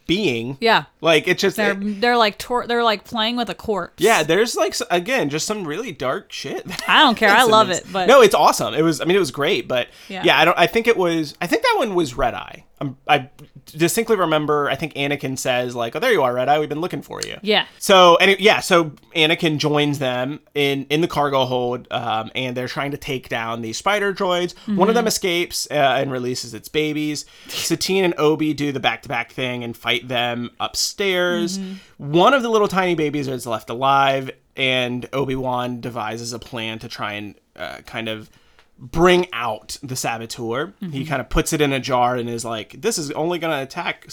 being. 0.06 0.58
Yeah, 0.60 0.86
Like, 1.02 1.28
it's 1.28 1.42
just. 1.42 1.56
they're 1.58 1.74
they're 1.76 2.18
like 2.18 2.38
tor- 2.38 2.68
they're 2.68 2.84
like 2.84 3.04
playing 3.04 3.36
with 3.38 3.50
a 3.50 3.56
corpse. 3.56 4.02
yeah, 4.04 4.24
there's 4.24 4.56
like, 4.56 4.72
s- 4.72 4.82
again, 4.90 5.30
just 5.30 5.46
some 5.46 5.66
really 5.66 5.92
dark 5.92 6.32
shit. 6.32 6.66
I 6.90 7.04
don't 7.04 7.16
care. 7.16 7.30
I 7.30 7.44
love 7.44 7.70
it, 7.70 7.86
but 7.92 8.08
no, 8.08 8.22
it's 8.22 8.36
awesome. 8.36 8.74
It 8.74 8.82
was, 8.82 9.00
I 9.02 9.06
mean, 9.06 9.16
it 9.16 9.20
was 9.20 9.32
great, 9.32 9.68
but 9.68 9.88
Yeah. 10.10 10.24
yeah, 10.26 10.38
I 10.40 10.46
don't, 10.46 10.58
I 10.58 10.68
think 10.68 10.88
it 10.88 10.98
was, 10.98 11.36
I 11.42 11.48
think 11.48 11.64
that 11.64 11.76
one 11.78 11.96
was 11.96 12.16
Red 12.16 12.34
Eye. 12.34 12.64
I 12.80 12.90
I 13.08 13.30
distinctly 13.66 14.16
remember, 14.16 14.70
I 14.70 14.76
think 14.76 14.94
Anakin 14.94 15.38
says, 15.38 15.76
like, 15.76 15.96
oh, 15.96 16.00
there 16.00 16.12
you 16.12 16.22
are, 16.24 16.34
Red 16.34 16.48
Eye. 16.48 16.60
We've 16.60 16.70
been 16.70 16.80
looking 16.82 17.02
for 17.02 17.20
you. 17.26 17.38
yeah, 17.42 17.66
So 17.80 18.18
and 18.18 18.32
it- 18.32 18.40
yeah, 18.40 18.60
so 18.60 18.92
Anakin 19.16 19.58
joins 19.58 20.00
them 20.00 20.40
in 20.54 20.86
in 20.90 21.02
the 21.02 21.08
cargo 21.08 21.46
hold, 21.46 21.88
um, 21.92 22.32
and 22.36 22.56
they're 22.56 22.68
trying 22.68 22.92
to 22.92 22.98
take 22.98 23.30
down 23.30 23.62
these 23.62 23.78
spider 23.78 24.14
droids. 24.14 24.54
One 24.68 24.90
of 24.90 24.96
them 24.96 25.08
escapes 25.08 25.68
uh, 25.72 25.74
and 25.74 26.12
releases 26.12 26.54
its 26.54 26.70
babies. 26.70 27.26
Satine 27.48 28.04
and 28.06 28.14
Obi 28.18 28.54
do 28.54 28.72
the 28.72 28.80
back 28.80 29.02
to 29.04 29.10
back 29.10 29.32
thing 29.32 29.64
and 29.64 29.76
fight 29.76 30.08
them 30.08 30.52
upstairs. 30.60 31.60
One 31.98 32.34
of 32.34 32.42
the 32.44 32.50
little 32.50 32.68
tiny 32.68 32.96
babies 32.96 33.28
is 33.28 33.46
left 33.48 33.70
alive, 33.70 34.30
and 34.56 35.08
Obi 35.14 35.36
Wan 35.36 35.82
devises 35.82 36.32
a 36.34 36.40
plan 36.40 36.80
to 36.80 36.88
try 36.88 37.14
and 37.14 37.36
uh, 37.56 37.78
kind 37.86 38.08
of 38.08 38.30
bring 38.78 39.28
out 39.34 39.78
the 39.82 39.96
saboteur. 39.96 40.74
He 40.92 41.06
kind 41.06 41.22
of 41.22 41.30
puts 41.30 41.54
it 41.54 41.62
in 41.62 41.74
a 41.74 41.80
jar 41.80 42.16
and 42.16 42.30
is 42.30 42.46
like, 42.46 42.82
"This 42.82 42.98
is 42.98 43.12
only 43.12 43.40
going 43.40 43.58
to 43.58 43.64
attack 43.64 44.08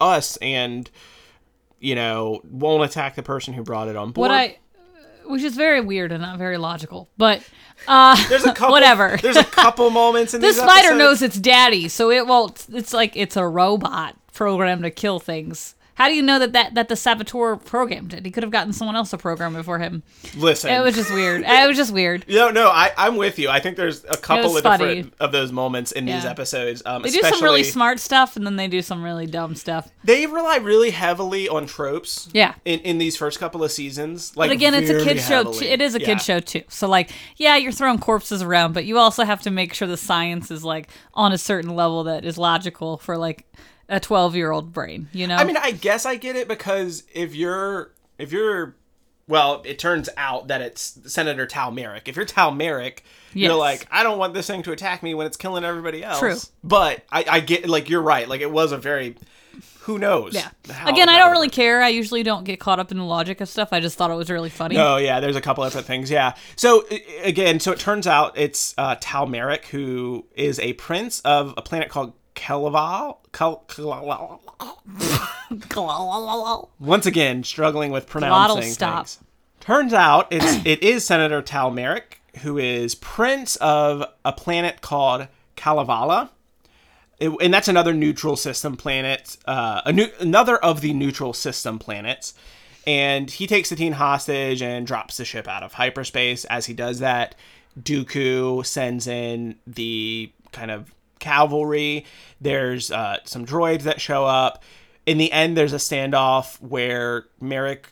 us 0.00 0.36
and." 0.38 0.90
you 1.82 1.96
know, 1.96 2.40
won't 2.44 2.84
attack 2.84 3.16
the 3.16 3.24
person 3.24 3.52
who 3.52 3.64
brought 3.64 3.88
it 3.88 3.96
on 3.96 4.12
board. 4.12 4.28
what 4.28 4.30
I, 4.30 4.58
which 5.24 5.42
is 5.42 5.56
very 5.56 5.80
weird 5.80 6.12
and 6.12 6.22
not 6.22 6.38
very 6.38 6.56
logical, 6.56 7.10
but 7.18 7.42
uh, 7.88 8.16
there's 8.28 8.44
a 8.44 8.52
couple, 8.52 8.72
whatever. 8.72 9.18
There's 9.20 9.36
a 9.36 9.44
couple 9.44 9.90
moments 10.04 10.32
in 10.32 10.40
the 10.40 10.46
these 10.46 10.56
spider 10.56 10.90
episodes- 10.90 10.98
knows 10.98 11.22
it's 11.22 11.38
daddy, 11.38 11.88
so 11.88 12.10
it 12.10 12.26
won't. 12.26 12.66
It's 12.72 12.92
like 12.92 13.16
it's 13.16 13.36
a 13.36 13.46
robot 13.46 14.16
programmed 14.32 14.84
to 14.84 14.90
kill 14.90 15.18
things. 15.18 15.74
How 15.94 16.08
do 16.08 16.14
you 16.14 16.22
know 16.22 16.38
that 16.38 16.52
that, 16.52 16.74
that 16.74 16.88
the 16.88 16.96
saboteur 16.96 17.56
programmed 17.56 18.14
it? 18.14 18.24
He 18.24 18.30
could 18.30 18.42
have 18.42 18.52
gotten 18.52 18.72
someone 18.72 18.96
else 18.96 19.10
to 19.10 19.18
program 19.18 19.54
it 19.56 19.64
for 19.64 19.78
him. 19.78 20.02
Listen, 20.36 20.70
It 20.72 20.80
was 20.80 20.94
just 20.94 21.12
weird. 21.12 21.42
It 21.46 21.68
was 21.68 21.76
just 21.76 21.92
weird. 21.92 22.24
no, 22.28 22.50
no, 22.50 22.68
I, 22.68 22.90
I'm 22.96 23.16
with 23.16 23.38
you. 23.38 23.48
I 23.48 23.60
think 23.60 23.76
there's 23.76 24.04
a 24.04 24.16
couple 24.16 24.56
of 24.56 24.62
funny. 24.62 24.94
different 24.96 25.14
of 25.20 25.32
those 25.32 25.52
moments 25.52 25.92
in 25.92 26.06
these 26.06 26.24
episodes. 26.24 26.82
Um, 26.86 27.02
They 27.02 27.10
do 27.10 27.20
some 27.20 27.42
really 27.42 27.64
smart 27.64 28.00
stuff, 28.00 28.36
and 28.36 28.46
then 28.46 28.56
they 28.56 28.68
do 28.68 28.80
some 28.82 29.02
really 29.02 29.26
dumb 29.26 29.54
stuff. 29.54 29.90
They 30.04 30.26
rely 30.26 30.56
really 30.56 30.90
heavily 30.90 31.48
on 31.48 31.66
tropes. 31.66 32.28
Yeah. 32.32 32.54
In, 32.64 32.80
in 32.80 32.98
these 32.98 33.16
first 33.16 33.38
couple 33.38 33.62
of 33.62 33.70
seasons, 33.70 34.36
like 34.36 34.48
But 34.48 34.54
again, 34.54 34.74
it's 34.74 34.90
a 34.90 35.04
kid 35.04 35.20
show. 35.20 35.52
Too. 35.52 35.64
It 35.64 35.80
is 35.82 35.94
a 35.94 36.00
Yeah. 36.00 36.06
kid 36.06 36.20
show 36.22 36.40
too. 36.40 36.62
So 36.68 36.88
like, 36.88 37.10
yeah, 37.36 37.56
you're 37.56 37.72
throwing 37.72 37.98
corpses 37.98 38.42
around, 38.42 38.72
but 38.72 38.84
you 38.84 38.98
also 38.98 39.24
have 39.24 39.42
to 39.42 39.50
make 39.50 39.74
sure 39.74 39.86
the 39.86 39.96
science 39.96 40.50
is 40.50 40.64
like 40.64 40.88
on 41.14 41.32
a 41.32 41.38
certain 41.38 41.74
level 41.76 42.04
that 42.04 42.24
is 42.24 42.38
logical 42.38 42.96
for 42.98 43.16
like 43.16 43.46
a 43.88 44.00
12 44.00 44.36
year 44.36 44.50
old 44.50 44.72
brain. 44.72 45.08
You 45.12 45.26
know? 45.26 45.36
I 45.36 45.44
mean, 45.44 45.56
I 45.56 45.72
guess 45.72 46.06
I 46.06 46.16
get 46.16 46.36
it 46.36 46.48
because 46.48 47.04
if 47.14 47.34
you're 47.34 47.92
if 48.18 48.32
you're 48.32 48.76
well, 49.28 49.62
it 49.64 49.78
turns 49.78 50.08
out 50.16 50.48
that 50.48 50.60
it's 50.60 50.98
Senator 51.06 51.46
Tal 51.46 51.70
Merrik. 51.70 52.08
If 52.08 52.16
you're 52.16 52.24
Tal 52.24 52.50
Merrik, 52.52 53.02
Yes. 53.34 53.48
you're 53.48 53.56
like, 53.56 53.86
I 53.90 54.02
don't 54.02 54.18
want 54.18 54.34
this 54.34 54.46
thing 54.46 54.62
to 54.64 54.72
attack 54.72 55.02
me 55.02 55.14
when 55.14 55.26
it's 55.26 55.38
killing 55.38 55.64
everybody 55.64 56.04
else. 56.04 56.18
True. 56.18 56.36
But 56.62 57.02
I, 57.10 57.24
I 57.30 57.40
get 57.40 57.66
like 57.68 57.88
you're 57.88 58.02
right. 58.02 58.28
Like 58.28 58.40
it 58.42 58.50
was 58.50 58.72
a 58.72 58.76
very 58.78 59.16
who 59.80 59.98
knows. 59.98 60.34
yeah. 60.34 60.48
Again, 60.86 61.08
I 61.08 61.18
don't 61.18 61.32
really 61.32 61.48
work. 61.48 61.52
care. 61.54 61.82
I 61.82 61.88
usually 61.88 62.22
don't 62.22 62.44
get 62.44 62.60
caught 62.60 62.78
up 62.78 62.92
in 62.92 62.98
the 62.98 63.04
logic 63.04 63.40
of 63.40 63.48
stuff. 63.48 63.70
I 63.72 63.80
just 63.80 63.96
thought 63.98 64.10
it 64.10 64.14
was 64.14 64.30
really 64.30 64.50
funny. 64.50 64.76
Oh 64.76 64.96
yeah, 64.96 65.18
there's 65.18 65.34
a 65.36 65.40
couple 65.40 65.64
different 65.64 65.86
things. 65.86 66.10
Yeah. 66.10 66.34
So 66.56 66.84
again, 67.22 67.58
so 67.58 67.72
it 67.72 67.78
turns 67.80 68.06
out 68.06 68.36
it's 68.38 68.74
uh, 68.78 68.96
Tal 69.00 69.26
Merrik 69.26 69.64
who 69.66 70.26
is 70.36 70.58
a 70.60 70.74
prince 70.74 71.20
of 71.20 71.54
a 71.56 71.62
planet 71.62 71.88
called 71.88 72.12
Kelaval. 72.34 73.18
Kel- 73.32 73.64
Kel- 75.68 76.70
once 76.78 77.06
again 77.06 77.44
struggling 77.44 77.90
with 77.92 78.06
pronouncing 78.06 78.72
stop. 78.72 79.06
things. 79.06 79.18
Turns 79.60 79.92
out 79.92 80.28
it's 80.30 80.60
it 80.66 80.82
is 80.82 81.04
Senator 81.04 81.42
Tal 81.42 81.70
Merrik 81.70 82.20
who 82.38 82.58
is 82.58 82.94
prince 82.94 83.56
of 83.56 84.04
a 84.24 84.32
planet 84.32 84.80
called 84.80 85.28
Kalevala. 85.56 86.30
It- 87.18 87.32
and 87.40 87.52
that's 87.52 87.68
another 87.68 87.92
neutral 87.92 88.36
system 88.36 88.76
planet, 88.76 89.36
uh, 89.46 89.82
a 89.84 89.92
new, 89.92 90.08
another 90.18 90.56
of 90.56 90.80
the 90.80 90.92
neutral 90.92 91.32
system 91.32 91.78
planets. 91.78 92.34
And 92.86 93.30
he 93.30 93.46
takes 93.46 93.68
Satine 93.68 93.92
hostage 93.92 94.60
and 94.60 94.86
drops 94.86 95.16
the 95.18 95.24
ship 95.24 95.46
out 95.46 95.62
of 95.62 95.74
hyperspace. 95.74 96.44
As 96.46 96.66
he 96.66 96.74
does 96.74 96.98
that, 96.98 97.36
Dooku 97.80 98.66
sends 98.66 99.06
in 99.06 99.56
the 99.66 100.32
kind 100.50 100.70
of 100.70 100.92
cavalry. 101.22 102.04
There's 102.40 102.90
uh, 102.90 103.18
some 103.24 103.46
droids 103.46 103.82
that 103.84 104.00
show 104.00 104.26
up. 104.26 104.62
In 105.06 105.16
the 105.18 105.32
end, 105.32 105.56
there's 105.56 105.72
a 105.72 105.76
standoff 105.76 106.60
where 106.60 107.24
Merrik 107.40 107.86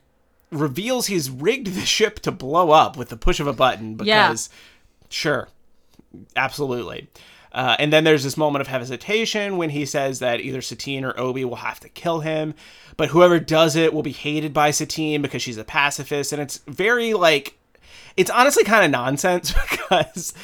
reveals 0.53 1.07
he's 1.07 1.31
rigged 1.31 1.69
the 1.69 1.87
ship 1.87 2.19
to 2.21 2.31
blow 2.33 2.71
up 2.73 2.97
with 2.97 3.09
the 3.09 3.17
push 3.17 3.41
of 3.41 3.47
a 3.47 3.53
button 3.53 3.99
Yeah. 4.03 4.29
because, 4.29 4.51
sure, 5.09 5.49
absolutely. 6.37 7.09
Uh, 7.53 7.75
and 7.81 7.93
then 7.93 8.05
there's 8.05 8.23
this 8.23 8.37
moment 8.37 8.61
of 8.61 8.69
hesitation 8.69 9.57
when 9.57 9.71
he 9.71 9.85
says 9.85 10.21
that 10.21 10.41
either 10.41 10.61
Satine 10.63 11.05
or 11.05 11.19
Obi 11.19 11.45
will 11.45 11.57
have 11.57 11.81
to 11.81 11.89
kill 11.89 12.21
him, 12.21 12.55
but 12.97 13.09
whoever 13.09 13.41
does 13.41 13.75
it 13.75 13.93
will 13.93 14.03
be 14.05 14.13
hated 14.13 14.53
by 14.53 14.71
Satine 14.71 15.21
because 15.23 15.43
she's 15.43 15.57
a 15.57 15.65
pacifist. 15.65 16.33
And 16.33 16.41
it's 16.41 16.59
very 16.69 17.13
like, 17.13 17.57
it's 18.17 18.31
honestly 18.31 18.65
kind 18.65 18.85
of 18.85 18.91
nonsense 18.91 19.53
because 19.71 20.35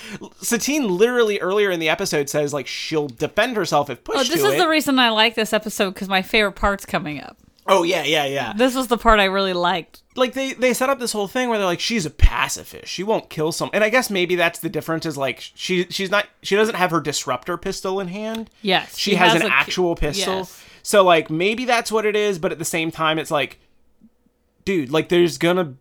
Satine 0.41 0.89
literally 0.89 1.39
earlier 1.41 1.71
in 1.71 1.81
the 1.81 1.89
episode 1.89 2.29
says 2.29 2.53
like 2.55 2.67
she'll 2.67 3.09
defend 3.09 3.57
herself 3.57 3.91
if 3.91 4.03
pushed 4.05 4.19
Oh, 4.19 4.23
this 4.35 4.43
is 4.45 4.55
it. 4.55 4.59
the 4.59 4.69
reason 4.69 4.99
I 4.99 5.11
like 5.11 5.35
this 5.35 5.53
episode 5.53 5.91
because 5.95 6.09
my 6.09 6.23
favorite 6.23 6.53
part's 6.53 6.87
coming 6.87 7.21
up. 7.21 7.37
oh 7.67 7.83
yeah, 7.83 8.05
yeah, 8.05 8.25
yeah. 8.27 8.53
This 8.57 8.75
was 8.75 8.87
the 8.89 8.97
part 8.99 9.19
I 9.21 9.25
really 9.25 9.53
liked. 9.53 10.03
like 10.15 10.33
they 10.35 10.53
they 10.55 10.73
set 10.73 10.89
up 10.89 10.99
this 11.01 11.13
whole 11.13 11.29
thing 11.29 11.49
where 11.49 11.59
they're 11.59 11.67
like 11.67 11.81
she's 11.81 12.07
a 12.07 12.11
pacifist 12.11 12.87
she 12.89 13.03
won't 13.03 13.29
kill 13.29 13.53
some 13.53 13.69
and 13.75 13.83
i 13.85 13.91
guess 13.91 14.09
maybe 14.09 14.35
that's 14.37 14.61
the 14.61 14.69
difference 14.71 15.05
is 15.05 15.19
like 15.19 15.41
she 15.41 15.85
she's 15.91 16.11
not 16.11 16.27
she 16.43 16.57
doesn't 16.57 16.75
have 16.77 16.91
her 16.91 17.01
disruptor 17.01 17.57
pistol 17.59 18.01
in 18.01 18.09
hand 18.09 18.49
Yes, 18.63 18.97
she, 18.97 19.11
she 19.11 19.17
has, 19.17 19.33
has 19.35 19.43
an 19.43 19.51
actual 19.51 19.95
pistol 19.95 20.37
yes. 20.39 20.65
so 20.83 21.05
like 21.05 21.29
maybe 21.29 21.65
that's 21.67 21.93
what 21.93 22.07
it 22.07 22.17
is 22.17 22.39
but 22.39 22.51
at 22.53 22.59
the 22.59 22.65
same 22.65 22.91
time 22.91 23.19
it's 23.19 23.31
like 23.31 23.59
dude 24.65 24.91
like 24.91 25.09
there's 25.11 25.37
gonna 25.37 25.75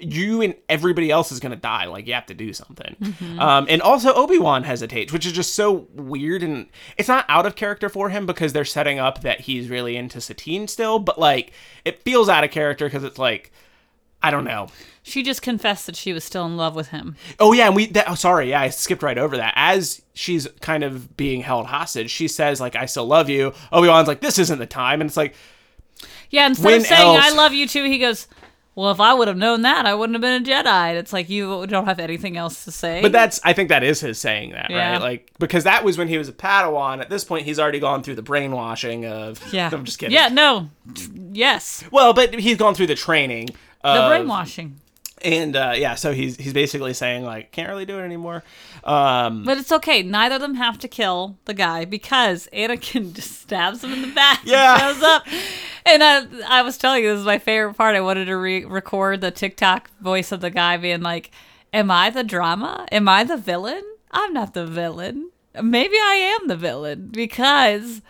you 0.00 0.42
and 0.42 0.54
everybody 0.68 1.10
else 1.10 1.32
is 1.32 1.40
gonna 1.40 1.56
die 1.56 1.86
like 1.86 2.06
you 2.06 2.14
have 2.14 2.26
to 2.26 2.34
do 2.34 2.52
something 2.52 2.96
Mm-hmm. 3.00 3.40
um 3.40 3.66
and 3.68 3.80
also 3.82 4.12
obi-wan 4.14 4.64
hesitates 4.64 5.12
which 5.12 5.24
is 5.26 5.32
just 5.32 5.54
so 5.54 5.86
weird 5.94 6.42
and 6.42 6.66
it's 6.96 7.08
not 7.08 7.24
out 7.28 7.46
of 7.46 7.56
character 7.56 7.88
for 7.88 8.10
him 8.10 8.26
because 8.26 8.52
they're 8.52 8.64
setting 8.64 8.98
up 8.98 9.22
that 9.22 9.40
he's 9.42 9.68
really 9.68 9.96
into 9.96 10.20
satine 10.20 10.68
still 10.68 10.98
but 10.98 11.18
like 11.18 11.52
it 11.84 12.02
feels 12.02 12.28
out 12.28 12.44
of 12.44 12.50
character 12.50 12.86
because 12.86 13.04
it's 13.04 13.18
like 13.18 13.52
i 14.22 14.30
don't 14.30 14.44
know 14.44 14.66
She 15.02 15.22
just 15.22 15.40
confessed 15.40 15.86
that 15.86 15.94
she 15.96 16.12
was 16.12 16.24
still 16.24 16.44
in 16.46 16.56
love 16.56 16.74
with 16.74 16.88
him. 16.88 17.14
Oh 17.38 17.52
yeah, 17.52 17.66
and 17.68 17.76
we. 17.76 17.86
That, 17.86 18.10
oh, 18.10 18.16
sorry, 18.16 18.50
yeah, 18.50 18.60
I 18.62 18.70
skipped 18.70 19.04
right 19.04 19.16
over 19.16 19.36
that. 19.36 19.52
As 19.54 20.02
she's 20.14 20.48
kind 20.60 20.82
of 20.82 21.16
being 21.16 21.42
held 21.42 21.66
hostage, 21.66 22.10
she 22.10 22.26
says 22.26 22.60
like, 22.60 22.74
"I 22.74 22.86
still 22.86 23.06
love 23.06 23.28
you." 23.30 23.52
Obi 23.70 23.86
Wan's 23.86 24.08
like, 24.08 24.20
"This 24.20 24.36
isn't 24.40 24.58
the 24.58 24.66
time," 24.66 25.00
and 25.00 25.06
it's 25.08 25.16
like, 25.16 25.36
Yeah, 26.30 26.46
instead 26.48 26.72
of 26.80 26.86
saying 26.86 27.16
else? 27.16 27.24
"I 27.24 27.30
love 27.36 27.52
you 27.52 27.68
too," 27.68 27.84
he 27.84 27.98
goes, 28.00 28.26
"Well, 28.76 28.92
if 28.92 29.00
I 29.00 29.12
would 29.14 29.26
have 29.26 29.36
known 29.36 29.62
that, 29.62 29.86
I 29.86 29.94
wouldn't 29.94 30.14
have 30.14 30.20
been 30.22 30.40
a 30.40 30.44
Jedi." 30.44 30.66
And 30.90 30.96
it's 30.98 31.12
like 31.12 31.28
you 31.28 31.66
don't 31.66 31.86
have 31.86 31.98
anything 31.98 32.36
else 32.36 32.64
to 32.66 32.70
say. 32.70 33.02
but 33.02 33.10
that's. 33.10 33.40
I 33.42 33.52
think 33.52 33.70
that 33.70 33.82
is 33.82 33.98
his 34.00 34.18
saying 34.18 34.52
that, 34.52 34.70
Yeah. 34.70 34.92
right? 34.92 35.00
Like 35.00 35.32
because 35.40 35.64
that 35.64 35.82
was 35.82 35.98
when 35.98 36.06
he 36.06 36.16
was 36.18 36.28
a 36.28 36.32
Padawan. 36.32 37.00
At 37.00 37.10
this 37.10 37.24
point, 37.24 37.44
he's 37.46 37.58
already 37.58 37.80
gone 37.80 38.04
through 38.04 38.14
the 38.14 38.22
brainwashing 38.22 39.04
of. 39.06 39.42
yeah, 39.52 39.70
I'm 39.72 39.84
just 39.84 39.98
kidding. 39.98 40.14
Yeah, 40.14 40.28
no, 40.28 40.70
yes, 41.32 41.82
Well, 41.90 42.12
but 42.12 42.34
he's 42.34 42.56
gone 42.58 42.74
through 42.74 42.86
the 42.88 42.94
training. 42.94 43.48
the 43.82 44.06
brainwashing. 44.08 44.80
And 45.22 45.56
uh, 45.56 45.72
yeah, 45.76 45.94
so 45.94 46.12
he's 46.12 46.36
he's 46.36 46.52
basically 46.52 46.92
saying 46.94 47.24
like, 47.24 47.50
can't 47.52 47.68
really 47.68 47.86
do 47.86 47.98
it 47.98 48.02
anymore. 48.02 48.42
Um, 48.84 49.44
But 49.44 49.58
it's 49.58 49.72
okay. 49.72 50.02
Neither 50.02 50.36
of 50.36 50.40
them 50.40 50.54
have 50.54 50.78
to 50.80 50.88
kill 50.88 51.38
the 51.46 51.54
guy 51.54 51.84
because 51.84 52.48
Anakin 52.52 53.12
just 53.14 53.40
stabs 53.42 53.82
him 53.82 53.92
in 53.92 54.02
the 54.02 54.08
back. 54.14 54.40
Yeah. 54.44 54.78
shows 54.78 55.02
up. 55.02 55.26
And 55.84 56.02
I, 56.02 56.26
I 56.48 56.62
was 56.62 56.76
telling 56.78 57.02
you, 57.04 57.10
this 57.10 57.20
is 57.20 57.26
my 57.26 57.38
favorite 57.38 57.74
part. 57.74 57.96
I 57.96 58.00
wanted 58.00 58.26
to 58.26 58.36
re- 58.36 58.64
record 58.64 59.20
the 59.20 59.30
TikTok 59.30 59.90
voice 60.00 60.32
of 60.32 60.40
the 60.40 60.50
guy 60.50 60.76
being 60.76 61.00
like, 61.02 61.30
"Am 61.72 61.90
I 61.90 62.10
the 62.10 62.24
drama? 62.24 62.86
Am 62.92 63.08
I 63.08 63.24
the 63.24 63.36
villain? 63.36 63.82
I'm 64.10 64.32
not 64.32 64.54
the 64.54 64.66
villain. 64.66 65.30
Maybe 65.60 65.96
I 65.96 66.36
am 66.40 66.48
the 66.48 66.56
villain 66.56 67.08
because." 67.12 68.02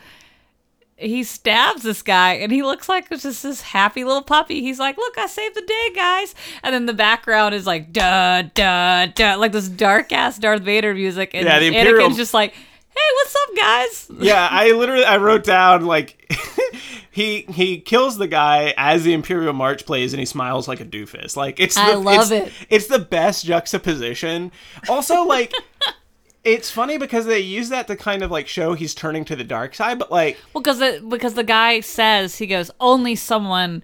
He 0.98 1.24
stabs 1.24 1.82
this 1.82 2.00
guy 2.00 2.34
and 2.34 2.50
he 2.50 2.62
looks 2.62 2.88
like 2.88 3.10
just 3.10 3.42
this 3.42 3.60
happy 3.60 4.02
little 4.02 4.22
puppy. 4.22 4.62
He's 4.62 4.78
like, 4.78 4.96
Look, 4.96 5.18
I 5.18 5.26
saved 5.26 5.54
the 5.54 5.62
day, 5.62 5.90
guys. 5.94 6.34
And 6.62 6.74
then 6.74 6.86
the 6.86 6.94
background 6.94 7.54
is 7.54 7.66
like, 7.66 7.92
duh, 7.92 8.42
duh, 8.54 9.06
duh, 9.14 9.36
like 9.38 9.52
this 9.52 9.68
dark 9.68 10.10
ass 10.12 10.38
Darth 10.38 10.62
Vader 10.62 10.94
music. 10.94 11.32
And 11.34 11.44
Yeah, 11.44 11.58
the 11.58 11.66
Imperial- 11.66 12.08
Anakin's 12.08 12.16
just 12.16 12.32
like, 12.34 12.54
Hey, 12.54 13.14
what's 13.14 13.36
up, 13.36 13.56
guys? 13.56 14.10
yeah, 14.20 14.48
I 14.50 14.70
literally 14.72 15.04
I 15.04 15.18
wrote 15.18 15.44
down 15.44 15.84
like 15.84 16.32
he 17.10 17.42
he 17.42 17.78
kills 17.78 18.16
the 18.16 18.26
guy 18.26 18.72
as 18.78 19.04
the 19.04 19.12
Imperial 19.12 19.52
March 19.52 19.84
plays 19.84 20.14
and 20.14 20.20
he 20.20 20.24
smiles 20.24 20.66
like 20.66 20.80
a 20.80 20.84
doofus. 20.86 21.36
Like 21.36 21.60
it's 21.60 21.74
the, 21.74 21.82
I 21.82 21.94
love 21.94 22.32
it's, 22.32 22.48
it. 22.48 22.52
It's 22.70 22.86
the 22.86 22.98
best 22.98 23.44
juxtaposition. 23.44 24.50
Also 24.88 25.24
like 25.24 25.52
it's 26.46 26.70
funny 26.70 26.96
because 26.96 27.26
they 27.26 27.40
use 27.40 27.68
that 27.70 27.88
to 27.88 27.96
kind 27.96 28.22
of 28.22 28.30
like 28.30 28.46
show 28.46 28.74
he's 28.74 28.94
turning 28.94 29.24
to 29.26 29.36
the 29.36 29.44
dark 29.44 29.74
side, 29.74 29.98
but 29.98 30.10
like 30.10 30.38
Well, 30.54 30.62
because 30.62 31.00
because 31.02 31.34
the 31.34 31.44
guy 31.44 31.80
says, 31.80 32.36
he 32.36 32.46
goes, 32.46 32.70
Only 32.80 33.16
someone 33.16 33.82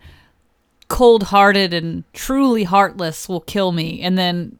cold 0.89 1.25
hearted 1.25 1.75
and 1.75 2.05
truly 2.13 2.65
heartless 2.65 3.29
will 3.29 3.41
kill 3.41 3.73
me. 3.73 4.01
And 4.01 4.17
then 4.17 4.59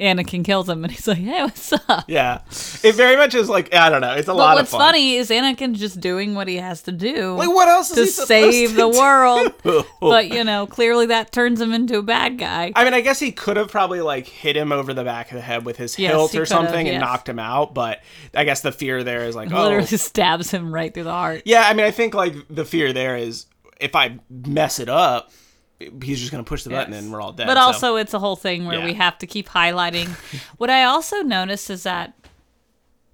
Anakin 0.00 0.44
kills 0.44 0.68
him 0.68 0.84
and 0.84 0.92
he's 0.92 1.08
like, 1.08 1.18
Hey, 1.18 1.42
what's 1.42 1.72
up? 1.72 2.04
yeah, 2.06 2.42
it 2.84 2.94
very 2.94 3.16
much 3.16 3.34
is 3.34 3.48
like 3.48 3.74
I 3.74 3.90
don't 3.90 4.00
know. 4.00 4.12
It's 4.14 4.28
a 4.28 4.32
But 4.32 4.36
lot 4.36 4.54
what's 4.56 4.72
of 4.72 4.78
fun. 4.78 4.88
funny 4.88 5.16
is 5.16 5.28
Anakin's 5.30 5.80
just 5.80 6.00
doing 6.00 6.34
what 6.36 6.46
he 6.46 6.56
has 6.56 6.82
to 6.82 6.92
do. 6.92 7.34
Like 7.34 7.48
what 7.48 7.66
else 7.68 7.90
is 7.90 8.14
to 8.16 8.22
save 8.26 8.70
to 8.70 8.76
the 8.76 8.90
do? 8.90 8.98
world. 8.98 9.52
Oh. 10.00 10.10
but 10.10 10.28
you 10.28 10.44
know, 10.44 10.66
clearly 10.66 11.06
that 11.06 11.32
turns 11.32 11.60
him 11.60 11.72
into 11.72 11.98
a 11.98 12.02
bad 12.02 12.38
guy. 12.38 12.72
I 12.76 12.84
mean, 12.84 12.94
I 12.94 13.00
guess 13.00 13.18
he 13.18 13.32
could 13.32 13.56
have 13.56 13.68
probably 13.70 14.00
like 14.00 14.26
hit 14.26 14.56
him 14.56 14.70
over 14.72 14.94
the 14.94 15.02
back 15.04 15.30
of 15.30 15.34
the 15.36 15.40
head 15.42 15.64
with 15.64 15.76
his 15.76 15.98
Yes, 15.98 16.12
hilt 16.12 16.34
or 16.36 16.46
something 16.46 16.88
and 16.88 17.00
knocked 17.00 17.28
him 17.28 17.38
out. 17.40 17.74
But 17.74 18.00
I 18.34 18.44
guess 18.44 18.60
the 18.60 18.70
fear 18.72 19.02
there 19.02 19.24
is 19.26 19.34
like, 19.34 19.52
oh, 19.52 19.62
Literally 19.62 19.86
stabs 19.86 20.50
him 20.52 20.72
right 20.72 20.94
through 20.94 21.04
the 21.04 21.12
heart. 21.12 21.42
Yeah, 21.44 21.62
I 21.66 21.74
mean, 21.74 21.84
I 21.84 21.90
think 21.90 22.14
like 22.14 22.34
the 22.48 22.64
fear 22.64 22.92
there 22.92 23.16
is 23.16 23.46
if 23.80 23.94
I 23.96 24.18
mess 24.30 24.78
it 24.78 24.88
up, 24.88 25.30
he's 25.78 26.18
just 26.18 26.30
gonna 26.32 26.42
push 26.44 26.64
the 26.64 26.70
button 26.70 26.92
Yes. 26.92 27.02
and 27.02 27.12
we're 27.12 27.20
all 27.20 27.32
dead. 27.32 27.46
But 27.46 27.54
so- 27.54 27.60
also, 27.60 27.96
it's 27.96 28.14
a 28.14 28.18
whole 28.18 28.36
thing 28.36 28.64
where 28.66 28.78
Yeah. 28.78 28.84
we 28.84 28.94
have 28.94 29.18
to 29.18 29.26
keep 29.26 29.48
highlighting. 29.48 30.08
what 30.58 30.70
I 30.70 30.84
also 30.84 31.22
noticed 31.22 31.70
is 31.70 31.84
that 31.84 32.14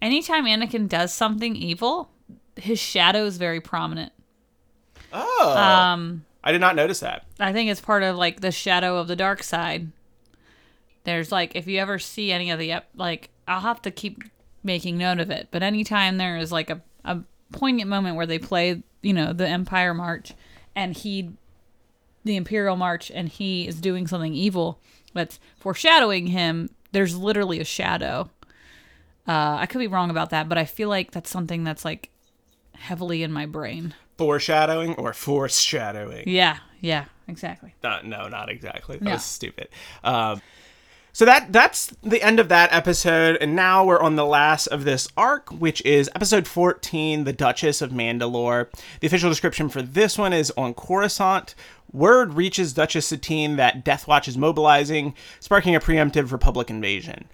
anytime 0.00 0.44
Anakin 0.46 0.88
does 0.88 1.12
something 1.12 1.56
evil, 1.56 2.10
his 2.56 2.78
shadow 2.78 3.24
is 3.26 3.36
very 3.36 3.60
prominent. 3.60 4.12
oh, 5.12 5.54
Um, 5.56 6.24
I 6.42 6.52
did 6.52 6.60
not 6.60 6.74
notice 6.76 7.00
that. 7.00 7.24
I 7.38 7.52
think 7.52 7.70
it's 7.70 7.80
part 7.80 8.02
of 8.02 8.16
like 8.16 8.40
the 8.40 8.50
shadow 8.52 8.96
of 8.98 9.08
the 9.08 9.16
dark 9.16 9.42
side. 9.42 9.90
There's 11.04 11.30
like 11.30 11.54
if 11.54 11.66
you 11.66 11.78
ever 11.80 11.98
see 11.98 12.32
any 12.32 12.50
of 12.50 12.58
the 12.58 12.74
like 12.94 13.30
I'll 13.46 13.60
have 13.60 13.82
to 13.82 13.90
keep 13.90 14.22
making 14.62 14.96
note 14.96 15.20
of 15.20 15.30
it. 15.30 15.48
But 15.50 15.62
anytime 15.62 16.16
there 16.16 16.36
is 16.38 16.50
like 16.50 16.70
a 16.70 16.80
a 17.04 17.20
poignant 17.52 17.90
moment 17.90 18.16
where 18.16 18.26
they 18.26 18.38
play, 18.38 18.82
you 19.02 19.12
know, 19.12 19.32
the 19.34 19.46
Empire 19.46 19.92
March 19.94 20.32
and 20.74 20.96
he 20.96 21.30
the 22.24 22.36
Imperial 22.36 22.76
March 22.76 23.10
and 23.10 23.28
he 23.28 23.66
is 23.68 23.80
doing 23.80 24.06
something 24.06 24.34
evil 24.34 24.78
that's 25.12 25.38
foreshadowing 25.58 26.28
him, 26.28 26.70
there's 26.92 27.16
literally 27.16 27.60
a 27.60 27.64
shadow. 27.64 28.30
Uh, 29.26 29.56
I 29.60 29.66
could 29.66 29.78
be 29.78 29.86
wrong 29.86 30.10
about 30.10 30.30
that, 30.30 30.48
but 30.48 30.58
I 30.58 30.64
feel 30.64 30.88
like 30.88 31.10
that's 31.12 31.30
something 31.30 31.64
that's 31.64 31.84
like 31.84 32.10
heavily 32.74 33.22
in 33.22 33.32
my 33.32 33.46
brain. 33.46 33.94
Foreshadowing 34.18 34.94
or 34.96 35.12
foreshadowing? 35.12 36.24
Yeah, 36.28 36.58
yeah, 36.80 37.06
exactly. 37.26 37.74
Not, 37.82 38.06
no, 38.06 38.28
not 38.28 38.48
exactly. 38.48 38.96
That 38.98 39.04
No. 39.04 39.12
was 39.12 39.24
stupid. 39.24 39.68
Um, 40.02 40.40
so 41.12 41.24
that 41.26 41.52
that's 41.52 41.92
the 42.02 42.20
end 42.22 42.40
of 42.40 42.48
that 42.48 42.72
episode, 42.72 43.36
and 43.40 43.54
now 43.54 43.84
we're 43.84 44.00
on 44.00 44.16
the 44.16 44.26
last 44.26 44.66
of 44.66 44.82
this 44.84 45.06
arc, 45.16 45.48
which 45.50 45.80
is 45.84 46.10
episode 46.14 46.46
14, 46.48 47.22
The 47.22 47.32
Duchess 47.32 47.80
of 47.80 47.92
Mandalore. 47.92 48.66
The 49.00 49.06
official 49.06 49.30
description 49.30 49.68
for 49.68 49.80
this 49.80 50.18
one 50.18 50.32
is 50.32 50.52
on 50.56 50.74
Coruscant. 50.74 51.54
Word 51.94 52.34
reaches 52.34 52.72
Duchess 52.72 53.06
Satine 53.06 53.56
that 53.56 53.84
Death 53.84 54.08
Watch 54.08 54.26
is 54.26 54.36
mobilizing, 54.36 55.14
sparking 55.38 55.76
a 55.76 55.80
preemptive 55.80 56.32
Republic 56.32 56.68
invasion. 56.68 57.28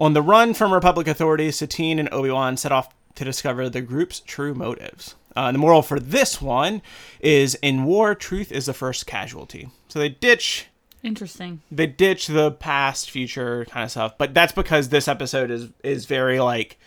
On 0.00 0.14
the 0.14 0.22
run 0.22 0.54
from 0.54 0.72
Republic 0.72 1.06
authorities, 1.06 1.56
Satine 1.56 1.98
and 1.98 2.08
Obi-Wan 2.12 2.56
set 2.56 2.72
off 2.72 2.88
to 3.14 3.24
discover 3.24 3.68
the 3.68 3.82
group's 3.82 4.20
true 4.20 4.54
motives. 4.54 5.14
Uh, 5.36 5.52
the 5.52 5.58
moral 5.58 5.82
for 5.82 6.00
this 6.00 6.40
one 6.40 6.80
is 7.20 7.56
in 7.56 7.84
war, 7.84 8.14
truth 8.14 8.50
is 8.50 8.66
the 8.66 8.72
first 8.72 9.06
casualty. 9.06 9.68
So 9.88 9.98
they 9.98 10.08
ditch 10.08 10.66
Interesting. 11.02 11.60
they 11.70 11.86
ditch 11.86 12.26
the 12.26 12.52
past, 12.52 13.10
future 13.10 13.66
kind 13.66 13.84
of 13.84 13.90
stuff. 13.90 14.16
But 14.16 14.32
that's 14.32 14.52
because 14.52 14.88
this 14.88 15.08
episode 15.08 15.50
is 15.50 15.68
is 15.84 16.06
very 16.06 16.40
like. 16.40 16.78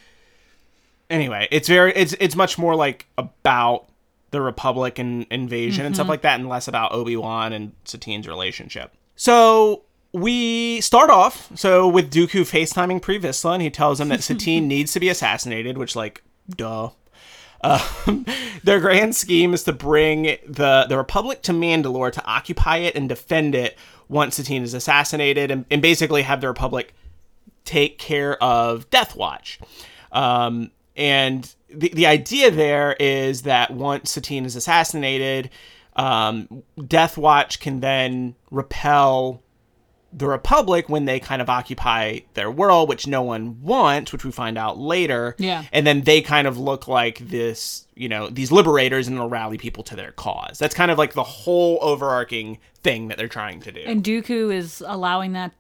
Anyway, 1.12 1.48
it's 1.52 1.68
very 1.68 1.94
it's 1.94 2.14
it's 2.20 2.36
much 2.36 2.58
more 2.58 2.76
like 2.76 3.06
about 3.18 3.88
the 4.32 4.42
Republic 4.42 5.00
and 5.00 5.26
invasion 5.32 5.86
and 5.86 5.96
stuff 5.96 6.08
like 6.08 6.22
that, 6.22 6.40
and 6.40 6.50
less 6.50 6.68
about 6.68 6.94
Obi 6.94 7.16
Wan 7.16 7.54
and 7.54 7.74
Satine's 7.86 8.28
relationship. 8.28 8.94
So 9.16 9.84
we 10.12 10.82
start 10.82 11.10
off 11.10 11.52
so 11.58 11.88
with 11.88 12.12
Dooku 12.12 12.42
FaceTiming 12.42 13.02
Pre 13.02 13.20
Vizsla, 13.20 13.54
and 13.54 13.62
he 13.62 13.70
tells 13.70 14.00
him 14.00 14.10
that 14.10 14.24
Satine 14.24 14.68
needs 14.68 14.94
to 14.94 15.00
be 15.00 15.10
assassinated, 15.10 15.78
which 15.78 15.96
like, 15.96 16.24
duh. 16.50 16.90
Um, 17.62 18.26
their 18.64 18.80
grand 18.80 19.16
scheme 19.16 19.54
is 19.54 19.64
to 19.66 19.74
bring 19.74 20.38
the 20.48 20.86
the 20.88 20.98
Republic 20.98 21.42
to 21.44 21.52
Mandalore 21.52 22.12
to 22.14 22.26
occupy 22.26 22.78
it 22.78 22.96
and 22.96 23.10
defend 23.10 23.54
it 23.54 23.78
once 24.08 24.36
Satine 24.36 24.64
is 24.64 24.74
assassinated, 24.74 25.52
and, 25.52 25.66
and 25.70 25.82
basically 25.82 26.22
have 26.22 26.42
the 26.42 26.48
Republic 26.48 26.94
take 27.66 28.00
care 28.00 28.42
of 28.42 28.90
Death 28.90 29.16
Watch. 29.16 29.60
Um, 30.12 30.72
and 30.96 31.54
the 31.74 31.90
the 31.94 32.06
idea 32.06 32.52
there 32.52 32.96
is 33.00 33.44
that 33.44 33.72
once 33.72 34.12
Satine 34.12 34.46
is 34.46 34.56
assassinated, 34.56 35.50
um, 35.96 36.64
Death 36.88 37.18
Watch 37.18 37.60
can 37.60 37.80
then 37.80 38.36
repel 38.52 39.42
the 40.12 40.28
Republic 40.28 40.90
when 40.90 41.06
they 41.06 41.20
kind 41.20 41.42
of 41.42 41.50
occupy 41.50 42.20
their 42.34 42.50
world, 42.50 42.90
which 42.90 43.06
no 43.06 43.22
one 43.22 43.62
wants, 43.62 44.12
which 44.12 44.26
we 44.26 44.32
find 44.32 44.58
out 44.58 44.78
later. 44.78 45.36
Yeah. 45.38 45.66
And 45.72 45.86
then 45.86 46.02
they 46.02 46.22
kind 46.22 46.48
of 46.48 46.58
look 46.58 46.88
like 46.88 47.20
this, 47.20 47.86
you 47.96 48.10
know, 48.10 48.28
these 48.28 48.52
liberators 48.52 49.08
and 49.08 49.16
it'll 49.16 49.30
rally 49.30 49.58
people 49.58 49.84
to 49.84 49.96
their 49.96 50.12
cause. 50.12 50.58
That's 50.58 50.74
kind 50.74 50.90
of 50.90 50.98
like 50.98 51.14
the 51.14 51.24
whole 51.24 51.78
overarching 51.82 52.58
thing 52.82 53.10
that 53.10 53.18
they're 53.18 53.28
trying 53.28 53.62
to 53.62 53.72
do. 53.72 53.82
And 53.86 54.04
Dooku 54.04 54.54
is 54.54 54.84
allowing 54.86 55.34
that 55.34 55.52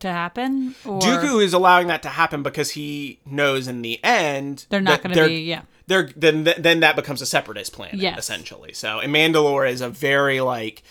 to 0.00 0.08
happen? 0.12 0.74
Or 0.84 1.00
Dooku 1.00 1.42
is 1.42 1.52
allowing 1.52 1.86
that 1.88 2.02
to 2.02 2.08
happen 2.08 2.42
because 2.42 2.70
he 2.72 3.18
knows 3.26 3.66
in 3.68 3.82
the 3.82 4.02
end 4.04 4.66
They're 4.68 4.80
not 4.80 5.02
gonna 5.02 5.14
they're- 5.14 5.28
be- 5.28 5.42
yeah. 5.42 5.62
They're 5.88 6.10
then 6.16 6.42
then 6.58 6.80
that 6.80 6.96
becomes 6.96 7.22
a 7.22 7.26
separatist 7.26 7.72
planet 7.72 7.94
Yes. 7.96 8.18
essentially. 8.18 8.72
So 8.72 8.98
and 8.98 9.14
Mandalore 9.14 9.70
is 9.70 9.80
a 9.80 9.88
very 9.88 10.40
like 10.40 10.82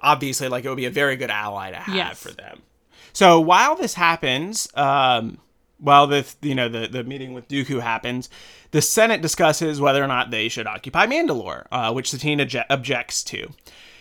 obviously 0.00 0.48
like 0.48 0.64
it 0.64 0.68
would 0.68 0.76
be 0.76 0.86
a 0.86 0.90
very 0.90 1.16
good 1.16 1.30
ally 1.30 1.70
to 1.70 1.76
have 1.76 1.94
Yes. 1.94 2.18
for 2.22 2.32
them. 2.32 2.62
So 3.12 3.40
while 3.40 3.74
this 3.76 3.94
happens, 3.94 4.68
um, 4.74 5.38
while 5.78 6.06
the 6.08 6.26
you 6.42 6.54
know 6.56 6.68
the 6.68 6.88
the 6.88 7.04
meeting 7.04 7.32
with 7.32 7.46
Dooku 7.48 7.80
happens, 7.80 8.28
the 8.72 8.82
Senate 8.82 9.22
discusses 9.22 9.80
whether 9.80 10.02
or 10.02 10.08
not 10.08 10.30
they 10.32 10.48
should 10.48 10.66
occupy 10.66 11.06
Mandalore, 11.06 11.66
uh, 11.70 11.92
which 11.92 12.10
Satine 12.10 12.40
obje- 12.40 12.64
objects 12.70 13.22
to. 13.24 13.50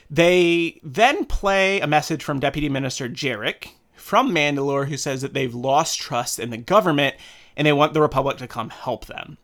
They 0.10 0.80
then 0.84 1.26
play 1.26 1.80
a 1.80 1.88
message 1.88 2.24
from 2.24 2.40
Deputy 2.40 2.70
Minister 2.70 3.08
Jerec 3.10 3.70
from 4.08 4.32
Mandalore, 4.34 4.88
who 4.88 4.96
says 4.96 5.22
that 5.22 5.34
they've 5.34 5.54
lost 5.54 6.00
trust 6.00 6.40
in 6.40 6.50
the 6.50 6.58
government 6.58 7.16
and 7.58 7.68
they 7.68 7.74
want 7.74 7.94
the 7.94 8.00
Republic 8.02 8.38
to 8.38 8.48
come 8.48 8.70
help 8.70 9.06
them. 9.08 9.38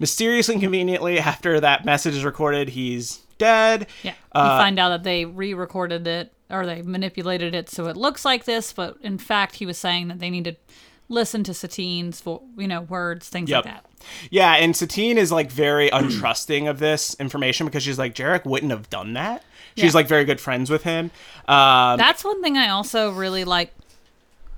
Mysteriously 0.00 0.54
and 0.56 0.62
conveniently, 0.62 1.20
after 1.20 1.60
that 1.60 1.84
message 1.84 2.14
is 2.16 2.24
recorded, 2.24 2.70
he's 2.70 3.18
dead. 3.38 3.86
Yeah. 4.02 4.14
Uh, 4.32 4.40
you 4.40 4.62
find 4.64 4.78
out 4.80 4.88
that 4.88 5.04
they 5.04 5.24
re 5.24 5.54
recorded 5.54 6.06
it 6.08 6.32
or 6.50 6.66
they 6.66 6.82
manipulated 6.82 7.54
it 7.54 7.70
so 7.70 7.86
it 7.86 7.96
looks 7.96 8.24
like 8.24 8.44
this, 8.44 8.72
but 8.72 8.96
in 9.02 9.18
fact, 9.18 9.54
he 9.56 9.66
was 9.66 9.78
saying 9.78 10.08
that 10.08 10.18
they 10.18 10.30
need 10.30 10.44
to 10.44 10.56
listen 11.08 11.44
to 11.44 11.54
Satine's, 11.54 12.20
vo- 12.20 12.42
you 12.56 12.66
know, 12.66 12.80
words, 12.82 13.28
things 13.28 13.50
Yep. 13.50 13.64
like 13.64 13.74
that. 13.74 13.86
Yeah, 14.30 14.54
and 14.54 14.74
Satine 14.76 15.16
is 15.18 15.30
like 15.30 15.50
very 15.52 15.88
untrusting 15.92 16.68
of 16.68 16.80
this 16.80 17.14
information 17.20 17.66
because 17.66 17.84
she's 17.84 17.98
like, 18.00 18.14
Jerec 18.16 18.44
wouldn't 18.44 18.72
have 18.72 18.90
done 18.90 19.12
that. 19.12 19.44
She's 19.76 19.92
Yeah. 19.92 19.98
like 19.98 20.08
very 20.08 20.24
good 20.24 20.40
friends 20.40 20.68
with 20.70 20.82
him. 20.82 21.12
Um, 21.46 21.98
That's 21.98 22.24
one 22.24 22.42
thing 22.42 22.56
I 22.58 22.70
also 22.70 23.12
really 23.12 23.44
like. 23.44 23.72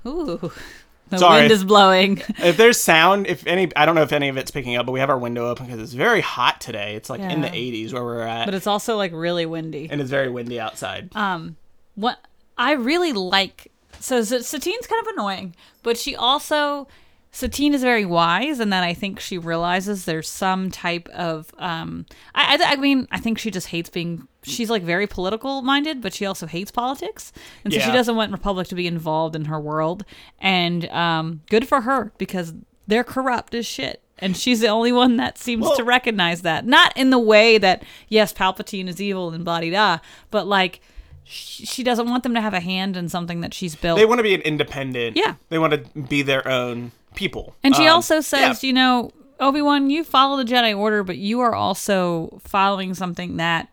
Ooh. 0.06 0.50
The 1.10 1.18
Sorry. 1.18 1.40
wind 1.42 1.52
is 1.52 1.64
blowing. 1.64 2.22
if 2.38 2.56
there's 2.56 2.80
sound, 2.80 3.26
if 3.26 3.46
any, 3.46 3.70
I 3.76 3.84
don't 3.84 3.94
know 3.94 4.02
if 4.02 4.12
any 4.12 4.30
of 4.30 4.38
it's 4.38 4.50
picking 4.50 4.74
up, 4.76 4.86
but 4.86 4.92
we 4.92 5.00
have 5.00 5.10
our 5.10 5.18
window 5.18 5.48
open 5.50 5.66
because 5.66 5.78
it's 5.78 5.92
very 5.92 6.22
hot 6.22 6.62
today. 6.62 6.96
It's 6.96 7.10
like 7.10 7.20
in 7.20 7.42
the 7.42 7.48
80s 7.48 7.92
where 7.92 8.02
we're 8.02 8.22
at, 8.22 8.46
but 8.46 8.54
it's 8.54 8.66
also 8.66 8.96
like 8.96 9.12
really 9.12 9.44
windy. 9.44 9.86
and 9.90 10.00
it's 10.00 10.08
very 10.08 10.30
windy 10.30 10.58
outside. 10.58 11.14
Um, 11.14 11.56
what 11.94 12.18
I 12.56 12.72
really 12.72 13.12
like. 13.12 13.70
So 14.00 14.16
S- 14.18 14.46
Satine's 14.48 14.86
kind 14.86 15.06
of 15.06 15.12
annoying, 15.12 15.54
but 15.82 15.98
she 15.98 16.16
also 16.16 16.88
Satine 17.34 17.74
is 17.74 17.82
very 17.82 18.04
wise, 18.04 18.60
and 18.60 18.72
then 18.72 18.84
I 18.84 18.94
think 18.94 19.18
she 19.18 19.38
realizes 19.38 20.04
there's 20.04 20.28
some 20.28 20.70
type 20.70 21.08
of. 21.08 21.52
Um, 21.58 22.06
I, 22.32 22.56
I 22.56 22.72
I 22.74 22.76
mean 22.76 23.08
I 23.10 23.18
think 23.18 23.38
she 23.38 23.50
just 23.50 23.66
hates 23.66 23.90
being. 23.90 24.28
She's 24.44 24.70
like 24.70 24.84
very 24.84 25.08
political 25.08 25.60
minded, 25.60 26.00
but 26.00 26.14
she 26.14 26.26
also 26.26 26.46
hates 26.46 26.70
politics, 26.70 27.32
and 27.64 27.72
so 27.72 27.80
she 27.80 27.90
doesn't 27.90 28.14
want 28.14 28.30
Republic 28.30 28.68
to 28.68 28.76
be 28.76 28.86
involved 28.86 29.34
in 29.34 29.46
her 29.46 29.58
world. 29.58 30.04
And 30.38 30.88
um, 30.90 31.40
good 31.50 31.66
for 31.66 31.80
her 31.80 32.12
because 32.18 32.54
they're 32.86 33.02
corrupt 33.02 33.52
as 33.52 33.66
shit. 33.66 34.00
And 34.18 34.36
she's 34.36 34.60
the 34.60 34.68
only 34.68 34.92
one 34.92 35.16
that 35.16 35.36
seems 35.36 35.68
to 35.72 35.82
recognize 35.82 36.42
that. 36.42 36.64
Not 36.64 36.96
in 36.96 37.10
the 37.10 37.18
way 37.18 37.58
that, 37.58 37.82
yes, 38.08 38.32
Palpatine 38.32 38.86
is 38.86 39.02
evil 39.02 39.30
and 39.30 39.44
blah 39.44 39.58
da, 39.58 39.98
but 40.30 40.46
like 40.46 40.80
she, 41.24 41.64
she 41.66 41.82
doesn't 41.82 42.08
want 42.08 42.22
them 42.22 42.34
to 42.34 42.40
have 42.40 42.54
a 42.54 42.60
hand 42.60 42.96
in 42.96 43.08
something 43.08 43.40
that 43.40 43.52
she's 43.54 43.74
built. 43.74 43.98
they 43.98 44.06
want 44.06 44.18
to 44.18 44.22
be 44.22 44.34
an 44.34 44.40
independent. 44.42 45.16
Yeah. 45.16 45.34
They 45.48 45.58
want 45.58 45.72
to 45.72 46.00
be 46.02 46.22
their 46.22 46.46
own 46.48 46.92
people. 47.14 47.54
and 47.62 47.74
she 47.74 47.86
Um, 47.86 47.94
also 47.96 48.20
says, 48.20 48.62
yeah. 48.62 48.66
you 48.68 48.72
know, 48.72 49.10
Obi 49.40 49.60
Wan, 49.62 49.90
you 49.90 50.04
follow 50.04 50.36
the 50.36 50.44
Jedi 50.44 50.76
Order, 50.76 51.02
but 51.02 51.16
you 51.16 51.40
are 51.40 51.54
also 51.54 52.38
following 52.44 52.94
something 52.94 53.36
that 53.38 53.68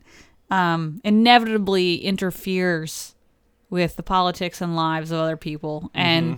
um, 0.49 0.99
inevitably 1.04 1.95
interferes 1.97 3.16
with 3.70 3.95
the 3.95 4.04
politics 4.04 4.60
and 4.62 4.76
lives 4.76 5.12
of 5.12 5.20
other 5.20 5.38
people, 5.38 5.89
and 5.93 6.34
um, 6.34 6.38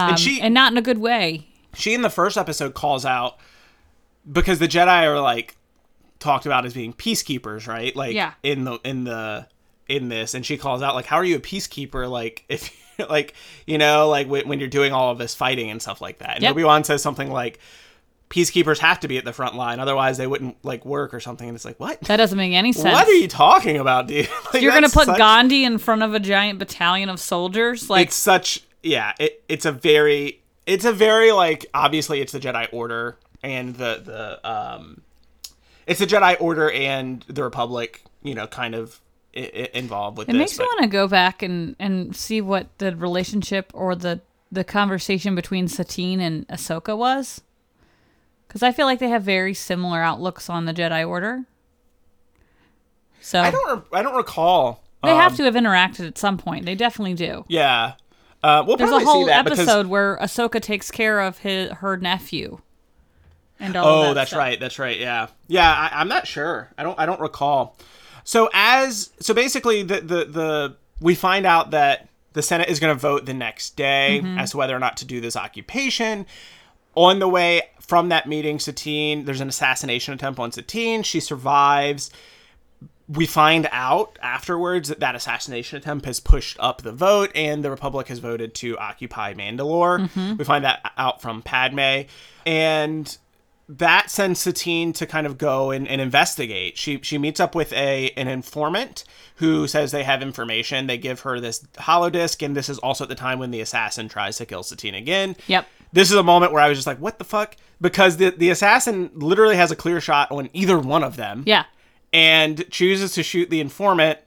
Mm-hmm. 0.00 0.10
And 0.10 0.18
she- 0.18 0.40
and 0.40 0.52
not 0.52 0.72
in 0.72 0.76
a 0.78 0.82
good 0.82 0.98
way. 0.98 1.46
she 1.74 1.94
in 1.94 2.02
the 2.02 2.10
first 2.10 2.36
episode 2.36 2.74
calls 2.74 3.06
out 3.06 3.38
because 4.30 4.58
the 4.58 4.66
Jedi 4.68 5.04
are 5.04 5.20
like 5.20 5.56
talked 6.18 6.46
about 6.46 6.66
as 6.66 6.74
being 6.74 6.92
peacekeepers, 6.92 7.68
right? 7.68 7.94
Like 7.94 8.14
Yeah. 8.14 8.32
in 8.42 8.64
the 8.64 8.78
in 8.84 9.04
the 9.04 9.46
in 9.88 10.08
this, 10.08 10.34
and 10.34 10.44
she 10.44 10.56
calls 10.56 10.82
out 10.82 10.94
like, 10.94 11.06
"How 11.06 11.16
are 11.16 11.24
you 11.24 11.36
a 11.36 11.40
peacekeeper? 11.40 12.08
Like 12.10 12.44
if 12.48 12.70
like 13.10 13.34
you 13.66 13.78
know 13.78 14.08
like 14.08 14.28
when, 14.28 14.48
when 14.48 14.58
you're 14.60 14.68
doing 14.68 14.92
all 14.92 15.10
of 15.10 15.18
this 15.18 15.34
fighting 15.34 15.70
and 15.70 15.80
stuff 15.82 16.00
like 16.00 16.18
that." 16.18 16.34
And 16.36 16.42
Yep. 16.42 16.52
Obi 16.52 16.64
Wan 16.64 16.84
says 16.84 17.02
something 17.02 17.30
like. 17.30 17.58
Peacekeepers 18.30 18.78
have 18.78 18.98
to 19.00 19.06
be 19.06 19.16
at 19.16 19.24
the 19.24 19.32
front 19.34 19.54
line, 19.54 19.78
otherwise 19.78 20.16
they 20.16 20.26
wouldn't 20.26 20.56
like 20.64 20.84
work 20.84 21.14
or 21.14 21.20
something. 21.20 21.46
And 21.46 21.54
it's 21.54 21.64
like, 21.64 21.78
what? 21.78 22.00
That 22.00 22.16
doesn't 22.16 22.36
make 22.36 22.52
any 22.52 22.72
sense. 22.72 22.92
What 22.92 23.06
are 23.06 23.12
you 23.12 23.28
talking 23.28 23.76
about, 23.76 24.08
dude? 24.08 24.28
Like, 24.52 24.60
You're 24.60 24.72
gonna 24.72 24.88
put 24.88 25.04
such- 25.06 25.18
Gandhi 25.18 25.62
in 25.64 25.78
front 25.78 26.02
of 26.02 26.14
a 26.14 26.18
giant 26.18 26.58
battalion 26.58 27.10
of 27.10 27.20
soldiers, 27.20 27.88
like 27.88 28.08
it's 28.08 28.16
such 28.16 28.64
yeah 28.82 29.12
it, 29.20 29.44
it's 29.48 29.66
a 29.66 29.70
very 29.70 30.40
it's 30.66 30.84
a 30.84 30.92
very 30.92 31.30
like 31.30 31.66
obviously 31.74 32.20
it's 32.22 32.32
the 32.32 32.40
jedi 32.40 32.66
order 32.72 33.18
and 33.44 33.76
the 33.76 34.00
the 34.04 34.50
um 34.50 35.02
it's 35.86 36.00
the 36.00 36.06
jedi 36.06 36.36
order 36.40 36.70
and 36.72 37.24
the 37.28 37.44
republic 37.44 38.02
you 38.22 38.34
know 38.34 38.46
kind 38.48 38.74
of 38.74 39.00
I- 39.36 39.68
involved 39.74 40.18
with 40.18 40.28
It 40.28 40.32
this 40.32 40.38
makes 40.38 40.58
me 40.58 40.64
want 40.64 40.82
to 40.82 40.88
go 40.88 41.08
back 41.08 41.42
and, 41.42 41.74
and 41.78 42.14
see 42.14 42.40
what 42.40 42.66
the 42.78 42.94
relationship 42.96 43.70
or 43.74 43.94
the 43.94 44.20
the 44.52 44.62
conversation 44.64 45.34
between 45.34 45.66
Satine 45.66 46.20
and 46.20 46.46
Ahsoka 46.48 46.96
was, 46.96 47.40
because 48.46 48.62
I 48.62 48.70
feel 48.70 48.86
like 48.86 49.00
they 49.00 49.08
have 49.08 49.24
very 49.24 49.52
similar 49.54 50.00
outlooks 50.00 50.48
on 50.48 50.64
the 50.64 50.72
Jedi 50.72 51.06
Order. 51.08 51.44
So 53.20 53.40
i 53.40 53.50
don't 53.50 53.78
re- 53.78 53.98
i 53.98 54.02
don't 54.02 54.14
recall 54.16 54.84
they 55.02 55.10
um, 55.10 55.16
have 55.18 55.34
to 55.36 55.44
have 55.44 55.54
interacted 55.54 56.06
at 56.06 56.18
some 56.18 56.38
point. 56.38 56.64
They 56.66 56.74
definitely 56.74 57.14
do. 57.14 57.44
yeah 57.48 57.94
uh, 58.42 58.62
we'll 58.66 58.76
There's 58.76 58.90
a 58.90 59.00
whole 59.00 59.22
see 59.24 59.28
that 59.30 59.44
because 59.44 59.60
episode 59.60 59.86
where 59.86 60.18
Ahsoka 60.18 60.60
takes 60.60 60.90
care 60.90 61.20
of 61.20 61.38
his 61.38 61.70
her 61.72 61.96
nephew. 61.96 62.58
And 63.58 63.74
all 63.74 63.86
Oh, 63.86 64.02
that 64.08 64.14
that's 64.14 64.30
stuff. 64.30 64.38
right. 64.38 64.60
That's 64.60 64.78
right. 64.78 64.98
Yeah, 64.98 65.28
yeah. 65.46 65.70
I, 65.70 66.00
I'm 66.00 66.08
not 66.08 66.26
sure. 66.26 66.68
I 66.76 66.82
don't. 66.82 66.98
I 66.98 67.06
don't 67.06 67.20
recall. 67.20 67.78
So 68.24 68.48
as 68.52 69.10
so 69.20 69.34
basically 69.34 69.82
the 69.82 70.00
the 70.00 70.24
the 70.24 70.76
we 71.00 71.14
find 71.14 71.46
out 71.46 71.70
that 71.72 72.08
the 72.32 72.42
Senate 72.42 72.68
is 72.68 72.80
going 72.80 72.94
to 72.94 72.98
vote 73.00 73.26
the 73.26 73.34
next 73.34 73.76
day 73.76 74.20
Mm-hmm. 74.22 74.38
as 74.38 74.50
to 74.50 74.56
whether 74.56 74.74
or 74.74 74.80
not 74.80 74.96
to 74.98 75.04
do 75.04 75.20
this 75.20 75.36
occupation. 75.36 76.26
On 76.96 77.18
the 77.18 77.28
way 77.28 77.62
from 77.80 78.08
that 78.10 78.28
meeting, 78.28 78.58
Satine, 78.58 79.24
there's 79.24 79.40
an 79.40 79.48
assassination 79.48 80.14
attempt 80.14 80.38
on 80.38 80.52
Satine. 80.52 81.02
She 81.02 81.20
survives. 81.20 82.10
We 83.08 83.26
find 83.26 83.68
out 83.70 84.18
afterwards 84.22 84.88
that 84.88 85.00
that 85.00 85.14
assassination 85.14 85.76
attempt 85.76 86.06
has 86.06 86.20
pushed 86.20 86.56
up 86.58 86.82
the 86.82 86.92
vote, 86.92 87.30
and 87.34 87.62
the 87.64 87.70
Republic 87.70 88.08
has 88.08 88.18
voted 88.20 88.54
to 88.56 88.78
occupy 88.78 89.34
Mandalore. 89.34 90.08
Mm-hmm. 90.08 90.36
We 90.36 90.44
find 90.44 90.64
that 90.64 90.90
out 90.96 91.20
from 91.20 91.42
Padme, 91.42 92.08
and 92.46 93.18
that 93.68 94.10
sends 94.10 94.40
Satine 94.40 94.92
to 94.94 95.06
kind 95.06 95.26
of 95.26 95.38
go 95.38 95.70
and, 95.70 95.88
and 95.88 96.00
investigate. 96.00 96.76
She 96.76 97.00
she 97.02 97.16
meets 97.18 97.40
up 97.40 97.54
with 97.54 97.72
a 97.72 98.10
an 98.10 98.28
informant 98.28 99.04
who 99.36 99.66
says 99.66 99.90
they 99.90 100.04
have 100.04 100.20
information. 100.22 100.86
They 100.86 100.98
give 100.98 101.20
her 101.20 101.40
this 101.40 101.60
holodisc, 101.78 102.44
and 102.44 102.54
this 102.56 102.68
is 102.68 102.78
also 102.78 103.04
at 103.04 103.08
the 103.08 103.14
time 103.14 103.38
when 103.38 103.50
the 103.50 103.60
assassin 103.60 104.08
tries 104.08 104.36
to 104.36 104.46
kill 104.46 104.62
Satine 104.62 104.94
again. 104.94 105.36
Yep. 105.46 105.66
This 105.92 106.10
is 106.10 106.16
a 106.16 106.22
moment 106.22 106.52
where 106.52 106.62
I 106.62 106.68
was 106.68 106.76
just 106.78 106.86
like, 106.86 106.98
"What 106.98 107.18
the 107.18 107.24
fuck?" 107.24 107.56
Because 107.80 108.18
the 108.18 108.30
the 108.30 108.50
assassin 108.50 109.10
literally 109.14 109.56
has 109.56 109.70
a 109.70 109.76
clear 109.76 110.00
shot 110.00 110.30
on 110.30 110.50
either 110.52 110.78
one 110.78 111.02
of 111.04 111.16
them, 111.16 111.42
Yeah. 111.46 111.64
and 112.12 112.68
chooses 112.70 113.12
to 113.14 113.22
shoot 113.22 113.48
the 113.50 113.60
informant 113.60 114.18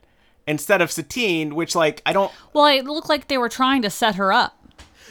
instead 0.48 0.82
of 0.82 0.92
Satine, 0.92 1.56
which 1.56 1.76
like 1.76 2.02
I 2.06 2.14
don't 2.14 2.32
Well, 2.54 2.66
it 2.66 2.86
looked 2.86 3.10
like 3.10 3.28
they 3.28 3.38
were 3.38 3.50
trying 3.50 3.82
to 3.84 3.90
set 3.90 4.16
her 4.16 4.32
up. 4.34 4.56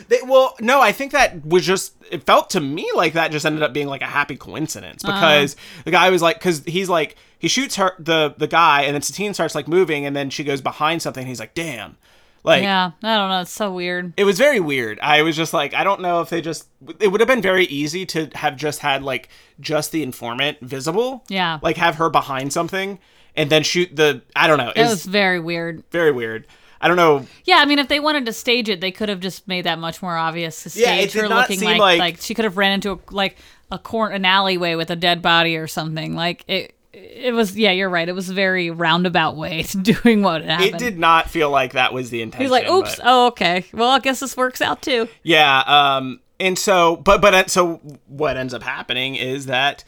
They, 0.09 0.19
well, 0.25 0.57
no, 0.61 0.81
I 0.81 0.93
think 0.93 1.13
that 1.13 1.45
was 1.45 1.65
just. 1.65 1.95
It 2.11 2.25
felt 2.25 2.51
to 2.51 2.61
me 2.61 2.89
like 2.95 3.15
that 3.15 3.33
just 3.33 3.45
ended 3.45 3.63
up 3.63 3.73
being 3.73 3.89
like 3.89 4.03
a 4.03 4.07
happy 4.07 4.37
coincidence 4.37 5.05
uh-huh. 5.05 5.19
because 5.19 5.57
the 5.85 5.91
guy 5.91 6.11
was 6.11 6.23
like, 6.23 6.39
because 6.39 6.63
he's 6.65 6.89
like, 6.89 7.17
he 7.39 7.49
shoots 7.49 7.77
her 7.77 7.93
the 7.99 8.35
the 8.37 8.47
guy, 8.47 8.83
and 8.83 8.95
then 8.95 9.03
Satine 9.03 9.35
starts 9.35 9.55
like 9.55 9.67
moving, 9.69 10.07
and 10.07 10.15
then 10.15 10.31
she 10.31 10.45
goes 10.45 10.61
behind 10.61 11.03
something. 11.03 11.23
And 11.23 11.29
he's 11.29 11.41
like, 11.41 11.55
damn, 11.55 11.97
Like, 12.45 12.63
yeah, 12.63 12.93
I 13.03 13.17
don't 13.17 13.29
know. 13.31 13.41
It's 13.41 13.51
so 13.51 13.73
weird. 13.73 14.13
it 14.17 14.25
was 14.25 14.39
very 14.39 14.61
weird. 14.61 15.01
I 15.01 15.23
was 15.23 15.37
just 15.37 15.53
like, 15.53 15.75
I 15.75 15.83
don't 15.83 16.01
know 16.01 16.21
if 16.21 16.31
they 16.31 16.41
just. 16.41 16.69
It 17.01 17.09
would 17.09 17.21
have 17.21 17.29
been 17.29 17.43
very 17.43 17.65
easy 17.67 18.07
to 18.07 18.31
have 18.35 18.57
just 18.57 18.81
had 18.81 19.03
like 19.03 19.29
just 19.59 19.91
the 19.93 20.03
informant 20.03 20.61
visible. 20.61 21.25
Yeah. 21.29 21.59
Like 21.63 21.77
have 21.77 21.97
her 21.97 22.09
behind 22.09 22.53
something 22.53 22.99
and 23.35 23.51
then 23.51 23.63
shoot 23.65 23.95
the. 23.97 24.23
I 24.37 24.47
don't 24.47 24.59
know. 24.59 24.71
It, 24.71 24.77
It 24.77 24.83
was, 24.83 24.91
was 24.91 25.05
very 25.07 25.41
weird. 25.41 25.83
very 25.91 26.13
weird. 26.13 26.47
I 26.81 26.89
don't 26.89 26.97
know. 26.97 27.27
Yeah, 27.45 27.57
I 27.57 27.65
mean, 27.65 27.79
if 27.79 27.89
they 27.89 28.01
wanted 28.01 28.27
to 28.27 28.33
stage 28.33 28.69
it, 28.69 28.81
they 28.81 28.91
could 28.93 29.09
have 29.09 29.21
just 29.21 29.49
made 29.49 29.65
that 29.65 29.79
much 29.79 30.03
more 30.03 30.17
obvious. 30.17 30.63
To 30.65 30.71
stage 30.71 30.83
Yeah, 30.85 30.95
it 30.97 31.13
did 31.13 31.23
her 31.23 31.29
not 31.29 31.43
looking 31.43 31.59
seem 31.61 31.69
like, 31.71 31.79
like- 31.81 31.99
like 31.99 32.21
she 32.21 32.35
could 32.35 32.45
have 32.45 32.57
ran 32.57 32.73
into 32.73 32.93
a, 32.93 32.99
like 33.11 33.37
a 33.71 33.79
corn 33.79 34.13
an 34.13 34.25
alleyway 34.25 34.75
with 34.75 34.91
a 34.91 34.97
dead 34.97 35.23
body 35.23 35.57
or 35.57 35.67
something. 35.67 36.15
Like 36.15 36.45
it, 36.47 36.75
it 36.93 37.35
was. 37.35 37.57
Yeah, 37.57 37.73
you're 37.73 37.89
right. 37.91 38.09
It 38.09 38.15
was 38.15 38.31
a 38.31 38.35
very 38.35 38.71
roundabout 38.71 39.37
way 39.37 39.63
to 39.65 39.79
doing 39.83 40.23
what 40.23 40.43
happened. 40.45 40.75
It 40.75 40.79
did 40.79 40.99
not 40.99 41.29
feel 41.31 41.51
like 41.51 41.73
that 41.73 41.93
was 41.93 42.11
the 42.11 42.23
intention. 42.23 42.43
He's 42.45 42.51
like, 42.51 42.69
"Oops, 42.69 42.97
but- 42.97 43.05
oh 43.05 43.27
okay. 43.29 43.65
Well, 43.73 43.91
I 43.91 43.99
guess 43.99 44.21
this 44.21 44.37
works 44.37 44.61
out 44.63 44.83
too." 44.83 45.09
Yeah, 45.23 45.59
um, 45.67 46.21
and 46.41 46.59
so, 46.59 46.97
but 46.97 47.21
but 47.21 47.35
uh, 47.35 47.47
so 47.49 47.81
what 48.07 48.37
ends 48.37 48.55
up 48.55 48.63
happening 48.63 49.15
is 49.17 49.47
that 49.47 49.85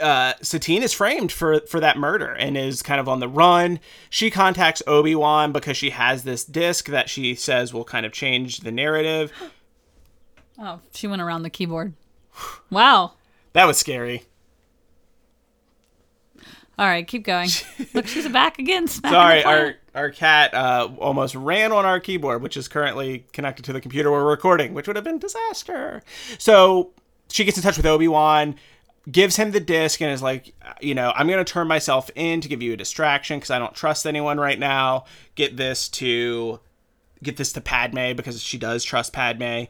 uh, 0.00 0.34
Satine 0.42 0.82
is 0.82 0.92
framed 0.92 1.32
for 1.32 1.60
for 1.60 1.80
that 1.80 1.96
murder 1.96 2.32
and 2.32 2.56
is 2.56 2.82
kind 2.82 3.00
of 3.00 3.08
on 3.08 3.20
the 3.20 3.28
run. 3.28 3.80
She 4.10 4.30
contacts 4.30 4.82
Obi 4.86 5.14
Wan 5.14 5.52
because 5.52 5.76
she 5.76 5.90
has 5.90 6.24
this 6.24 6.44
disc 6.44 6.86
that 6.88 7.08
she 7.08 7.34
says 7.34 7.72
will 7.72 7.84
kind 7.84 8.06
of 8.06 8.12
change 8.12 8.60
the 8.60 8.72
narrative. 8.72 9.32
Oh, 10.58 10.80
she 10.92 11.06
went 11.06 11.22
around 11.22 11.42
the 11.42 11.50
keyboard. 11.50 11.94
Wow. 12.70 13.12
That 13.52 13.66
was 13.66 13.78
scary. 13.78 14.24
All 16.78 16.86
right, 16.86 17.06
keep 17.06 17.24
going. 17.24 17.48
Look, 17.94 18.06
she's 18.06 18.28
back 18.28 18.58
again. 18.58 18.86
Sorry, 18.88 19.42
our 19.44 19.76
our 19.94 20.10
cat 20.10 20.52
uh, 20.52 20.90
almost 20.98 21.34
ran 21.34 21.72
on 21.72 21.86
our 21.86 21.98
keyboard, 21.98 22.42
which 22.42 22.56
is 22.56 22.68
currently 22.68 23.24
connected 23.32 23.64
to 23.64 23.72
the 23.72 23.80
computer 23.80 24.10
we're 24.10 24.28
recording, 24.28 24.74
which 24.74 24.86
would 24.86 24.96
have 24.96 25.04
been 25.04 25.18
disaster. 25.18 26.02
So 26.36 26.90
she 27.30 27.44
gets 27.44 27.56
in 27.56 27.62
touch 27.62 27.78
with 27.78 27.86
Obi 27.86 28.08
Wan, 28.08 28.56
gives 29.10 29.36
him 29.36 29.52
the 29.52 29.60
disc, 29.60 30.00
and 30.00 30.10
is 30.10 30.22
like, 30.22 30.54
you 30.80 30.94
know, 30.94 31.12
I'm 31.14 31.28
gonna 31.28 31.44
turn 31.44 31.68
myself 31.68 32.10
in 32.14 32.40
to 32.40 32.48
give 32.48 32.62
you 32.62 32.72
a 32.72 32.76
distraction 32.76 33.38
because 33.38 33.50
I 33.50 33.58
don't 33.58 33.74
trust 33.74 34.06
anyone 34.06 34.38
right 34.38 34.58
now. 34.58 35.04
Get 35.34 35.56
this 35.56 35.88
to 35.90 36.60
get 37.22 37.36
this 37.36 37.52
to 37.54 37.60
Padme 37.60 38.14
because 38.14 38.42
she 38.42 38.58
does 38.58 38.84
trust 38.84 39.12
Padme, 39.12 39.64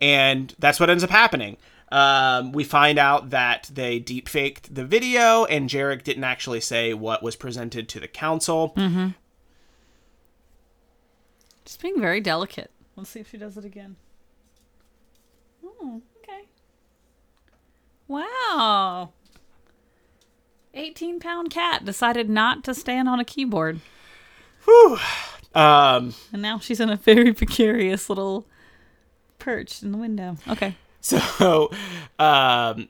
and 0.00 0.54
that's 0.58 0.80
what 0.80 0.90
ends 0.90 1.04
up 1.04 1.10
happening. 1.10 1.56
Um, 1.90 2.52
we 2.52 2.64
find 2.64 2.98
out 2.98 3.30
that 3.30 3.70
they 3.72 3.98
deep 3.98 4.28
faked 4.28 4.74
the 4.74 4.84
video, 4.84 5.44
and 5.46 5.70
Jerec 5.70 6.04
didn't 6.04 6.24
actually 6.24 6.60
say 6.60 6.92
what 6.92 7.22
was 7.22 7.34
presented 7.34 7.88
to 7.90 8.00
the 8.00 8.08
council. 8.08 8.74
Mm-hmm. 8.76 9.08
Just 11.64 11.80
being 11.80 12.00
very 12.00 12.20
delicate. 12.20 12.70
Let's 12.96 13.10
see 13.10 13.20
if 13.20 13.30
she 13.30 13.38
does 13.38 13.56
it 13.56 13.64
again. 13.64 13.96
Oh, 15.64 16.02
okay. 16.22 16.46
Wow. 18.08 19.10
18 20.74 21.20
pound 21.20 21.50
cat 21.50 21.84
decided 21.84 22.28
not 22.28 22.64
to 22.64 22.74
stand 22.74 23.08
on 23.08 23.20
a 23.20 23.24
keyboard. 23.24 23.80
Whew. 24.64 24.98
Um, 25.54 26.14
And 26.32 26.42
now 26.42 26.58
she's 26.58 26.80
in 26.80 26.90
a 26.90 26.96
very 26.96 27.32
precarious 27.32 28.08
little 28.08 28.46
perch 29.38 29.82
in 29.82 29.92
the 29.92 29.98
window. 29.98 30.36
Okay. 30.48 30.74
so, 31.00 31.70
um, 32.18 32.88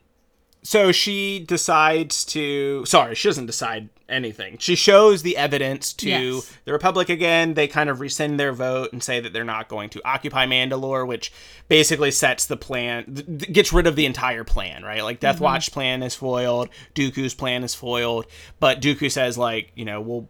so 0.61 0.91
she 0.91 1.39
decides 1.39 2.23
to. 2.25 2.85
Sorry, 2.85 3.15
she 3.15 3.27
doesn't 3.29 3.45
decide 3.45 3.89
anything. 4.09 4.57
She 4.57 4.75
shows 4.75 5.21
the 5.21 5.37
evidence 5.37 5.93
to 5.93 6.09
Yes. 6.09 6.51
the 6.65 6.73
Republic 6.73 7.09
again. 7.09 7.53
They 7.53 7.67
kind 7.67 7.89
of 7.89 7.99
rescind 7.99 8.39
their 8.39 8.51
vote 8.51 8.91
and 8.91 9.03
say 9.03 9.19
that 9.19 9.33
they're 9.33 9.43
not 9.43 9.67
going 9.69 9.89
to 9.91 10.01
occupy 10.03 10.45
Mandalore, 10.47 11.05
which 11.07 11.31
basically 11.67 12.09
sets 12.11 12.45
the 12.47 12.57
plan, 12.57 13.05
th- 13.15 13.53
gets 13.53 13.71
rid 13.71 13.85
of 13.87 13.95
the 13.95 14.05
entire 14.07 14.43
plan, 14.43 14.83
right? 14.83 15.03
Like 15.03 15.19
Death 15.19 15.39
Watch 15.39 15.71
plan 15.71 16.01
is 16.01 16.15
foiled, 16.15 16.69
Dooku's 16.95 17.35
plan 17.35 17.63
is 17.63 17.75
foiled, 17.75 18.25
but 18.59 18.81
Dooku 18.81 19.11
says 19.11 19.37
like, 19.37 19.71
you 19.75 19.85
know, 19.85 20.01
we'll 20.01 20.27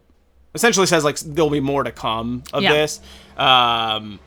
essentially 0.54 0.86
says 0.86 1.02
like 1.02 1.18
there'll 1.20 1.48
be 1.50 1.60
more 1.60 1.82
to 1.84 1.92
come 1.92 2.42
of 2.52 2.62
Yeah. 2.62 2.72
this. 2.74 3.00
Um, 3.38 4.20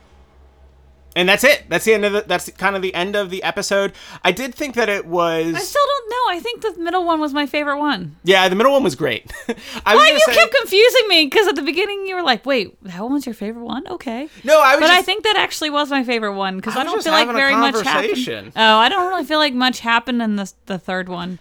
and 1.16 1.28
that's 1.28 1.44
it. 1.44 1.64
That's 1.68 1.84
the 1.84 1.94
end 1.94 2.04
of 2.04 2.12
the. 2.12 2.24
That's 2.26 2.50
kind 2.50 2.76
of 2.76 2.82
the 2.82 2.94
end 2.94 3.16
of 3.16 3.30
the 3.30 3.42
episode. 3.42 3.92
I 4.22 4.32
did 4.32 4.54
think 4.54 4.74
that 4.74 4.88
it 4.88 5.06
was. 5.06 5.54
I 5.54 5.60
still 5.60 5.84
don't 5.86 6.10
know. 6.10 6.36
I 6.36 6.40
think 6.40 6.62
the 6.62 6.74
middle 6.80 7.04
one 7.04 7.20
was 7.20 7.32
my 7.32 7.46
favorite 7.46 7.78
one. 7.78 8.16
yeah, 8.24 8.48
the 8.48 8.56
middle 8.56 8.72
one 8.72 8.82
was 8.82 8.94
great. 8.94 9.32
I 9.48 9.52
was 9.52 9.56
Why 9.84 9.94
gonna 9.94 10.12
you 10.12 10.20
say, 10.20 10.34
kept 10.34 10.54
confusing 10.54 11.08
me? 11.08 11.26
Because 11.26 11.46
at 11.46 11.56
the 11.56 11.62
beginning 11.62 12.06
you 12.06 12.16
were 12.16 12.22
like, 12.22 12.44
"Wait, 12.44 12.76
that 12.82 13.00
one 13.02 13.12
was 13.12 13.26
your 13.26 13.34
favorite 13.34 13.64
one?" 13.64 13.86
Okay. 13.88 14.28
No, 14.42 14.60
I 14.60 14.76
was 14.76 14.82
But 14.82 14.90
I 14.90 15.02
think 15.02 15.24
that 15.24 15.36
actually 15.36 15.70
was 15.70 15.90
my 15.90 16.04
favorite 16.04 16.34
one 16.34 16.56
because 16.56 16.76
I 16.76 16.80
I, 16.80 16.84
don't 16.84 17.02
feel 17.02 17.12
like 17.12 17.28
very 17.28 17.54
much 17.54 17.80
happened. 17.84 18.52
Oh, 18.56 18.76
I 18.76 18.88
don't 18.88 19.08
really 19.08 19.24
feel 19.24 19.38
like 19.38 19.54
much 19.54 19.80
happened 19.80 20.22
in 20.22 20.36
the 20.36 20.52
the 20.66 20.78
third 20.78 21.08
one. 21.08 21.38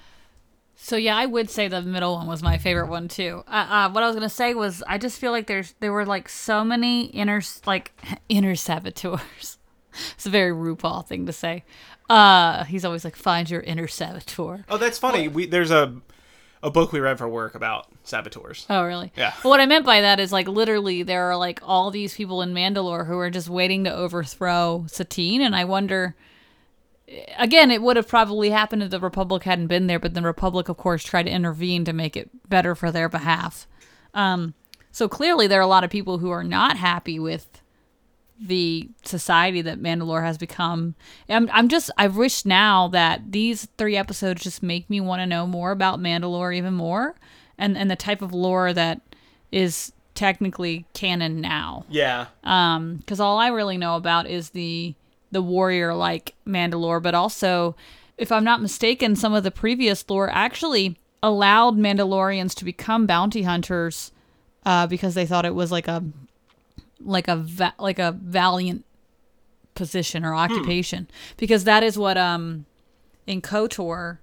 So 0.84 0.98
yeah, 0.98 1.16
I 1.16 1.26
would 1.26 1.50
say 1.50 1.70
the 1.70 1.82
middle 1.82 2.16
one 2.16 2.28
was 2.28 2.44
my 2.44 2.58
favorite 2.58 2.90
one 2.90 3.08
too. 3.08 3.44
Uh, 3.48 3.52
uh, 3.70 3.90
what 3.92 4.04
I 4.04 4.08
was 4.08 4.18
gonna 4.18 4.28
say 4.28 4.54
was 4.54 4.84
I 4.86 4.98
just 4.98 5.18
feel 5.18 5.32
like 5.32 5.48
there's 5.48 5.74
there 5.80 5.94
were 5.94 6.06
like 6.06 6.28
so 6.28 6.66
many 6.66 7.06
inner 7.06 7.42
like 7.66 7.94
inner 8.30 8.54
saboteurs. 8.56 9.58
it's 10.14 10.26
a 10.26 10.30
very 10.30 10.52
RuPaul 10.52 11.06
thing 11.06 11.26
to 11.26 11.34
say. 11.34 11.64
Uh, 12.10 12.64
he's 12.66 12.86
always 12.86 13.06
like, 13.06 13.16
find 13.16 13.50
your 13.50 13.62
inner 13.62 13.88
saboteur. 13.88 14.66
Oh, 14.70 14.78
that's 14.78 14.98
funny. 14.98 15.28
We 15.28 15.46
there's 15.46 15.72
a 15.72 15.96
a 16.62 16.72
book 16.72 16.94
we 16.94 17.00
read 17.00 17.18
for 17.18 17.28
work 17.28 17.56
about 17.56 17.88
saboteurs. 18.04 18.66
Oh, 18.70 18.84
really? 18.84 19.12
Yeah. 19.18 19.34
But 19.44 19.50
what 19.50 19.60
I 19.60 19.66
meant 19.66 19.86
by 19.86 20.02
that 20.02 20.20
is 20.20 20.32
like 20.32 20.48
literally 20.48 21.04
there 21.04 21.30
are 21.30 21.36
like 21.36 21.60
all 21.62 21.92
these 21.92 22.16
people 22.16 22.42
in 22.42 22.54
Mandalore 22.54 23.06
who 23.06 23.18
are 23.18 23.30
just 23.30 23.50
waiting 23.50 23.84
to 23.84 23.94
overthrow 23.94 24.86
Satine, 24.88 25.42
and 25.42 25.56
I 25.56 25.66
wonder. 25.66 26.16
Again, 27.38 27.70
it 27.70 27.82
would 27.82 27.98
have 27.98 28.08
probably 28.08 28.50
happened 28.50 28.82
if 28.82 28.90
the 28.90 29.00
Republic 29.00 29.44
hadn't 29.44 29.68
been 29.68 29.88
there, 29.88 30.00
but 30.00 30.14
the 30.14 30.22
Republic, 30.22 30.70
of 30.70 30.78
course, 30.78 31.04
tried 31.04 31.24
to 31.24 31.32
intervene 31.32 31.84
to 31.86 31.94
make 31.94 32.16
it 32.16 32.30
better 32.50 32.76
for 32.76 32.92
their 32.92 33.10
behalf. 33.10 33.68
Um, 34.14 34.54
so 34.90 35.10
clearly, 35.10 35.46
there 35.46 35.60
are 35.60 35.64
a 35.64 35.68
lot 35.68 35.84
of 35.84 35.90
people 35.90 36.20
who 36.20 36.30
are 36.32 36.46
not 36.46 36.78
happy 36.78 37.20
with 37.20 37.62
the 38.46 38.90
society 39.04 39.62
that 39.62 39.82
Mandalore 39.82 40.24
has 40.24 40.38
become. 40.38 40.96
I'm, 41.30 41.50
I'm 41.54 41.70
just, 41.70 41.90
I 41.98 42.08
wish 42.08 42.46
now 42.46 42.90
that 42.90 43.32
these 43.32 43.68
three 43.78 43.96
episodes 43.96 44.44
just 44.44 44.62
make 44.62 44.90
me 44.90 45.00
want 45.00 45.22
to 45.22 45.26
know 45.26 45.48
more 45.48 45.72
about 45.72 46.00
Mandalore 46.00 46.56
even 46.56 46.74
more 46.74 47.16
and, 47.58 47.78
and 47.78 47.90
the 47.90 47.96
type 47.96 48.22
of 48.22 48.34
lore 48.34 48.74
that 48.74 49.02
is 49.52 49.94
technically 50.16 50.86
canon 50.94 51.42
now. 51.42 51.86
Yeah. 51.90 52.28
Um, 52.44 52.98
because 52.98 53.20
all 53.20 53.38
I 53.38 53.48
really 53.48 53.78
know 53.78 53.96
about 53.96 54.28
is 54.28 54.50
the 54.52 54.96
the 55.32 55.42
warrior 55.42 55.96
like 55.96 56.36
Mandalore, 56.46 57.02
but 57.02 57.16
also, 57.16 57.76
if 58.20 58.32
I'm 58.32 58.44
not 58.44 58.62
mistaken, 58.62 59.16
some 59.16 59.34
of 59.34 59.44
the 59.44 59.50
previous 59.50 60.08
lore 60.08 60.30
actually 60.30 60.96
allowed 61.24 61.76
Mandalorians 61.76 62.54
to 62.56 62.66
become 62.66 63.08
bounty 63.08 63.42
hunters 63.42 64.12
uh, 64.64 64.86
because 64.86 65.16
they 65.16 65.26
thought 65.26 65.46
it 65.46 65.56
was 65.56 65.72
like 65.72 65.88
a 65.88 66.04
like 67.04 67.28
a 67.28 67.36
va- 67.36 67.76
like 67.80 68.00
a 68.00 68.12
valiant 68.12 68.86
position 69.76 70.24
or 70.24 70.36
occupation 70.36 71.08
because 71.38 71.64
that 71.64 71.84
is 71.84 71.98
what 71.98 72.18
um 72.18 72.66
in 73.26 73.42
KOTOR 73.42 74.20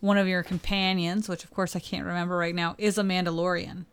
one 0.00 0.18
of 0.18 0.28
your 0.28 0.42
companions 0.42 1.28
which 1.28 1.44
of 1.44 1.50
course 1.50 1.74
I 1.74 1.80
can't 1.80 2.06
remember 2.06 2.36
right 2.36 2.54
now 2.54 2.74
is 2.78 2.98
a 2.98 3.02
Mandalorian 3.02 3.86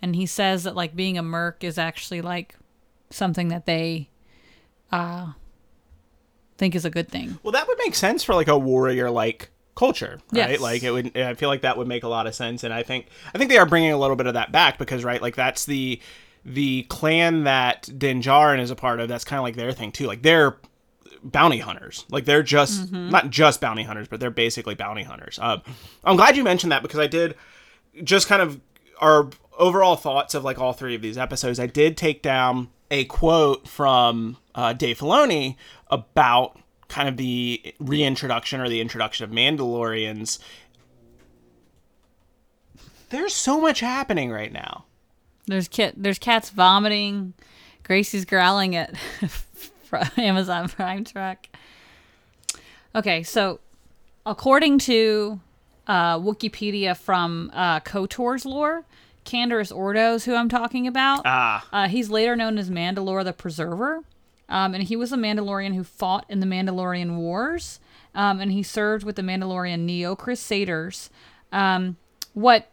and 0.00 0.14
he 0.14 0.26
says 0.26 0.64
that 0.64 0.76
like 0.76 0.94
being 0.94 1.18
a 1.18 1.22
merc 1.22 1.64
is 1.64 1.78
actually 1.78 2.20
like 2.20 2.54
something 3.10 3.48
that 3.48 3.66
they 3.66 4.08
uh 4.92 5.32
think 6.56 6.74
is 6.74 6.84
a 6.84 6.90
good 6.90 7.08
thing. 7.08 7.38
Well, 7.42 7.52
that 7.52 7.66
would 7.66 7.78
make 7.78 7.94
sense 7.94 8.22
for 8.22 8.34
like 8.34 8.48
a 8.48 8.58
warrior 8.58 9.10
like 9.10 9.50
culture, 9.74 10.20
right? 10.32 10.50
Yes. 10.50 10.60
Like 10.60 10.82
it 10.82 10.90
would. 10.90 11.16
I 11.16 11.34
feel 11.34 11.48
like 11.48 11.62
that 11.62 11.76
would 11.76 11.88
make 11.88 12.04
a 12.04 12.08
lot 12.08 12.26
of 12.26 12.34
sense, 12.34 12.64
and 12.64 12.72
I 12.72 12.82
think 12.82 13.06
I 13.34 13.38
think 13.38 13.50
they 13.50 13.58
are 13.58 13.66
bringing 13.66 13.92
a 13.92 13.98
little 13.98 14.16
bit 14.16 14.26
of 14.26 14.34
that 14.34 14.52
back 14.52 14.78
because 14.78 15.04
right, 15.04 15.20
like 15.20 15.36
that's 15.36 15.64
the 15.66 16.00
the 16.44 16.82
clan 16.84 17.44
that 17.44 17.88
Din 17.98 18.20
Djarin 18.20 18.60
is 18.60 18.70
a 18.70 18.76
part 18.76 19.00
of. 19.00 19.08
That's 19.08 19.24
kind 19.24 19.38
of 19.38 19.44
like 19.44 19.56
their 19.56 19.72
thing 19.72 19.92
too. 19.92 20.06
Like 20.06 20.22
they're 20.22 20.58
bounty 21.22 21.58
hunters. 21.58 22.04
Like 22.10 22.26
they're 22.26 22.42
just 22.42 22.92
not 22.92 23.30
just 23.30 23.60
bounty 23.60 23.82
hunters, 23.82 24.08
but 24.08 24.20
they're 24.20 24.30
basically 24.30 24.74
bounty 24.74 25.02
hunters. 25.04 25.38
Um, 25.40 25.62
I'm 26.04 26.16
glad 26.16 26.36
you 26.36 26.44
mentioned 26.44 26.72
that 26.72 26.82
because 26.82 27.00
I 27.00 27.06
did 27.06 27.34
just 28.02 28.28
kind 28.28 28.42
of 28.42 28.60
our 29.00 29.30
overall 29.58 29.96
thoughts 29.96 30.34
of 30.34 30.44
like 30.44 30.58
all 30.58 30.72
three 30.72 30.94
of 30.94 31.02
these 31.02 31.16
episodes. 31.16 31.58
I 31.58 31.66
did 31.66 31.96
take 31.96 32.22
down 32.22 32.68
a 32.90 33.04
quote 33.06 33.66
from 33.66 34.36
uh, 34.54 34.72
Dave 34.72 34.98
Filoni 34.98 35.56
about 35.90 36.58
kind 36.88 37.08
of 37.08 37.16
the 37.16 37.74
reintroduction 37.80 38.60
or 38.60 38.68
the 38.68 38.80
introduction 38.80 39.24
of 39.24 39.30
Mandalorians. 39.30 40.38
There's 43.10 43.34
so 43.34 43.60
much 43.60 43.80
happening 43.80 44.30
right 44.30 44.52
now. 44.52 44.84
There's 45.46 45.68
kit 45.68 45.94
there's 45.96 46.18
cats 46.18 46.50
vomiting. 46.50 47.34
Gracie's 47.82 48.24
growling 48.24 48.76
at 48.76 48.94
Amazon 50.16 50.68
Prime 50.68 51.04
truck. 51.04 51.46
Okay, 52.94 53.22
so 53.22 53.60
according 54.24 54.78
to 54.78 55.40
uh, 55.86 56.18
Wikipedia 56.18 56.96
from 56.96 57.50
uh, 57.52 57.80
KOTOR's 57.80 58.46
lore, 58.46 58.84
Canderous 59.24 59.74
Ordo's 59.74 60.24
who 60.24 60.34
I'm 60.34 60.48
talking 60.48 60.86
about. 60.86 61.22
Ah. 61.24 61.66
Uh, 61.72 61.88
he's 61.88 62.08
later 62.08 62.36
known 62.36 62.58
as 62.58 62.70
Mandalore 62.70 63.24
the 63.24 63.32
Preserver. 63.32 64.02
Um, 64.48 64.74
and 64.74 64.84
he 64.84 64.96
was 64.96 65.12
a 65.12 65.16
Mandalorian 65.16 65.74
who 65.74 65.84
fought 65.84 66.26
in 66.28 66.40
the 66.40 66.46
Mandalorian 66.46 67.16
Wars. 67.16 67.80
Um, 68.14 68.40
and 68.40 68.52
he 68.52 68.62
served 68.62 69.04
with 69.04 69.16
the 69.16 69.22
Mandalorian 69.22 69.80
Neo 69.80 70.14
Crusaders. 70.14 71.10
Um, 71.50 71.96
what 72.34 72.68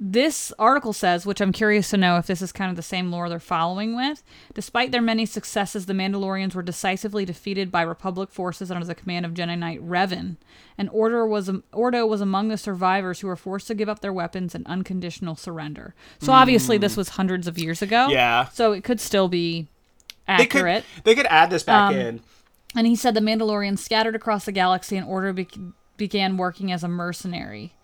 this 0.00 0.52
article 0.58 0.92
says, 0.92 1.24
which 1.24 1.40
I'm 1.40 1.52
curious 1.52 1.90
to 1.90 1.96
know 1.96 2.16
if 2.16 2.26
this 2.26 2.42
is 2.42 2.50
kind 2.52 2.68
of 2.68 2.76
the 2.76 2.82
same 2.82 3.10
lore 3.12 3.28
they're 3.28 3.38
following 3.38 3.94
with. 3.94 4.22
Despite 4.52 4.90
their 4.90 5.00
many 5.00 5.24
successes, 5.24 5.86
the 5.86 5.92
Mandalorians 5.92 6.54
were 6.54 6.62
decisively 6.62 7.24
defeated 7.24 7.70
by 7.70 7.82
Republic 7.82 8.30
forces 8.30 8.70
under 8.72 8.84
the 8.84 8.94
command 8.96 9.24
of 9.24 9.34
Jedi 9.34 9.56
Knight 9.56 9.80
Revan, 9.86 10.36
and 10.76 10.90
Ordo 10.90 11.24
was 11.24 11.48
Ordo 11.72 12.06
was 12.06 12.20
among 12.20 12.48
the 12.48 12.58
survivors 12.58 13.20
who 13.20 13.28
were 13.28 13.36
forced 13.36 13.68
to 13.68 13.74
give 13.74 13.88
up 13.88 14.00
their 14.00 14.12
weapons 14.12 14.54
and 14.54 14.66
unconditional 14.66 15.36
surrender. 15.36 15.94
So 16.18 16.32
obviously, 16.32 16.76
this 16.76 16.96
was 16.96 17.10
hundreds 17.10 17.46
of 17.46 17.56
years 17.58 17.80
ago. 17.80 18.08
Yeah. 18.08 18.48
So 18.48 18.72
it 18.72 18.82
could 18.82 19.00
still 19.00 19.28
be 19.28 19.68
They 20.26 20.46
could, 20.46 20.58
accurate. 20.58 20.84
they 21.04 21.14
could 21.14 21.26
add 21.26 21.50
this 21.50 21.62
back 21.62 21.90
Um, 21.92 21.96
in. 21.96 22.20
And 22.76 22.88
he 22.88 22.96
said 22.96 23.14
the 23.14 23.20
Mandalorians 23.20 23.78
scattered 23.78 24.16
across 24.16 24.44
the 24.44 24.52
galaxy 24.52 24.96
and 24.96 25.06
Ordo 25.06 25.32
be- 25.32 25.48
began 25.96 26.36
working 26.36 26.72
as 26.72 26.82
a 26.82 26.88
mercenary. 26.88 27.74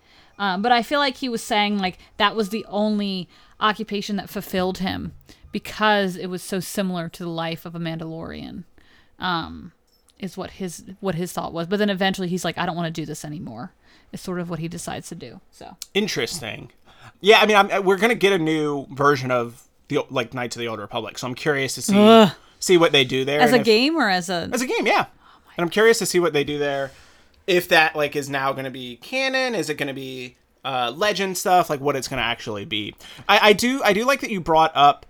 Um, 0.41 0.61
but 0.63 0.71
I 0.71 0.81
feel 0.81 0.99
like 0.99 1.17
he 1.17 1.29
was 1.29 1.43
saying 1.43 1.77
like 1.77 1.99
that 2.17 2.35
was 2.35 2.49
the 2.49 2.65
only 2.67 3.29
occupation 3.59 4.15
that 4.15 4.27
fulfilled 4.29 4.79
him 4.79 5.13
because 5.51 6.15
it 6.15 6.27
was 6.27 6.41
so 6.41 6.59
similar 6.59 7.07
to 7.09 7.23
the 7.23 7.29
life 7.29 7.63
of 7.65 7.75
a 7.75 7.79
Mandalorian. 7.79 8.63
Um, 9.19 9.71
is 10.17 10.37
what 10.37 10.51
his 10.51 10.83
what 10.99 11.15
his 11.15 11.31
thought 11.31 11.53
was. 11.53 11.67
But 11.67 11.77
then 11.79 11.89
eventually 11.89 12.27
he's 12.27 12.43
like, 12.45 12.57
I 12.57 12.65
don't 12.65 12.75
want 12.75 12.87
to 12.93 13.01
do 13.01 13.05
this 13.05 13.23
anymore. 13.25 13.73
It's 14.11 14.21
sort 14.23 14.39
of 14.39 14.49
what 14.49 14.59
he 14.59 14.67
decides 14.67 15.07
to 15.09 15.15
do. 15.15 15.41
So 15.51 15.77
Interesting. 15.93 16.71
Yeah, 17.19 17.39
I 17.39 17.45
mean, 17.45 17.55
I'm, 17.57 17.83
we're 17.85 17.97
gonna 17.97 18.15
get 18.15 18.33
a 18.33 18.37
new 18.39 18.87
version 18.91 19.29
of 19.31 19.63
the 19.89 19.99
like 20.09 20.33
Knights 20.33 20.55
of 20.55 20.59
the 20.59 20.67
Old 20.67 20.79
Republic, 20.79 21.17
so 21.19 21.27
I'm 21.27 21.35
curious 21.35 21.75
to 21.75 21.81
see 21.83 21.95
Ugh. 21.97 22.31
see 22.59 22.77
what 22.77 22.91
they 22.91 23.03
do 23.03 23.25
there. 23.25 23.41
as 23.41 23.53
a 23.53 23.57
if- 23.57 23.63
game 23.65 23.95
or 23.95 24.09
as 24.09 24.29
a 24.29 24.49
As 24.51 24.61
a 24.61 24.67
game, 24.67 24.87
yeah. 24.87 25.05
and 25.57 25.63
I'm 25.63 25.69
curious 25.69 25.99
to 25.99 26.05
see 26.07 26.19
what 26.19 26.33
they 26.33 26.43
do 26.43 26.57
there. 26.57 26.91
If 27.47 27.67
that 27.69 27.95
like 27.95 28.15
is 28.15 28.29
now 28.29 28.51
going 28.53 28.65
to 28.65 28.71
be 28.71 28.97
canon, 28.97 29.55
is 29.55 29.69
it 29.69 29.75
going 29.75 29.87
to 29.87 29.93
be 29.93 30.35
uh, 30.63 30.91
legend 30.95 31.37
stuff? 31.37 31.69
Like 31.69 31.79
what 31.81 31.95
it's 31.95 32.07
going 32.07 32.19
to 32.19 32.25
actually 32.25 32.65
be. 32.65 32.95
I, 33.27 33.49
I 33.49 33.53
do 33.53 33.81
I 33.83 33.93
do 33.93 34.05
like 34.05 34.21
that 34.21 34.31
you 34.31 34.39
brought 34.41 34.71
up 34.75 35.05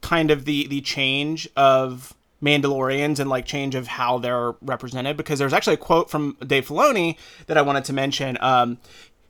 kind 0.00 0.30
of 0.30 0.44
the 0.44 0.66
the 0.68 0.80
change 0.80 1.48
of 1.56 2.14
Mandalorians 2.42 3.18
and 3.18 3.28
like 3.28 3.46
change 3.46 3.74
of 3.74 3.88
how 3.88 4.18
they're 4.18 4.52
represented 4.62 5.16
because 5.16 5.38
there's 5.38 5.52
actually 5.52 5.74
a 5.74 5.78
quote 5.78 6.08
from 6.08 6.36
Dave 6.46 6.68
Filoni 6.68 7.16
that 7.46 7.58
I 7.58 7.62
wanted 7.62 7.84
to 7.86 7.92
mention. 7.92 8.38
Um, 8.40 8.78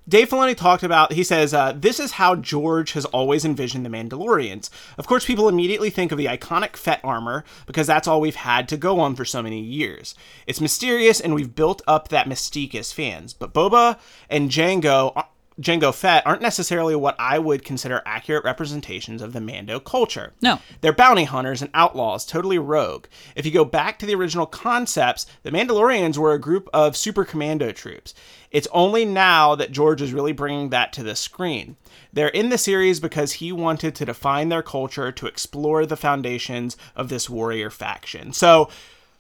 Dave 0.09 0.31
Filoni 0.31 0.57
talked 0.57 0.83
about, 0.83 1.13
he 1.13 1.23
says, 1.23 1.53
uh, 1.53 1.73
This 1.73 2.01
is 2.01 2.13
how 2.13 2.35
George 2.35 2.93
has 2.93 3.05
always 3.07 3.45
envisioned 3.45 3.85
the 3.85 3.91
Mandalorians. 3.91 4.71
Of 4.97 5.07
course, 5.07 5.27
people 5.27 5.49
immediately 5.49 5.91
think 5.91 6.13
of 6.13 6.19
the 6.19 6.27
iconic 6.27 6.77
Fett 6.77 7.01
armor 7.05 7.45
because 7.67 7.87
that's 7.87 8.09
all 8.09 8.21
we've 8.21 8.35
had 8.37 8.69
to 8.71 8.79
go 8.79 9.01
on 9.01 9.15
for 9.15 9.27
so 9.27 9.43
many 9.43 9.61
years. 9.61 10.15
It's 10.47 10.61
mysterious 10.61 11.21
and 11.21 11.35
we've 11.35 11.55
built 11.55 11.83
up 11.87 12.09
that 12.09 12.27
mystique 12.27 12.75
as 12.75 12.93
fans. 12.93 13.35
But 13.35 13.53
Boba 13.53 13.99
and 14.31 14.51
Jango. 14.51 15.27
Jango 15.61 15.93
Fett 15.93 16.25
aren't 16.25 16.43
necessarily 16.43 16.95
what 16.95 17.17
I 17.19 17.39
would 17.39 17.65
consider 17.65 18.03
accurate 18.07 18.45
representations 18.45 19.21
of 19.21 19.33
the 19.33 19.41
Mando 19.41 19.81
culture. 19.81 20.33
No. 20.41 20.61
They're 20.81 20.93
bounty 20.93 21.25
hunters 21.25 21.61
and 21.61 21.71
outlaws, 21.75 22.25
totally 22.25 22.59
rogue. 22.59 23.07
If 23.35 23.45
you 23.45 23.51
go 23.51 23.65
back 23.65 23.99
to 23.99 24.07
the 24.07 24.15
original 24.15 24.47
concepts, 24.47 25.27
the 25.43 25.51
Mandalorians 25.51 26.17
were 26.17 26.33
a 26.33 26.41
group 26.41 26.69
of 26.73 26.97
super 26.97 27.25
commando 27.25 27.73
troops. 27.73 28.15
It's 28.51 28.69
only 28.73 29.05
now 29.05 29.55
that 29.57 29.73
George 29.73 30.01
is 30.01 30.13
really 30.13 30.33
bringing 30.33 30.71
that 30.71 30.93
to 30.95 31.03
the 31.03 31.17
screen. 31.17 31.77
They're 32.13 32.29
in 32.29 32.51
the 32.51 32.59
series 32.59 33.01
because 33.01 33.33
he 33.33 33.53
wanted 33.53 33.95
to 33.97 34.07
define 34.07 34.49
their 34.49 34.63
culture 34.63 35.11
to 35.13 35.27
explore 35.27 35.85
the 35.85 35.97
foundations 35.97 36.77
of 36.95 37.09
this 37.09 37.29
warrior 37.29 37.71
faction. 37.71 38.33
So 38.33 38.71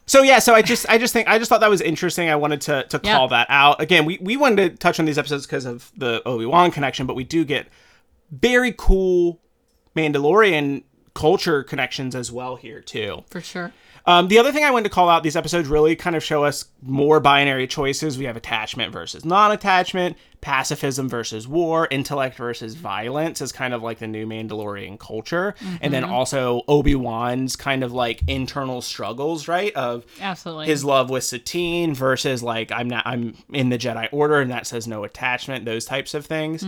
so 0.09 0.23
yeah, 0.25 0.41
so 0.41 0.55
I 0.55 0.63
just 0.63 0.89
I 0.89 0.99
just 0.99 1.13
think 1.13 1.29
I 1.29 1.39
just 1.39 1.49
thought 1.49 1.61
that 1.61 1.71
was 1.71 1.81
interesting. 1.81 2.29
I 2.29 2.35
wanted 2.35 2.61
to 2.63 2.83
to 2.89 3.01
Yeah. 3.05 3.17
call 3.17 3.29
that 3.29 3.47
out. 3.49 3.81
Again, 3.81 4.05
we 4.05 4.19
we 4.21 4.37
wanted 4.37 4.73
to 4.73 4.77
touch 4.77 4.99
on 4.99 5.07
these 5.07 5.19
episodes 5.19 5.47
because 5.47 5.65
of 5.67 5.93
the 5.97 6.21
Obi-Wan 6.27 6.71
connection, 6.73 7.07
but 7.07 7.15
we 7.15 7.23
do 7.25 7.45
get 7.45 7.69
very 8.33 8.75
cool 8.77 9.41
Mandalorian 9.97 10.83
culture 11.15 11.63
connections 11.65 12.15
as 12.15 12.31
well 12.31 12.57
here 12.57 12.81
too. 12.81 13.25
for 13.29 13.41
sure. 13.41 13.73
Um, 14.09 14.29
the 14.29 14.39
other 14.39 14.53
thing 14.53 14.65
I 14.65 14.71
wanted 14.71 14.85
to 14.85 14.91
call 14.91 15.11
out, 15.11 15.23
these 15.23 15.37
episodes 15.37 15.69
really 15.69 15.95
kind 15.95 16.17
of 16.17 16.25
show 16.25 16.43
us 16.43 16.65
more 16.81 17.21
binary 17.21 17.67
choices. 17.67 18.17
We 18.17 18.25
have 18.25 18.39
attachment 18.39 18.91
versus 18.91 19.23
non-attachment, 19.23 20.17
pacifism 20.41 21.11
versus 21.11 21.47
war, 21.47 21.87
intellect 21.91 22.37
versus 22.39 22.75
violence 22.75 23.43
is 23.43 23.53
kind 23.53 23.75
of 23.75 23.83
like 23.83 23.99
the 23.99 24.07
new 24.07 24.27
Mandalorian 24.27 24.99
culture, 24.99 25.55
and 25.83 25.93
then 25.93 26.05
also 26.05 26.63
Obi 26.69 26.95
Wan's 26.95 27.55
kind 27.55 27.85
of 27.85 27.93
like 27.93 28.23
internal 28.27 28.81
struggles, 28.81 29.47
right? 29.47 29.75
Of 29.75 30.07
Absolutely. 30.21 30.69
his 30.69 30.87
love 30.87 31.11
with 31.11 31.25
Satine 31.25 31.95
versus 31.95 32.43
like 32.43 32.73
I'm 32.73 32.89
not 32.89 33.07
I'm 33.07 33.37
in 33.53 33.69
the 33.69 33.77
Jedi 33.77 34.09
Order 34.11 34.41
and 34.41 34.51
that 34.51 34.67
says 34.67 34.89
no 34.89 35.05
attachment, 35.05 35.67
those 35.67 35.85
types 35.85 36.15
of 36.15 36.25
things. 36.25 36.65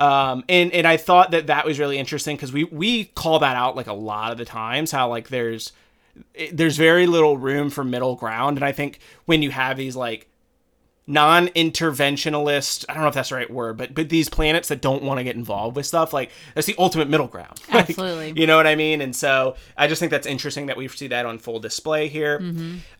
Um, 0.00 0.42
and 0.48 0.72
and 0.72 0.88
I 0.88 0.96
thought 0.96 1.30
that 1.30 1.46
that 1.46 1.64
was 1.64 1.78
really 1.78 1.98
interesting 1.98 2.34
because 2.34 2.52
we 2.52 2.64
we 2.64 3.04
call 3.04 3.38
that 3.38 3.54
out 3.54 3.76
like 3.76 3.86
a 3.86 3.92
lot 3.92 4.32
of 4.32 4.38
the 4.38 4.44
times 4.44 4.90
how 4.90 5.08
like 5.08 5.28
there's 5.28 5.72
it- 6.34 6.56
there's 6.56 6.76
very 6.76 7.06
little 7.06 7.36
room 7.38 7.70
for 7.70 7.84
middle 7.84 8.16
ground. 8.16 8.56
And 8.58 8.64
I 8.64 8.72
think 8.72 8.98
when 9.26 9.42
you 9.42 9.50
have 9.50 9.76
these 9.76 9.96
like 9.96 10.28
non-interventionalist 11.04 12.84
i 12.88 12.94
don't 12.94 13.02
know 13.02 13.08
if 13.08 13.14
that's 13.14 13.30
the 13.30 13.34
right 13.34 13.50
word 13.50 13.76
but 13.76 13.92
but 13.92 14.08
these 14.08 14.28
planets 14.28 14.68
that 14.68 14.80
don't 14.80 15.02
want 15.02 15.18
to 15.18 15.24
get 15.24 15.34
involved 15.34 15.74
with 15.74 15.84
stuff 15.84 16.12
like 16.12 16.30
that's 16.54 16.66
the 16.68 16.76
ultimate 16.78 17.08
middle 17.08 17.26
ground. 17.26 17.60
Like, 17.72 17.90
Absolutely. 17.90 18.40
you 18.40 18.46
know 18.46 18.56
what 18.56 18.68
i 18.68 18.76
mean? 18.76 19.00
And 19.00 19.14
so 19.14 19.56
i 19.76 19.88
just 19.88 19.98
think 19.98 20.10
that's 20.10 20.26
interesting 20.28 20.66
that 20.66 20.76
we 20.76 20.86
see 20.88 21.08
that 21.08 21.26
on 21.26 21.38
full 21.38 21.58
display 21.58 22.06
here. 22.08 22.40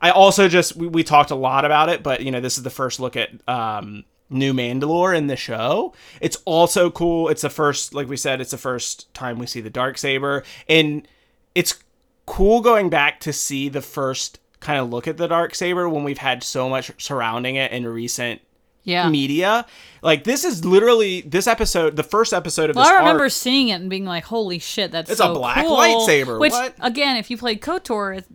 I 0.01 0.11
also 0.11 0.49
just 0.49 0.75
we, 0.77 0.89
we 0.89 1.05
talked 1.05 1.31
a 1.31 1.35
lot 1.37 1.65
about 1.65 1.89
it 1.91 2.03
but 2.03 2.23
you 2.23 2.31
know 2.33 2.41
this 2.41 2.57
is 2.57 2.65
the 2.65 2.71
first 2.71 2.99
look 2.99 3.17
at 3.17 3.31
um 3.49 4.05
new 4.31 4.53
mandalore 4.53 5.17
in 5.17 5.27
the 5.29 5.37
show. 5.37 5.95
It's 6.21 6.39
also 6.45 6.91
cool 6.91 7.29
it's 7.29 7.43
the 7.43 7.51
first 7.51 7.95
like 7.95 8.09
we 8.09 8.17
said 8.17 8.41
it's 8.41 8.51
the 8.51 8.59
first 8.59 9.13
time 9.15 9.39
we 9.39 9.47
see 9.47 9.61
the 9.61 9.71
dark 9.71 9.97
saber. 9.99 10.43
And 10.69 11.07
it's 11.55 11.79
cool 12.27 12.61
going 12.61 12.89
back 12.91 13.21
to 13.21 13.33
see 13.33 13.69
the 13.69 13.83
first 13.83 14.39
kind 14.61 14.79
of 14.81 14.91
look 14.91 15.09
at 15.09 15.17
the 15.17 15.27
dark 15.27 15.55
saber 15.55 15.89
when 15.89 16.05
we've 16.05 16.19
had 16.19 16.43
so 16.43 16.69
much 16.69 16.91
surrounding 17.03 17.57
it 17.57 17.73
in 17.73 17.87
recent 17.87 18.41
yeah. 18.85 19.09
media. 19.09 19.67
Like 20.03 20.25
this 20.25 20.45
is 20.45 20.65
literally 20.65 21.23
this 21.23 21.47
episode, 21.47 21.97
the 21.97 22.03
first 22.03 22.33
episode 22.33 22.71
of 22.71 22.77
Well, 22.77 22.85
this 22.85 22.93
I 22.93 22.99
remember 22.99 23.25
arc. 23.25 23.33
seeing 23.33 23.69
it 23.69 23.75
and 23.81 23.91
being 23.91 24.05
like, 24.05 24.25
"Holy 24.25 24.59
shit, 24.59 24.93
that's 24.93 25.11
It's 25.11 25.21
a 25.21 25.33
black 25.33 25.65
cool." 25.67 25.77
lightsaber, 25.77 26.39
Which, 26.39 26.53
what? 26.53 26.75
again, 26.81 27.17
if 27.17 27.31
you 27.31 27.37
played 27.37 27.61
Kotor, 27.61 28.17
it's 28.19 28.29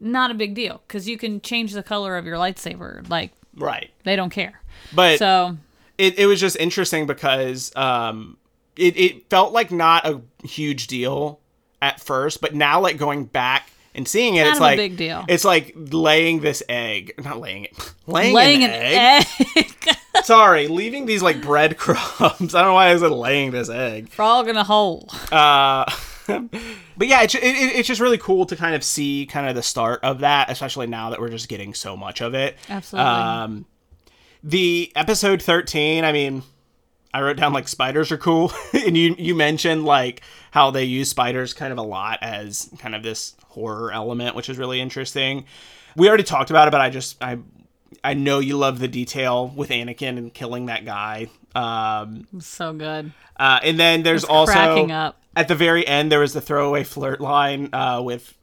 not 0.00 0.30
a 0.30 0.34
big 0.34 0.54
deal 0.54 0.82
because 0.86 1.08
you 1.08 1.16
can 1.18 1.40
change 1.40 1.72
the 1.72 1.82
color 1.82 2.16
of 2.16 2.26
your 2.26 2.36
lightsaber. 2.36 3.08
Like 3.08 3.32
Right. 3.56 3.90
they 4.04 4.14
don't 4.16 4.30
care. 4.30 4.60
But 4.94 5.18
So 5.18 5.56
it, 5.98 6.18
it 6.18 6.26
was 6.26 6.40
just 6.40 6.56
interesting 6.56 7.06
because 7.06 7.74
um 7.74 8.36
it, 8.76 8.96
it 8.98 9.30
felt 9.30 9.52
like 9.52 9.72
not 9.72 10.06
a 10.06 10.20
huge 10.46 10.86
deal 10.86 11.40
at 11.82 12.00
first, 12.00 12.40
but 12.40 12.54
now 12.54 12.80
like 12.80 12.98
going 12.98 13.24
back 13.24 13.70
and 13.94 14.06
seeing 14.06 14.36
it, 14.36 14.46
it's 14.46 14.60
like 14.60 14.76
big 14.76 14.96
deal. 14.96 15.24
It's 15.28 15.44
like 15.44 15.72
laying 15.74 16.40
this 16.40 16.62
egg, 16.68 17.14
not 17.18 17.40
laying 17.40 17.64
it, 17.64 17.94
laying, 18.06 18.34
laying 18.34 18.64
an, 18.64 18.70
an 18.70 19.22
egg. 19.22 19.26
egg, 19.56 19.96
Sorry, 20.24 20.68
leaving 20.68 21.06
these 21.06 21.22
like 21.22 21.40
breadcrumbs. 21.42 22.00
I 22.54 22.60
don't 22.60 22.68
know 22.68 22.74
why 22.74 22.90
I 22.90 22.96
said 22.96 23.10
laying 23.10 23.50
this 23.50 23.68
egg. 23.68 24.10
frog 24.10 24.48
in 24.48 24.56
a 24.56 24.64
hole. 24.64 25.08
Uh, 25.30 25.90
but 26.26 27.06
yeah, 27.06 27.22
it, 27.22 27.34
it's 27.34 27.88
just 27.88 28.00
really 28.00 28.18
cool 28.18 28.46
to 28.46 28.56
kind 28.56 28.74
of 28.74 28.82
see 28.82 29.26
kind 29.26 29.48
of 29.48 29.54
the 29.54 29.62
start 29.62 30.00
of 30.02 30.20
that, 30.20 30.50
especially 30.50 30.86
now 30.86 31.10
that 31.10 31.20
we're 31.20 31.30
just 31.30 31.48
getting 31.48 31.74
so 31.74 31.96
much 31.96 32.20
of 32.20 32.34
it. 32.34 32.56
Absolutely. 32.68 33.10
Um, 33.10 33.66
the 34.42 34.92
episode 34.96 35.42
thirteen. 35.42 36.04
I 36.04 36.12
mean, 36.12 36.42
I 37.16 37.22
wrote 37.22 37.38
down 37.38 37.54
like 37.54 37.66
spiders 37.66 38.12
are 38.12 38.18
cool, 38.18 38.52
and 38.74 38.94
you 38.94 39.14
you 39.18 39.34
mentioned 39.34 39.86
like 39.86 40.20
how 40.50 40.70
they 40.70 40.84
use 40.84 41.08
spiders 41.08 41.54
kind 41.54 41.72
of 41.72 41.78
a 41.78 41.82
lot 41.82 42.18
as 42.20 42.70
kind 42.78 42.94
of 42.94 43.02
this 43.02 43.34
horror 43.46 43.90
element, 43.90 44.36
which 44.36 44.50
is 44.50 44.58
really 44.58 44.82
interesting. 44.82 45.46
We 45.96 46.08
already 46.08 46.24
talked 46.24 46.50
about 46.50 46.68
it, 46.68 46.72
but 46.72 46.82
I 46.82 46.90
just 46.90 47.16
I 47.24 47.38
I 48.04 48.12
know 48.12 48.38
you 48.38 48.58
love 48.58 48.80
the 48.80 48.88
detail 48.88 49.48
with 49.48 49.70
Anakin 49.70 50.18
and 50.18 50.34
killing 50.34 50.66
that 50.66 50.84
guy. 50.84 51.30
Um, 51.54 52.26
so 52.38 52.74
good. 52.74 53.12
uh, 53.38 53.60
and 53.62 53.80
then 53.80 54.02
there's 54.02 54.24
also 54.24 54.86
up. 54.90 55.18
at 55.34 55.48
the 55.48 55.54
very 55.54 55.86
end 55.86 56.12
there 56.12 56.20
was 56.20 56.34
the 56.34 56.42
throwaway 56.42 56.84
flirt 56.84 57.22
line 57.22 57.70
uh, 57.72 58.02
with 58.02 58.36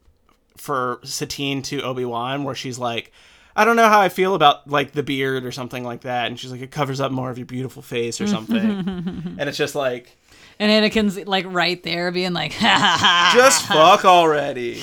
for 0.57 0.99
Satine 1.03 1.61
to 1.63 1.84
Obi 1.84 2.05
Wan 2.05 2.43
where 2.43 2.55
she's 2.55 2.80
like, 2.80 3.11
I 3.56 3.66
don't 3.66 3.76
know 3.76 3.88
how 3.88 3.99
I 4.01 4.10
feel 4.10 4.36
about 4.36 4.68
like 4.70 4.93
the 4.93 5.04
beard 5.04 5.45
or 5.45 5.51
something 5.51 5.84
like 5.84 6.01
that, 6.01 6.28
and 6.28 6.39
she's 6.39 6.51
like, 6.51 6.62
it 6.62 6.72
covers 6.72 6.99
up 6.99 7.12
more 7.12 7.30
of 7.30 7.38
your 7.38 7.45
beautiful 7.45 7.82
face 7.82 8.20
or 8.20 8.28
something, 8.28 8.58
and 9.38 9.41
it's 9.41 9.58
just 9.58 9.76
like, 9.76 10.18
And 10.60 10.72
Anakin's 10.72 11.18
like 11.28 11.45
right 11.47 11.82
there, 11.84 12.12
being 12.12 12.34
like, 12.34 12.54
ha 12.54 12.78
ha 12.78 12.97
ha. 12.99 13.32
just 13.36 13.66
fuck 13.68 14.06
already. 14.06 14.82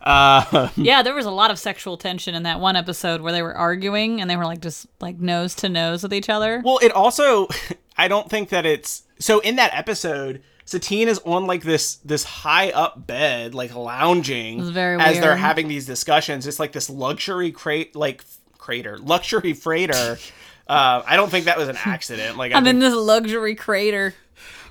Uh, 0.00 0.68
yeah, 0.76 1.02
there 1.02 1.14
was 1.14 1.26
a 1.26 1.30
lot 1.30 1.50
of 1.50 1.58
sexual 1.58 1.96
tension 1.96 2.34
in 2.34 2.44
that 2.44 2.60
one 2.60 2.76
episode 2.76 3.20
where 3.20 3.32
they 3.32 3.42
were 3.42 3.54
arguing 3.54 4.20
and 4.20 4.30
they 4.30 4.36
were 4.36 4.44
like 4.44 4.60
just 4.60 4.86
like 5.00 5.18
nose 5.18 5.54
to 5.56 5.68
nose 5.68 6.02
with 6.02 6.14
each 6.14 6.28
other. 6.28 6.62
well, 6.64 6.78
it 6.82 6.92
also, 6.92 7.48
I 7.96 8.08
don't 8.08 8.30
think 8.30 8.50
that 8.50 8.64
it's 8.64 9.02
so 9.18 9.40
in 9.40 9.56
that 9.56 9.74
episode, 9.74 10.42
Satine 10.68 11.08
is 11.08 11.18
on 11.24 11.46
like 11.46 11.62
this 11.62 11.94
this 12.04 12.24
high 12.24 12.68
up 12.72 13.06
bed, 13.06 13.54
like 13.54 13.74
lounging 13.74 14.60
as 15.00 15.16
they're 15.18 15.34
having 15.34 15.66
these 15.66 15.86
discussions. 15.86 16.46
It's 16.46 16.60
like 16.60 16.72
this 16.72 16.90
luxury 16.90 17.52
crate, 17.52 17.96
like 17.96 18.22
crater, 18.58 18.98
luxury 18.98 19.54
freighter. 19.54 20.18
Uh, 20.68 21.02
I 21.06 21.16
don't 21.16 21.30
think 21.30 21.46
that 21.46 21.56
was 21.56 21.68
an 21.68 21.78
accident. 21.82 22.36
Like 22.36 22.52
I 22.52 22.56
I'm 22.58 22.66
in 22.66 22.78
this 22.78 22.94
luxury 22.94 23.54
crater. 23.54 24.12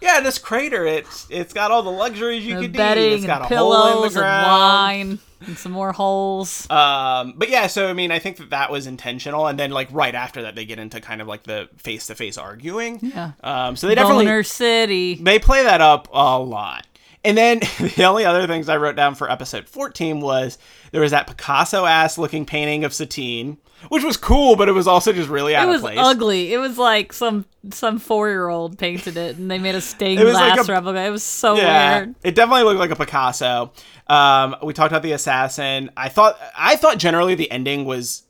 Yeah, 0.01 0.21
this 0.21 0.37
crater. 0.37 0.85
It's 0.85 1.27
it's 1.29 1.53
got 1.53 1.71
all 1.71 1.83
the 1.83 1.91
luxuries 1.91 2.45
you 2.45 2.55
The 2.55 2.61
could 2.61 2.73
need. 2.73 3.13
It's 3.13 3.25
got 3.25 3.41
and 3.43 3.51
a 3.51 3.55
hole 3.57 3.73
in 3.87 3.93
pillows 3.93 4.13
the 4.13 4.25
and 4.25 4.47
wine 4.47 5.19
and 5.45 5.57
some 5.57 5.71
more 5.71 5.91
holes. 5.91 6.69
Um, 6.69 7.33
but 7.37 7.49
yeah, 7.49 7.67
so 7.67 7.87
I 7.87 7.93
mean, 7.93 8.11
I 8.11 8.19
think 8.19 8.37
that 8.37 8.49
that 8.51 8.71
was 8.71 8.87
intentional, 8.87 9.47
and 9.47 9.57
then 9.59 9.71
like 9.71 9.89
right 9.91 10.15
after 10.15 10.41
that, 10.43 10.55
they 10.55 10.65
get 10.65 10.79
into 10.79 10.99
kind 10.99 11.21
of 11.21 11.27
like 11.27 11.43
the 11.43 11.69
face 11.77 12.07
to 12.07 12.15
face 12.15 12.37
arguing. 12.37 12.99
Yeah. 13.01 13.31
Um, 13.43 13.75
so 13.75 13.87
they 13.87 13.95
definitely 13.95 14.25
Boner 14.25 14.43
City. 14.43 15.15
they 15.15 15.39
play 15.39 15.63
that 15.63 15.81
up 15.81 16.07
a 16.11 16.39
lot. 16.39 16.85
And 17.24 17.38
then 17.38 17.59
the 17.95 18.03
only 18.05 18.26
other 18.26 18.47
things 18.47 18.70
I 18.70 18.78
wrote 18.78 18.95
down 18.95 19.15
for 19.15 19.30
episode 19.30 19.68
14 19.68 20.20
was 20.22 20.57
there 20.91 21.01
was 21.01 21.11
that 21.11 21.28
Picasso 21.28 21.86
ass 21.86 22.18
looking 22.18 22.45
painting 22.45 22.84
of 22.86 22.93
Satine, 22.93 23.57
which 23.89 24.03
was 24.03 24.15
cool, 24.18 24.55
but 24.55 24.70
it 24.70 24.72
was 24.72 24.88
also 24.88 25.11
just 25.11 25.28
really 25.30 25.55
out 25.55 25.65
It 25.65 25.68
was 25.68 25.78
of 25.78 25.82
place. 25.82 25.97
ugly. 25.99 26.53
It 26.53 26.57
was 26.57 26.78
like 26.78 27.11
some 27.13 27.45
some 27.72 27.99
four 27.99 28.30
year 28.30 28.47
old 28.47 28.78
painted 28.78 29.18
it, 29.18 29.38
and 29.38 29.51
they 29.51 29.57
made 29.59 29.76
a 29.76 29.82
stained 29.82 30.20
It 30.22 30.24
was 30.24 30.36
like 30.36 30.53
glass 30.55 30.70
a- 30.70 30.72
replica. 30.72 31.01
It 31.03 31.09
was 31.09 31.24
so 31.24 31.55
Yeah, 31.57 31.97
weird. 31.97 32.15
it 32.24 32.36
definitely 32.36 32.63
looked 32.63 32.80
like 32.80 32.91
a 32.91 32.95
Picasso. 32.95 33.74
Um, 34.07 34.55
we 34.63 34.74
talked 34.74 34.91
about 34.91 35.03
the 35.03 35.11
assassin. 35.11 35.91
I 35.97 36.07
thought 36.09 36.39
I 36.57 36.76
thought 36.78 36.97
generally 36.97 37.36
the 37.36 37.51
ending 37.51 37.84
was 37.86 38.24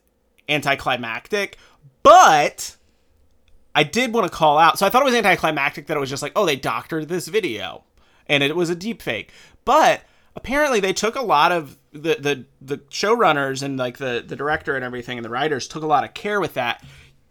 anticlimactic, 0.50 1.58
but 2.04 2.76
I 3.76 3.84
did 3.84 4.14
want 4.14 4.30
to 4.30 4.36
call 4.36 4.58
out. 4.58 4.80
So 4.80 4.86
I 4.86 4.90
thought 4.90 5.02
it 5.04 5.06
was 5.06 5.14
anticlimactic 5.16 5.88
that 5.88 5.98
it 5.98 6.00
was 6.00 6.10
just 6.10 6.24
like, 6.24 6.32
oh, 6.36 6.46
they 6.46 6.56
doctored 6.56 7.08
this 7.10 7.28
video, 7.28 7.84
and 8.30 8.44
it 8.44 8.56
was 8.56 8.70
a 8.70 8.76
deep 8.76 9.02
fake. 9.02 9.32
But 9.66 10.02
apparently, 10.36 10.80
they 10.80 10.94
took 10.94 11.16
a 11.16 11.22
lot 11.22 11.52
of 11.52 11.78
the 11.92 12.16
the 12.20 12.46
the 12.62 12.78
showrunners 12.90 13.64
and 13.64 13.78
like 13.78 13.98
the 13.98 14.24
the 14.26 14.36
director 14.36 14.76
and 14.76 14.84
everything 14.86 15.18
and 15.18 15.26
the 15.26 15.30
writers 15.30 15.68
took 15.68 15.84
a 15.84 15.88
lot 15.88 16.04
of 16.04 16.14
care 16.14 16.40
with 16.40 16.54
that. 16.56 16.84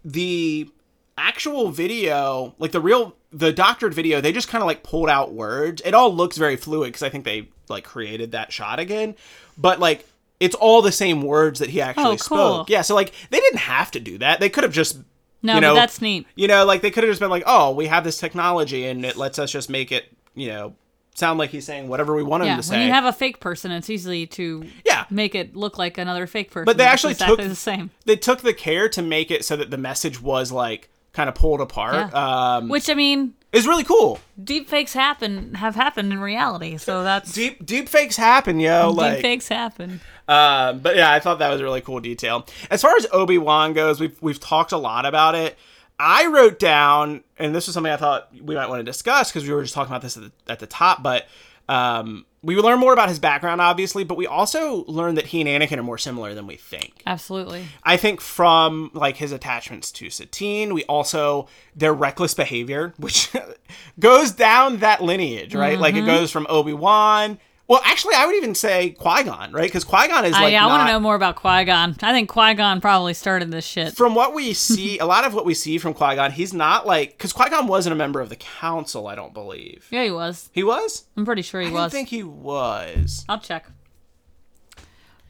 The 0.04 0.70
actual 1.18 1.70
video, 1.70 2.54
like 2.58 2.72
the 2.72 2.80
real 2.80 3.16
the 3.32 3.52
doctored 3.52 3.94
video, 3.94 4.20
they 4.20 4.32
just 4.32 4.48
kind 4.48 4.62
of 4.62 4.66
like 4.66 4.82
pulled 4.82 5.08
out 5.08 5.32
words. 5.32 5.82
It 5.84 5.94
all 5.94 6.14
looks 6.14 6.36
very 6.36 6.56
fluid 6.56 6.88
because 6.88 7.02
I 7.02 7.08
think 7.08 7.24
they 7.24 7.48
like 7.68 7.84
created 7.84 8.32
that 8.32 8.52
shot 8.52 8.78
again, 8.78 9.14
but 9.58 9.80
like. 9.80 10.06
It's 10.38 10.54
all 10.54 10.82
the 10.82 10.92
same 10.92 11.22
words 11.22 11.60
that 11.60 11.70
he 11.70 11.80
actually 11.80 12.04
Oh, 12.04 12.08
cool. 12.10 12.18
spoke. 12.18 12.68
Yeah, 12.68 12.82
so 12.82 12.94
like 12.94 13.14
they 13.30 13.40
didn't 13.40 13.60
have 13.60 13.90
to 13.92 14.00
do 14.00 14.18
that. 14.18 14.38
They 14.38 14.50
could 14.50 14.64
have 14.64 14.72
just 14.72 14.98
No, 15.42 15.54
you 15.54 15.62
know, 15.62 15.72
but 15.72 15.80
that's 15.80 16.02
neat. 16.02 16.26
You 16.34 16.46
know, 16.46 16.66
like 16.66 16.82
they 16.82 16.90
could 16.90 17.04
have 17.04 17.10
just 17.10 17.20
been 17.22 17.30
like, 17.30 17.44
"Oh, 17.46 17.72
we 17.72 17.86
have 17.86 18.04
this 18.04 18.18
technology, 18.18 18.84
and 18.84 19.02
it 19.02 19.16
lets 19.16 19.38
us 19.38 19.50
just 19.50 19.70
make 19.70 19.92
it, 19.92 20.14
you 20.34 20.48
know, 20.48 20.74
sound 21.16 21.38
like 21.38 21.50
he's 21.50 21.64
saying 21.64 21.88
whatever 21.88 22.14
we 22.14 22.22
want 22.22 22.42
him 22.42 22.48
Yeah, 22.48 22.56
to 22.56 22.62
say." 22.62 22.76
when 22.76 22.86
you 22.86 22.92
have 22.92 23.04
a 23.04 23.12
fake 23.12 23.40
person, 23.40 23.70
it's 23.72 23.88
easy 23.90 24.26
to 24.28 24.64
Yeah. 24.84 25.04
make 25.10 25.34
it 25.34 25.56
look 25.56 25.78
like 25.78 25.98
another 25.98 26.26
fake 26.26 26.50
person. 26.50 26.64
but 26.66 26.76
they 26.78 26.84
actually 26.84 27.12
exactly 27.12 27.36
took 27.38 27.48
the 27.48 27.54
same. 27.56 27.90
They 28.04 28.16
took 28.16 28.42
the 28.42 28.54
care 28.54 28.88
to 28.90 29.02
make 29.02 29.30
it 29.30 29.44
so 29.44 29.56
that 29.56 29.70
the 29.70 29.78
message 29.78 30.20
was 30.20 30.52
like 30.52 30.90
kind 31.12 31.28
of 31.28 31.34
pulled 31.34 31.60
apart. 31.60 32.12
Um, 32.14 32.68
Which 32.68 32.90
I 32.90 32.94
mean, 32.94 33.32
is 33.52 33.66
really 33.66 33.84
cool. 33.84 34.20
deep 34.42 34.68
fakes 34.68 34.92
happen 34.92 35.54
have 35.54 35.74
happened 35.74 36.12
in 36.12 36.18
reality, 36.20 36.76
so 36.76 37.02
that's 37.02 37.32
Deep 37.32 37.64
deep 37.64 37.88
fakes 37.88 38.16
happen, 38.16 38.60
yo. 38.60 38.90
deep 38.90 38.96
Like, 38.98 39.20
fakes 39.22 39.48
happen. 39.48 40.00
Um, 40.28 40.80
but 40.80 40.96
yeah, 40.96 41.10
I 41.12 41.20
thought 41.20 41.38
that 41.38 41.50
was 41.50 41.60
a 41.60 41.64
really 41.64 41.80
cool 41.80 42.00
detail. 42.00 42.44
As 42.70 42.82
far 42.82 42.94
as 42.96 43.06
Obi 43.12 43.38
Wan 43.38 43.72
goes, 43.72 44.00
we've 44.00 44.20
we've 44.20 44.40
talked 44.40 44.72
a 44.72 44.76
lot 44.76 45.06
about 45.06 45.34
it. 45.34 45.56
I 45.98 46.26
wrote 46.26 46.58
down, 46.58 47.22
and 47.38 47.54
this 47.54 47.66
was 47.66 47.74
something 47.74 47.92
I 47.92 47.96
thought 47.96 48.28
we 48.42 48.54
might 48.54 48.68
want 48.68 48.80
to 48.80 48.84
discuss 48.84 49.30
because 49.30 49.46
we 49.48 49.54
were 49.54 49.62
just 49.62 49.74
talking 49.74 49.90
about 49.90 50.02
this 50.02 50.16
at 50.16 50.24
the, 50.24 50.32
at 50.52 50.58
the 50.58 50.66
top. 50.66 51.02
But 51.02 51.26
um, 51.68 52.26
we 52.42 52.54
learn 52.56 52.78
more 52.78 52.92
about 52.92 53.08
his 53.08 53.18
background, 53.18 53.60
obviously, 53.60 54.04
but 54.04 54.16
we 54.16 54.26
also 54.26 54.84
learned 54.86 55.16
that 55.16 55.26
he 55.26 55.40
and 55.40 55.48
Anakin 55.48 55.78
are 55.78 55.82
more 55.82 55.98
similar 55.98 56.34
than 56.34 56.46
we 56.46 56.56
think. 56.56 57.02
Absolutely. 57.06 57.64
I 57.82 57.96
think 57.96 58.20
from 58.20 58.90
like 58.94 59.16
his 59.16 59.32
attachments 59.32 59.90
to 59.92 60.10
Satine, 60.10 60.74
we 60.74 60.84
also 60.84 61.48
their 61.74 61.92
reckless 61.94 62.34
behavior, 62.34 62.92
which 62.98 63.32
goes 63.98 64.32
down 64.32 64.78
that 64.78 65.02
lineage, 65.02 65.54
right? 65.54 65.78
Like 65.78 65.94
it 65.94 65.98
Mm-hmm. 65.98 66.06
goes 66.08 66.30
from 66.30 66.46
Obi 66.48 66.72
Wan. 66.74 67.38
Well, 67.68 67.80
actually, 67.84 68.14
I 68.14 68.26
would 68.26 68.36
even 68.36 68.54
say 68.54 68.90
Qui 68.90 69.24
Gon, 69.24 69.50
right? 69.52 69.64
Because 69.64 69.82
Qui 69.82 70.06
Gon 70.06 70.24
is 70.24 70.34
I, 70.34 70.42
like 70.44 70.52
yeah, 70.52 70.64
I 70.64 70.68
want 70.68 70.86
to 70.86 70.92
know 70.92 71.00
more 71.00 71.16
about 71.16 71.34
Qui 71.34 71.64
Gon. 71.64 71.96
I 72.00 72.12
think 72.12 72.28
Qui 72.28 72.54
Gon 72.54 72.80
probably 72.80 73.12
started 73.12 73.50
this 73.50 73.64
shit. 73.66 73.94
from 73.96 74.14
what 74.14 74.34
we 74.34 74.52
see, 74.52 74.98
a 74.98 75.06
lot 75.06 75.24
of 75.24 75.34
what 75.34 75.44
we 75.44 75.52
see 75.52 75.78
from 75.78 75.92
Qui 75.92 76.14
Gon, 76.14 76.30
he's 76.30 76.54
not 76.54 76.86
like 76.86 77.10
because 77.18 77.32
Qui 77.32 77.50
Gon 77.50 77.66
wasn't 77.66 77.92
a 77.92 77.96
member 77.96 78.20
of 78.20 78.28
the 78.28 78.36
Council. 78.36 79.08
I 79.08 79.16
don't 79.16 79.34
believe 79.34 79.88
yeah, 79.90 80.04
he 80.04 80.10
was. 80.12 80.48
he 80.52 80.62
was. 80.62 81.06
I'm 81.16 81.24
pretty 81.24 81.42
sure 81.42 81.60
he 81.60 81.66
I 81.68 81.70
was. 81.72 81.90
didn't 81.90 81.92
think 81.92 82.08
he 82.10 82.22
was. 82.22 83.24
I'll 83.28 83.40
check. 83.40 83.66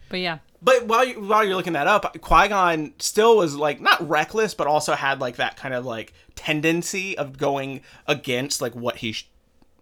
But 0.08 0.20
yeah, 0.20 0.38
But 0.62 0.86
while 0.86 1.04
you 1.04 1.14
while 1.20 1.42
you're 1.44 1.56
looking 1.56 1.72
that 1.72 1.86
up, 1.88 2.20
Qui 2.20 2.48
Gon 2.48 2.92
still 2.98 3.38
was 3.38 3.56
like 3.56 3.80
not 3.80 4.06
reckless, 4.08 4.54
but 4.54 4.66
also 4.66 4.92
had 4.94 5.20
like 5.20 5.36
that 5.36 5.56
kind 5.56 5.74
of 5.74 5.84
like 5.84 6.12
tendency 6.36 7.16
of 7.18 7.38
going 7.38 7.80
against 8.06 8.60
like 8.60 8.74
what 8.76 8.96
he 8.98 9.12
sh- 9.12 9.28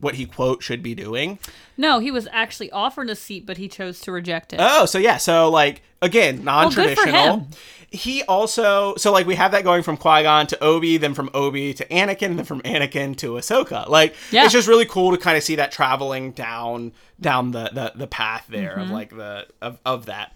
what 0.01 0.15
he 0.17 0.27
quote 0.27 0.63
should 0.63 0.83
be 0.83 0.95
doing. 0.95 1.39
no, 1.77 1.99
he 1.99 2.11
was 2.11 2.29
actually 2.33 2.71
offered 2.71 3.09
a 3.11 3.15
seat, 3.17 3.47
but 3.47 3.57
he 3.57 3.69
chose 3.69 4.01
to 4.01 4.13
reject 4.13 4.53
it. 4.53 4.59
Oh, 4.63 4.87
so 4.87 4.99
yeah, 4.99 5.17
so 5.17 5.49
like 5.51 5.83
again, 6.03 6.45
non-traditional. 6.45 7.39
him. 7.39 7.47
he 7.91 8.23
also 8.25 8.95
so 8.97 9.13
like 9.13 9.27
we 9.27 9.35
have 9.37 9.53
that 9.53 9.65
going 9.65 9.83
from 9.83 9.97
Qui 9.97 10.23
Gon 10.25 10.47
to 10.49 10.63
Obi, 10.63 10.97
then 10.99 11.15
from 11.15 11.31
Obi 11.33 11.73
to 11.75 11.85
Anakin, 11.87 12.37
then 12.37 12.45
from 12.45 12.61
Anakin 12.63 13.17
to 13.19 13.33
Ahsoka. 13.35 13.89
Like 13.89 14.15
Yeah. 14.31 14.45
it's 14.45 14.53
just 14.53 14.69
really 14.69 14.85
cool 14.87 15.13
to 15.13 15.17
kind 15.17 15.37
of 15.39 15.43
see 15.43 15.57
that 15.57 15.73
traveling 15.73 16.33
down 16.33 16.93
down 17.21 17.53
the 17.53 17.71
the, 17.73 17.93
the 17.95 18.07
path 18.07 18.47
there 18.49 18.73
Mm-hmm. 18.73 18.81
of 18.83 18.91
like 18.91 19.11
the 19.11 19.47
of, 19.63 19.79
of 19.87 20.07
that. 20.07 20.33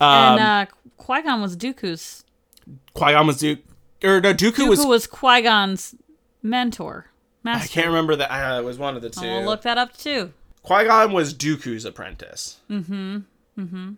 Um, 0.00 0.08
and 0.38 0.40
uh, 0.40 0.66
Qui 0.98 1.22
Gon 1.22 1.40
was 1.40 1.56
Dooku's. 1.56 2.24
Qui 2.94 3.12
Gon 3.12 3.26
was 3.26 3.38
Duke 3.38 3.60
or 4.04 4.20
no 4.20 4.34
Dooku, 4.34 4.52
Dooku 4.64 4.68
was, 4.68 4.84
was, 4.84 5.06
Qui 5.06 5.40
Gon's 5.42 5.94
mentor, 6.42 7.06
I 7.56 7.66
can't 7.66 7.86
remember 7.88 8.16
that. 8.16 8.30
Uh, 8.30 8.60
it 8.60 8.64
was 8.64 8.78
one 8.78 8.96
of 8.96 9.02
the 9.02 9.10
2 9.10 9.20
We'll 9.20 9.44
look 9.44 9.62
that 9.62 9.78
up 9.78 9.96
too. 9.96 10.32
Qui 10.62 10.84
Gon 10.84 11.12
was 11.12 11.34
Dooku's 11.34 11.84
apprentice. 11.84 12.58
Mm-hmm. 12.70 13.18
Mm-hmm. 13.58 13.92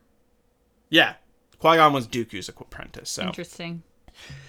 Yeah. 0.89 1.15
Qui 1.59 1.77
Gon 1.77 1.93
was 1.93 2.07
Dooku's 2.07 2.49
apprentice. 2.49 3.11
So 3.11 3.23
Interesting. 3.23 3.83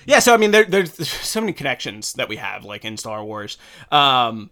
yeah, 0.05 0.19
so 0.19 0.33
I 0.33 0.37
mean, 0.37 0.51
there, 0.51 0.65
there's 0.65 1.07
so 1.07 1.39
many 1.41 1.53
connections 1.53 2.13
that 2.13 2.29
we 2.29 2.35
have, 2.37 2.63
like 2.65 2.85
in 2.85 2.97
Star 2.97 3.23
Wars. 3.23 3.57
Um, 3.91 4.49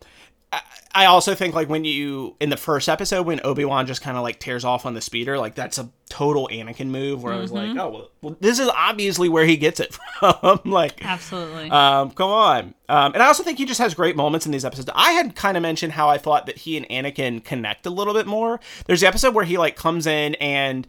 I, 0.52 0.62
I 0.94 1.06
also 1.06 1.36
think 1.36 1.54
like 1.54 1.70
when 1.70 1.86
you 1.86 2.36
in 2.40 2.50
the 2.50 2.58
first 2.58 2.90
episode 2.90 3.26
when 3.28 3.40
Obi 3.44 3.64
Wan 3.64 3.86
just 3.86 4.02
kind 4.02 4.18
of 4.18 4.24
like 4.24 4.40
tears 4.40 4.66
off 4.66 4.86
on 4.86 4.96
the 4.96 5.02
speeder, 5.02 5.38
like 5.38 5.56
that's 5.56 5.78
a 5.78 5.90
total 6.10 6.50
Anakin 6.52 6.88
move. 6.88 7.22
Where 7.24 7.34
I 7.34 7.38
was 7.38 7.52
like, 7.52 7.70
oh 7.78 7.90
well, 7.90 8.12
well, 8.22 8.38
this 8.40 8.60
is 8.60 8.68
obviously 8.70 9.30
where 9.30 9.46
he 9.46 9.56
gets 9.58 9.80
it 9.80 9.96
from. 10.20 10.60
like, 10.66 11.06
Absolutely. 11.06 11.70
um, 11.70 12.12
come 12.12 12.32
on. 12.32 12.74
Um, 12.90 13.14
and 13.14 13.22
I 13.22 13.28
also 13.28 13.44
think 13.44 13.60
he 13.60 13.66
just 13.66 13.80
has 13.80 13.94
great 13.94 14.16
moments 14.16 14.46
in 14.48 14.52
these 14.52 14.66
episodes. 14.66 14.90
I 14.96 15.12
had 15.12 15.36
kind 15.36 15.56
of 15.56 15.62
mentioned 15.62 15.94
how 15.94 16.10
I 16.10 16.18
thought 16.18 16.48
that 16.48 16.58
he 16.60 16.76
and 16.76 16.88
Anakin 16.90 17.44
connect 17.44 17.86
a 17.86 17.92
little 17.92 18.14
bit 18.16 18.26
more. 18.26 18.60
There's 18.88 19.02
the 19.02 19.08
episode 19.08 19.36
where 19.36 19.46
he 19.46 19.58
like 19.58 19.76
comes 19.76 20.08
in 20.08 20.34
and 20.36 20.88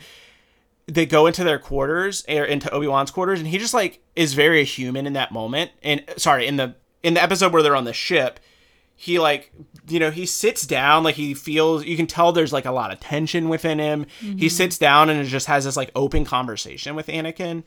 they 0.86 1.06
go 1.06 1.26
into 1.26 1.44
their 1.44 1.58
quarters 1.58 2.24
or 2.28 2.44
into 2.44 2.70
Obi-Wan's 2.70 3.10
quarters 3.10 3.38
and 3.38 3.48
he 3.48 3.58
just 3.58 3.74
like 3.74 4.02
is 4.16 4.34
very 4.34 4.64
human 4.64 5.06
in 5.06 5.12
that 5.12 5.30
moment. 5.30 5.70
And 5.82 6.02
sorry, 6.16 6.46
in 6.46 6.56
the 6.56 6.74
in 7.02 7.14
the 7.14 7.22
episode 7.22 7.52
where 7.52 7.62
they're 7.62 7.76
on 7.76 7.84
the 7.84 7.92
ship, 7.92 8.40
he 9.00 9.18
like 9.18 9.50
you 9.88 9.98
know, 9.98 10.10
he 10.10 10.26
sits 10.26 10.66
down 10.66 11.04
like 11.04 11.14
he 11.14 11.32
feels 11.32 11.86
you 11.86 11.96
can 11.96 12.06
tell 12.06 12.32
there's 12.32 12.52
like 12.52 12.66
a 12.66 12.70
lot 12.70 12.92
of 12.92 13.00
tension 13.00 13.48
within 13.48 13.78
him. 13.78 14.04
He 14.20 14.26
mm-hmm. 14.26 14.48
sits 14.48 14.76
down 14.76 15.08
and 15.08 15.18
it 15.18 15.24
just 15.24 15.46
has 15.46 15.64
this 15.64 15.74
like 15.74 15.90
open 15.96 16.26
conversation 16.26 16.94
with 16.94 17.06
Anakin. 17.06 17.62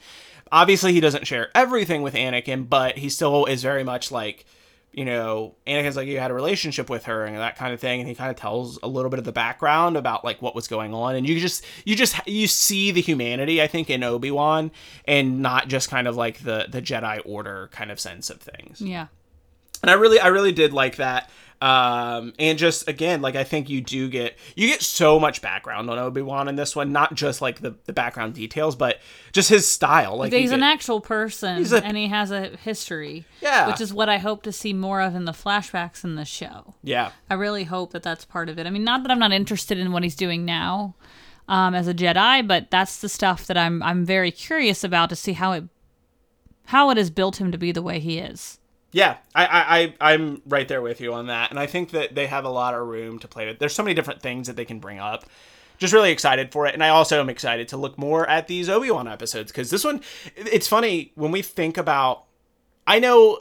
Obviously, 0.51 0.93
he 0.93 0.99
doesn't 0.99 1.25
share 1.25 1.49
everything 1.55 2.03
with 2.03 2.13
Anakin, 2.13 2.69
but 2.69 2.99
he 2.99 3.09
still 3.09 3.45
is 3.45 3.63
very 3.63 3.83
much 3.83 4.11
like 4.11 4.45
you 4.91 5.05
know, 5.05 5.55
Anakin's 5.65 5.95
like 5.95 6.07
you 6.07 6.19
had 6.19 6.29
a 6.29 6.35
relationship 6.35 6.87
with 6.87 7.05
her 7.05 7.25
and 7.25 7.35
that 7.37 7.55
kind 7.55 7.73
of 7.73 7.79
thing, 7.79 7.99
and 7.99 8.07
he 8.07 8.13
kind 8.13 8.29
of 8.29 8.35
tells 8.35 8.77
a 8.83 8.87
little 8.87 9.09
bit 9.09 9.17
of 9.17 9.25
the 9.25 9.31
background 9.31 9.97
about 9.97 10.23
like 10.23 10.39
what 10.39 10.53
was 10.53 10.67
going 10.67 10.93
on, 10.93 11.15
and 11.15 11.27
you 11.27 11.39
just 11.39 11.65
you 11.83 11.95
just 11.95 12.15
you 12.27 12.45
see 12.45 12.91
the 12.91 13.01
humanity 13.01 13.59
I 13.59 13.65
think 13.65 13.89
in 13.89 14.03
Obi 14.03 14.29
Wan, 14.29 14.69
and 15.05 15.41
not 15.41 15.67
just 15.67 15.89
kind 15.89 16.07
of 16.07 16.15
like 16.15 16.43
the 16.43 16.67
the 16.69 16.79
Jedi 16.79 17.23
Order 17.25 17.69
kind 17.71 17.89
of 17.89 17.99
sense 17.99 18.29
of 18.29 18.39
things 18.39 18.81
yeah. 18.81 19.07
And 19.83 19.91
I 19.91 19.93
really 19.93 20.19
I 20.19 20.27
really 20.29 20.51
did 20.51 20.73
like 20.73 20.95
that. 20.95 21.29
Um, 21.61 22.33
and 22.39 22.57
just 22.57 22.89
again, 22.89 23.21
like 23.21 23.37
I 23.37 23.45
think 23.45 23.69
you 23.69 23.79
do 23.79 24.09
get 24.09 24.35
you 24.53 24.67
get 24.67 24.81
so 24.81 25.17
much 25.17 25.41
background 25.41 25.89
on 25.89 25.97
Obi 25.97 26.21
Wan 26.21 26.49
in 26.49 26.57
this 26.57 26.75
one, 26.75 26.91
not 26.91 27.13
just 27.15 27.41
like 27.41 27.61
the, 27.61 27.75
the 27.85 27.93
background 27.93 28.33
details, 28.33 28.75
but 28.75 28.99
just 29.31 29.47
his 29.47 29.65
style. 29.65 30.17
Like 30.17 30.33
He's 30.33 30.49
you 30.49 30.57
an 30.57 30.63
actual 30.63 30.99
person 30.99 31.59
He's 31.59 31.71
a- 31.71 31.81
and 31.81 31.95
he 31.95 32.07
has 32.09 32.31
a 32.31 32.49
history. 32.57 33.23
Yeah. 33.41 33.67
Which 33.67 33.79
is 33.79 33.93
what 33.93 34.09
I 34.09 34.17
hope 34.17 34.43
to 34.43 34.51
see 34.51 34.73
more 34.73 34.99
of 34.99 35.15
in 35.15 35.23
the 35.23 35.31
flashbacks 35.31 36.03
in 36.03 36.15
the 36.15 36.25
show. 36.25 36.73
yeah, 36.83 37.11
I 37.29 37.35
really 37.35 37.63
hope 37.63 37.91
that 37.93 38.03
that's 38.03 38.25
part 38.25 38.49
of 38.49 38.59
it. 38.59 38.67
I 38.67 38.69
mean, 38.69 38.83
not 38.83 39.03
that 39.03 39.11
I'm 39.11 39.19
not 39.19 39.31
interested 39.31 39.77
in 39.77 39.93
what 39.93 40.03
he's 40.03 40.15
doing 40.15 40.43
now 40.43 40.95
um, 41.47 41.73
as 41.75 41.87
a 41.87 41.93
Jedi, 41.93 42.45
but 42.45 42.71
that's 42.71 42.99
the 42.99 43.07
stuff 43.07 43.47
that 43.47 43.57
I'm 43.57 43.81
I'm 43.83 44.03
very 44.05 44.31
curious 44.31 44.83
about 44.83 45.09
to 45.11 45.15
see 45.15 45.31
how 45.33 45.53
it 45.53 45.63
how 46.65 46.89
it 46.89 46.97
has 46.97 47.09
built 47.09 47.39
him 47.39 47.53
to 47.53 47.57
be 47.57 47.71
the 47.71 47.81
way 47.81 48.01
he 48.01 48.17
is. 48.17 48.59
Yeah, 48.93 49.17
I, 49.33 49.45
I, 49.45 49.79
I, 49.79 50.13
I'm 50.13 50.43
right 50.45 50.67
there 50.67 50.81
with 50.81 51.01
you 51.01 51.13
on 51.13 51.27
that, 51.27 51.49
and 51.49 51.59
I 51.59 51.65
think 51.65 51.89
that 51.91 52.13
they 52.13 52.27
have 52.27 52.45
a 52.45 52.49
lot 52.49 52.75
of 52.75 52.87
room 52.87 53.17
to 53.19 53.27
play 53.27 53.47
with. 53.47 53.57
There's 53.57 53.73
so 53.73 53.81
many 53.81 53.95
different 53.95 54.21
things 54.21 54.45
that 54.45 54.55
they 54.55 54.65
can 54.65 54.79
bring 54.79 54.99
up. 54.99 55.25
Just 55.79 55.93
really 55.93 56.11
excited 56.11 56.51
for 56.51 56.67
it, 56.67 56.75
and 56.75 56.83
I 56.83 56.89
also 56.89 57.19
am 57.19 57.27
excited 57.27 57.67
to 57.69 57.77
look 57.77 57.97
more 57.97 58.29
at 58.29 58.47
these 58.47 58.69
Obi 58.69 58.91
Wan 58.91 59.07
episodes 59.07 59.51
because 59.51 59.71
this 59.71 59.83
one, 59.83 60.01
it's 60.35 60.67
funny 60.67 61.11
when 61.15 61.31
we 61.31 61.41
think 61.41 61.77
about. 61.77 62.25
I 62.85 62.99
know 62.99 63.39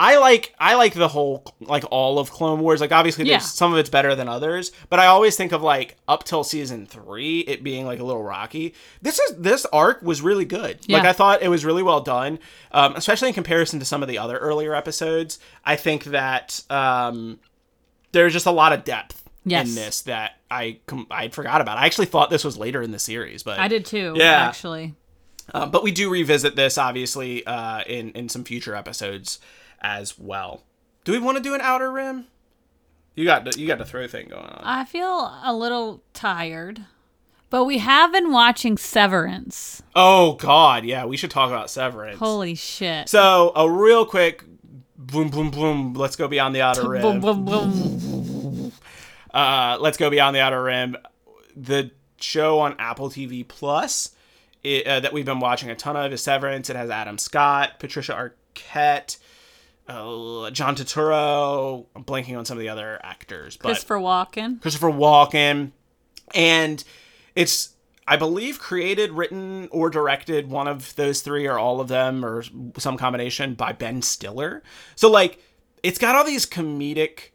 I 0.00 0.18
like 0.18 0.54
I 0.60 0.74
like 0.76 0.94
the 0.94 1.08
whole 1.08 1.44
like 1.60 1.84
all 1.90 2.20
of 2.20 2.30
Clone 2.30 2.60
Wars. 2.60 2.80
Like 2.80 2.92
obviously 2.92 3.24
there's 3.24 3.32
Yeah. 3.32 3.38
some 3.40 3.72
of 3.72 3.78
it's 3.78 3.90
better 3.90 4.14
than 4.14 4.28
others, 4.28 4.70
but 4.90 5.00
I 5.00 5.06
always 5.06 5.36
think 5.36 5.50
of 5.50 5.60
like 5.62 5.96
up 6.06 6.22
till 6.22 6.44
season 6.44 6.86
3 6.86 7.40
it 7.40 7.64
being 7.64 7.84
like 7.84 7.98
a 7.98 8.04
little 8.04 8.22
rocky. 8.22 8.74
This 9.02 9.18
is 9.18 9.36
this 9.36 9.66
arc 9.72 10.00
was 10.02 10.22
really 10.22 10.44
good. 10.44 10.88
Like 10.88 11.04
I 11.04 11.12
thought 11.12 11.42
it 11.42 11.48
was 11.48 11.64
really 11.64 11.82
well 11.82 12.00
done. 12.00 12.38
Um, 12.70 12.94
especially 12.94 13.28
in 13.28 13.34
comparison 13.34 13.80
to 13.80 13.84
some 13.84 14.02
of 14.02 14.08
the 14.08 14.18
other 14.18 14.38
earlier 14.38 14.72
episodes. 14.74 15.40
I 15.64 15.74
think 15.74 16.04
that 16.04 16.62
um 16.70 17.40
there's 18.12 18.32
just 18.32 18.46
a 18.46 18.52
lot 18.52 18.72
of 18.72 18.84
depth 18.84 19.28
Yes. 19.44 19.68
in 19.68 19.74
this 19.74 20.02
that 20.02 20.36
I 20.50 20.78
com- 20.86 21.06
I 21.10 21.28
forgot 21.28 21.60
about. 21.60 21.76
I 21.78 21.86
actually 21.86 22.06
thought 22.06 22.30
this 22.30 22.44
was 22.44 22.56
later 22.56 22.82
in 22.82 22.92
the 22.92 22.98
series, 23.00 23.42
but 23.42 23.58
I 23.58 23.66
did 23.66 23.84
too. 23.84 24.12
Yeah. 24.16 24.46
actually. 24.46 24.94
um, 25.54 25.70
but 25.70 25.82
we 25.82 25.90
do 25.90 26.08
revisit 26.10 26.54
this 26.54 26.78
obviously 26.78 27.44
uh, 27.46 27.82
in 27.86 28.10
in 28.12 28.28
some 28.28 28.44
future 28.44 28.74
episodes 28.76 29.40
as 29.80 30.18
well. 30.18 30.64
Do 31.04 31.12
we 31.12 31.18
want 31.18 31.36
to 31.36 31.42
do 31.42 31.54
an 31.54 31.60
outer 31.60 31.90
rim? 31.90 32.26
You 33.14 33.24
got 33.24 33.44
the, 33.44 33.58
you 33.58 33.66
got 33.66 33.78
the 33.78 33.84
throw 33.84 34.06
thing 34.06 34.28
going 34.28 34.44
on. 34.44 34.60
I 34.62 34.84
feel 34.84 35.32
a 35.42 35.52
little 35.52 36.02
tired, 36.12 36.84
but 37.50 37.64
we 37.64 37.78
have 37.78 38.12
been 38.12 38.30
watching 38.30 38.76
Severance. 38.76 39.82
Oh 39.96 40.34
God, 40.34 40.84
yeah, 40.84 41.04
we 41.04 41.16
should 41.16 41.30
talk 41.30 41.48
about 41.48 41.70
Severance. 41.70 42.18
Holy 42.18 42.54
shit! 42.54 43.08
So 43.08 43.52
a 43.56 43.68
real 43.68 44.06
quick, 44.06 44.44
boom, 44.96 45.30
boom, 45.30 45.50
boom. 45.50 45.94
Let's 45.94 46.14
go 46.14 46.28
beyond 46.28 46.54
the 46.54 46.60
outer 46.60 46.88
rim. 46.88 47.02
boom, 47.02 47.20
boom, 47.20 47.44
boom. 47.44 48.72
uh, 49.34 49.78
let's 49.80 49.96
go 49.96 50.10
beyond 50.10 50.36
the 50.36 50.40
outer 50.40 50.62
rim. 50.62 50.96
The 51.56 51.90
show 52.20 52.60
on 52.60 52.76
Apple 52.78 53.10
TV 53.10 53.46
Plus 53.46 54.14
it, 54.62 54.86
uh, 54.86 55.00
that 55.00 55.12
we've 55.12 55.24
been 55.24 55.40
watching 55.40 55.70
a 55.70 55.74
ton 55.74 55.96
of 55.96 56.12
is 56.12 56.22
Severance. 56.22 56.70
It 56.70 56.76
has 56.76 56.90
Adam 56.90 57.18
Scott, 57.18 57.78
Patricia 57.78 58.12
Arquette, 58.12 59.18
uh, 59.88 60.50
John 60.50 60.76
Turturro. 60.76 61.86
I'm 61.96 62.04
blanking 62.04 62.36
on 62.38 62.44
some 62.44 62.56
of 62.58 62.60
the 62.60 62.68
other 62.68 63.00
actors, 63.02 63.56
but 63.56 63.68
Christopher 63.68 63.96
Walken. 63.98 64.60
Christopher 64.60 64.90
Walken, 64.90 65.72
and 66.34 66.84
it's 67.34 67.70
I 68.06 68.16
believe 68.16 68.58
created, 68.58 69.12
written, 69.12 69.68
or 69.70 69.90
directed 69.90 70.48
one 70.50 70.68
of 70.68 70.94
those 70.96 71.20
three, 71.22 71.46
or 71.46 71.58
all 71.58 71.80
of 71.80 71.88
them, 71.88 72.24
or 72.24 72.42
some 72.78 72.96
combination 72.96 73.54
by 73.54 73.72
Ben 73.72 74.00
Stiller. 74.02 74.62
So 74.94 75.10
like, 75.10 75.42
it's 75.82 75.98
got 75.98 76.14
all 76.14 76.24
these 76.24 76.46
comedic 76.46 77.30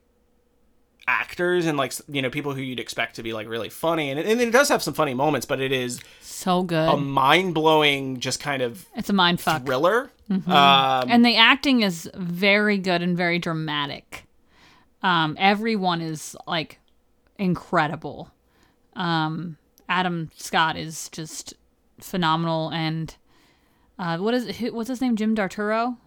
actors 1.05 1.65
and 1.65 1.77
like 1.77 1.91
you 2.07 2.21
know 2.21 2.29
people 2.29 2.53
who 2.53 2.61
you'd 2.61 2.79
expect 2.79 3.15
to 3.17 3.23
be 3.23 3.33
like 3.33 3.47
really 3.47 3.69
funny, 3.69 4.09
and 4.09 4.19
it, 4.19 4.25
and 4.25 4.39
it 4.39 4.51
does 4.51 4.69
have 4.69 4.81
some 4.81 4.93
funny 4.93 5.13
moments, 5.13 5.45
but 5.45 5.59
it 5.59 5.71
is 5.71 5.99
So 6.21 6.63
good. 6.63 6.89
a 6.89 6.97
mind 6.97 7.53
blowing, 7.53 8.19
just 8.19 8.39
kind 8.39 8.61
of 8.61 8.85
it's 8.95 9.09
a 9.09 9.13
mind 9.13 9.41
fuck. 9.41 9.65
thriller. 9.65 10.11
Um, 10.29 10.43
and 10.47 11.25
the 11.25 11.35
acting 11.35 11.81
is 11.81 12.09
very 12.15 12.77
good 12.77 13.01
and 13.01 13.15
very 13.17 13.39
dramatic. 13.39 14.25
Um, 15.01 15.35
everyone 15.39 16.01
is 16.01 16.35
like 16.47 16.79
incredible. 17.37 18.31
Um, 18.95 19.57
Adam 19.89 20.31
Scott 20.35 20.77
is 20.77 21.09
just 21.09 21.53
phenomenal, 21.99 22.69
and 22.69 23.15
uh, 23.99 24.17
what 24.17 24.33
is 24.33 24.57
who- 24.57 24.73
what's 24.73 24.89
his 24.89 25.01
name? 25.01 25.15
Jim 25.15 25.35
Darturo, 25.35 25.97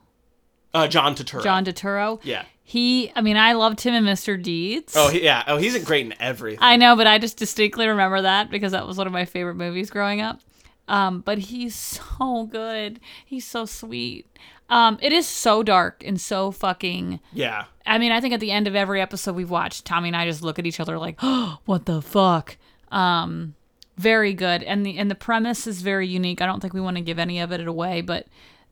uh, 0.72 0.88
John 0.88 1.14
Turturro. 1.14 1.42
John 1.42 1.64
Darturo. 1.64 2.20
Yeah. 2.22 2.44
He, 2.68 3.12
I 3.14 3.20
mean, 3.20 3.36
I 3.36 3.52
loved 3.52 3.80
him 3.82 3.94
in 3.94 4.02
Mr. 4.02 4.42
Deeds. 4.42 4.94
Oh 4.96 5.08
he, 5.08 5.22
yeah. 5.22 5.44
Oh, 5.46 5.56
he's 5.56 5.82
great 5.84 6.04
in 6.04 6.14
everything. 6.18 6.58
I 6.62 6.76
know, 6.76 6.96
but 6.96 7.06
I 7.06 7.18
just 7.18 7.36
distinctly 7.36 7.86
remember 7.86 8.22
that 8.22 8.50
because 8.50 8.72
that 8.72 8.88
was 8.88 8.96
one 8.98 9.06
of 9.06 9.12
my 9.12 9.24
favorite 9.24 9.54
movies 9.54 9.88
growing 9.88 10.20
up. 10.20 10.40
Um, 10.89 11.20
but 11.20 11.39
he's 11.39 11.74
so 12.18 12.47
good. 12.47 13.01
He's 13.24 13.47
so 13.47 13.64
sweet. 13.64 14.26
Um, 14.68 14.99
it 15.01 15.12
is 15.12 15.26
so 15.26 15.62
dark 15.62 16.03
and 16.05 16.20
so 16.20 16.51
fucking. 16.51 17.20
yeah. 17.32 17.66
I 17.89 17.99
mean, 17.99 18.11
I 18.11 18.20
think 18.20 18.34
at 18.34 18.41
the 18.41 18.51
end 18.51 18.66
of 18.66 18.74
every 18.74 19.01
episode 19.01 19.37
we've 19.37 19.51
watched, 19.51 19.84
Tommy 19.84 20.09
and 20.09 20.16
I 20.16 20.26
just 20.26 20.43
look 20.43 20.59
at 20.59 20.66
each 20.66 20.80
other 20.80 20.99
like, 20.99 21.18
"Oh, 21.22 21.59
what 21.66 21.87
the 21.87 22.03
fuck?" 22.03 22.57
Um, 22.91 23.55
very 23.97 24.34
good, 24.34 24.64
and 24.64 24.84
the 24.84 24.99
and 24.99 25.09
the 25.09 25.14
premise 25.14 25.68
is 25.68 25.82
very 25.82 26.09
unique. 26.09 26.43
I 26.43 26.47
don't 26.47 26.59
think 26.61 26.74
we 26.74 26.80
want 26.80 26.97
to 26.97 27.03
give 27.03 27.20
any 27.20 27.39
of 27.39 27.53
it 27.53 27.64
away, 27.64 28.01
but 28.01 28.26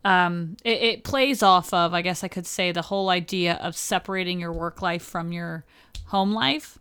um, 0.04 0.56
it, 0.64 0.82
it 0.82 1.04
plays 1.04 1.42
off 1.44 1.72
of, 1.72 1.94
I 1.94 2.02
guess 2.02 2.22
I 2.24 2.28
could 2.28 2.46
say, 2.46 2.72
the 2.72 2.82
whole 2.82 3.08
idea 3.08 3.54
of 3.54 3.76
separating 3.76 4.40
your 4.40 4.52
work 4.52 4.82
life 4.82 5.02
from 5.02 5.32
your 5.32 5.64
home 6.06 6.32
life, 6.32 6.78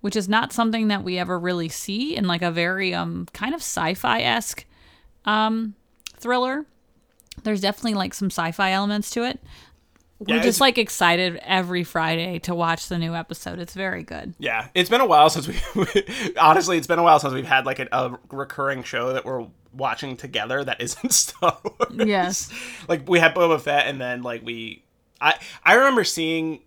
which 0.00 0.16
is 0.16 0.28
not 0.28 0.52
something 0.52 0.88
that 0.88 1.04
we 1.04 1.18
ever 1.18 1.38
really 1.38 1.68
see 1.68 2.16
in 2.16 2.26
like 2.26 2.42
a 2.42 2.50
very 2.50 2.94
um 2.94 3.26
kind 3.32 3.54
of 3.54 3.60
sci-fi 3.60 4.22
esque 4.22 4.64
um 5.24 5.74
thriller. 6.16 6.64
There's 7.42 7.60
definitely 7.60 7.94
like 7.94 8.14
some 8.14 8.30
sci-fi 8.30 8.72
elements 8.72 9.10
to 9.10 9.24
it. 9.24 9.40
We're 10.20 10.36
it's- 10.36 10.44
just 10.46 10.60
like 10.60 10.78
excited 10.78 11.36
every 11.42 11.82
Friday 11.84 12.38
to 12.40 12.54
watch 12.54 12.88
the 12.88 12.98
new 12.98 13.14
episode. 13.14 13.58
It's 13.58 13.74
very 13.74 14.02
good. 14.04 14.34
Yeah, 14.38 14.68
it's 14.74 14.88
been 14.88 15.00
a 15.00 15.06
while 15.06 15.28
since 15.28 15.48
we. 15.48 15.56
honestly, 16.40 16.78
it's 16.78 16.86
been 16.86 17.00
a 17.00 17.02
while 17.02 17.18
since 17.18 17.34
we've 17.34 17.44
had 17.46 17.66
like 17.66 17.80
a, 17.80 17.88
a 17.92 18.18
recurring 18.30 18.84
show 18.84 19.12
that 19.12 19.24
we're 19.24 19.46
watching 19.72 20.16
together 20.16 20.62
that 20.64 20.80
isn't 20.80 21.12
Star 21.12 21.58
Wars. 21.64 22.06
Yes. 22.08 22.50
like 22.88 23.08
we 23.08 23.18
had 23.18 23.34
Boba 23.34 23.60
Fett, 23.60 23.86
and 23.88 24.00
then 24.00 24.22
like 24.22 24.42
we, 24.44 24.84
I 25.20 25.34
I 25.64 25.74
remember 25.74 26.04
seeing, 26.04 26.60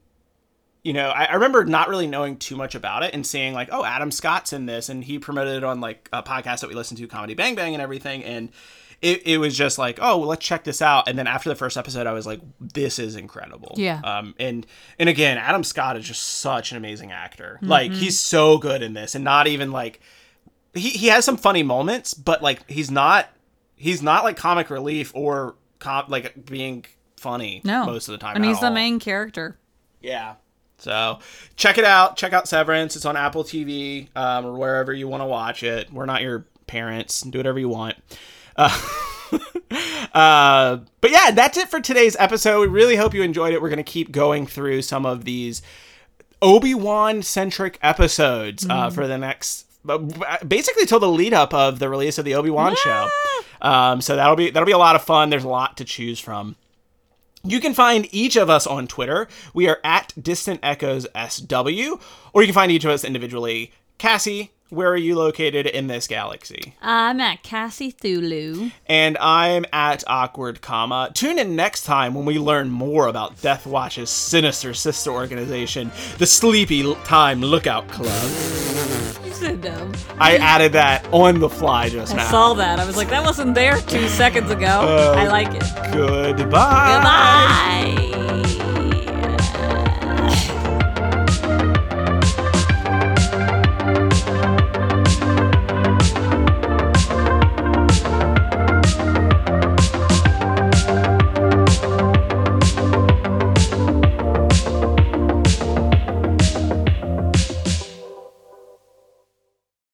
you 0.87 0.93
know, 0.93 1.09
I, 1.09 1.25
I 1.25 1.33
remember 1.33 1.65
not 1.65 1.89
really 1.89 2.07
knowing 2.07 2.37
too 2.37 2.55
much 2.55 2.73
about 2.73 3.03
it 3.03 3.13
and 3.13 3.25
seeing 3.27 3.53
like, 3.53 3.69
oh, 3.71 3.83
Adam 3.83 4.09
Scott's 4.09 4.53
in 4.53 4.65
this, 4.65 4.87
and 4.89 5.03
he 5.03 5.19
promoted 5.19 5.57
it 5.57 5.63
on 5.63 5.81
like 5.81 6.07
a 6.13 6.23
podcast 6.23 6.61
that 6.61 6.69
we 6.69 6.75
listened 6.75 6.97
to, 6.99 7.07
Comedy 7.07 7.33
Bang 7.33 7.55
Bang, 7.55 7.73
and 7.73 7.81
everything, 7.81 8.23
and. 8.23 8.49
It, 8.99 9.27
it 9.27 9.37
was 9.37 9.55
just 9.55 9.77
like 9.77 9.99
oh 10.01 10.17
well, 10.17 10.27
let's 10.29 10.43
check 10.43 10.63
this 10.63 10.81
out 10.81 11.07
and 11.07 11.19
then 11.19 11.27
after 11.27 11.49
the 11.49 11.55
first 11.55 11.77
episode 11.77 12.07
i 12.07 12.13
was 12.13 12.25
like 12.25 12.41
this 12.59 12.97
is 12.97 13.15
incredible 13.15 13.75
Yeah. 13.77 14.01
um 14.03 14.33
and 14.39 14.65
and 14.97 15.07
again 15.07 15.37
adam 15.37 15.63
scott 15.63 15.97
is 15.97 16.03
just 16.03 16.23
such 16.23 16.71
an 16.71 16.77
amazing 16.77 17.11
actor 17.11 17.59
like 17.61 17.91
he's 17.91 18.19
so 18.19 18.57
good 18.57 18.81
in 18.81 18.95
this 18.95 19.13
and 19.13 19.23
not 19.23 19.45
even 19.45 19.71
like 19.71 19.99
he, 20.73 20.89
he 20.89 21.07
has 21.09 21.25
some 21.25 21.37
funny 21.37 21.61
moments 21.61 22.15
but 22.15 22.41
like 22.41 22.67
he's 22.67 22.89
not 22.89 23.29
he's 23.75 24.01
not 24.01 24.23
like 24.23 24.35
comic 24.35 24.71
relief 24.71 25.11
or 25.13 25.53
com- 25.77 26.05
like 26.07 26.47
being 26.47 26.83
funny 27.17 27.61
No. 27.63 27.85
most 27.85 28.07
of 28.07 28.13
the 28.13 28.17
time 28.17 28.35
And 28.37 28.45
he's 28.45 28.59
the 28.61 28.71
main 28.71 28.97
character. 28.99 29.59
yeah 30.01 30.37
so 30.77 31.19
check 31.55 31.77
it 31.77 31.83
out. 31.83 32.17
Check 32.17 32.33
out 32.33 32.47
severance. 32.47 32.95
It's 32.95 33.05
on 33.05 33.17
apple 33.17 33.43
tv 33.43 34.15
um, 34.15 34.45
or 34.45 34.53
wherever 34.53 34.93
you 34.93 35.07
want 35.07 35.21
to 35.21 35.25
watch 35.25 35.63
it. 35.63 35.91
We're 35.91 36.05
not 36.05 36.21
your 36.21 36.45
parents. 36.67 37.21
Do 37.21 37.39
whatever 37.39 37.59
you 37.59 37.69
want. 37.69 37.95
Uh, 38.55 38.69
uh, 40.13 40.77
but 41.01 41.11
yeah 41.11 41.31
that's 41.31 41.57
it 41.57 41.69
for 41.69 41.79
today's 41.79 42.15
episode. 42.19 42.61
We 42.61 42.67
really 42.67 42.95
hope 42.95 43.13
you 43.13 43.23
enjoyed 43.23 43.53
it. 43.53 43.61
We're 43.61 43.69
going 43.69 43.77
to 43.77 43.83
keep 43.83 44.11
going 44.11 44.45
through 44.45 44.83
some 44.83 45.05
of 45.05 45.25
these 45.25 45.61
obi-wan 46.41 47.23
centric 47.23 47.79
episodes 47.81 48.67
uh, 48.69 48.89
for 48.91 49.07
the 49.07 49.17
next 49.17 49.65
basically 50.47 50.85
till 50.85 50.99
the 50.99 51.09
lead 51.09 51.33
up 51.33 51.53
of 51.53 51.79
the 51.79 51.89
release 51.89 52.17
of 52.17 52.25
the 52.25 52.35
obi-wan 52.35 52.75
show. 52.75 53.09
Um, 53.61 54.01
so 54.01 54.15
that'll 54.15 54.35
be 54.35 54.49
that'll 54.49 54.67
be 54.67 54.71
a 54.71 54.77
lot 54.77 54.95
of 54.95 55.03
fun. 55.03 55.29
There's 55.29 55.43
a 55.43 55.49
lot 55.49 55.77
to 55.77 55.85
choose 55.85 56.19
from 56.19 56.55
you 57.47 57.59
can 57.59 57.73
find 57.73 58.07
each 58.11 58.35
of 58.35 58.49
us 58.49 58.67
on 58.67 58.87
Twitter. 58.87 59.27
We 59.53 59.67
are 59.67 59.79
at 59.83 60.13
Distant 60.21 60.59
Echoes 60.61 61.07
SW, 61.15 61.99
or 62.33 62.41
you 62.41 62.47
can 62.47 62.53
find 62.53 62.71
each 62.71 62.85
of 62.85 62.91
us 62.91 63.03
individually. 63.03 63.71
Cassie, 63.97 64.51
where 64.69 64.89
are 64.89 64.97
you 64.97 65.15
located 65.15 65.65
in 65.65 65.87
this 65.87 66.07
galaxy? 66.07 66.75
I'm 66.81 67.19
at 67.19 67.43
Cassie 67.43 67.91
Thulu. 67.91 68.71
And 68.87 69.17
I'm 69.17 69.65
at 69.71 70.03
Awkward 70.07 70.61
Comma. 70.61 71.11
Tune 71.13 71.39
in 71.39 71.55
next 71.55 71.83
time 71.83 72.13
when 72.13 72.25
we 72.25 72.37
learn 72.39 72.69
more 72.69 73.07
about 73.07 73.41
Death 73.41 73.65
Watch's 73.65 74.09
sinister 74.09 74.73
sister 74.73 75.11
organization, 75.11 75.91
the 76.17 76.25
Sleepy 76.25 76.93
Time 77.03 77.41
Lookout 77.41 77.87
Club. 77.87 78.07
You 79.25 79.33
said 79.33 79.61
dumb. 79.61 79.93
I 80.19 80.37
added 80.37 80.73
that 80.73 81.07
on 81.11 81.39
the 81.39 81.49
fly 81.49 81.89
just 81.89 82.13
I 82.13 82.17
now. 82.17 82.27
I 82.27 82.31
saw 82.31 82.53
that. 82.55 82.79
I 82.79 82.85
was 82.85 82.97
like, 82.97 83.09
that 83.09 83.23
wasn't 83.23 83.55
there 83.55 83.79
two 83.81 84.07
seconds 84.09 84.51
ago. 84.51 84.65
Oh, 84.81 85.13
I 85.13 85.27
like 85.27 85.53
it. 85.53 85.63
Goodbye. 85.93 86.37
Goodbye. 86.37 88.16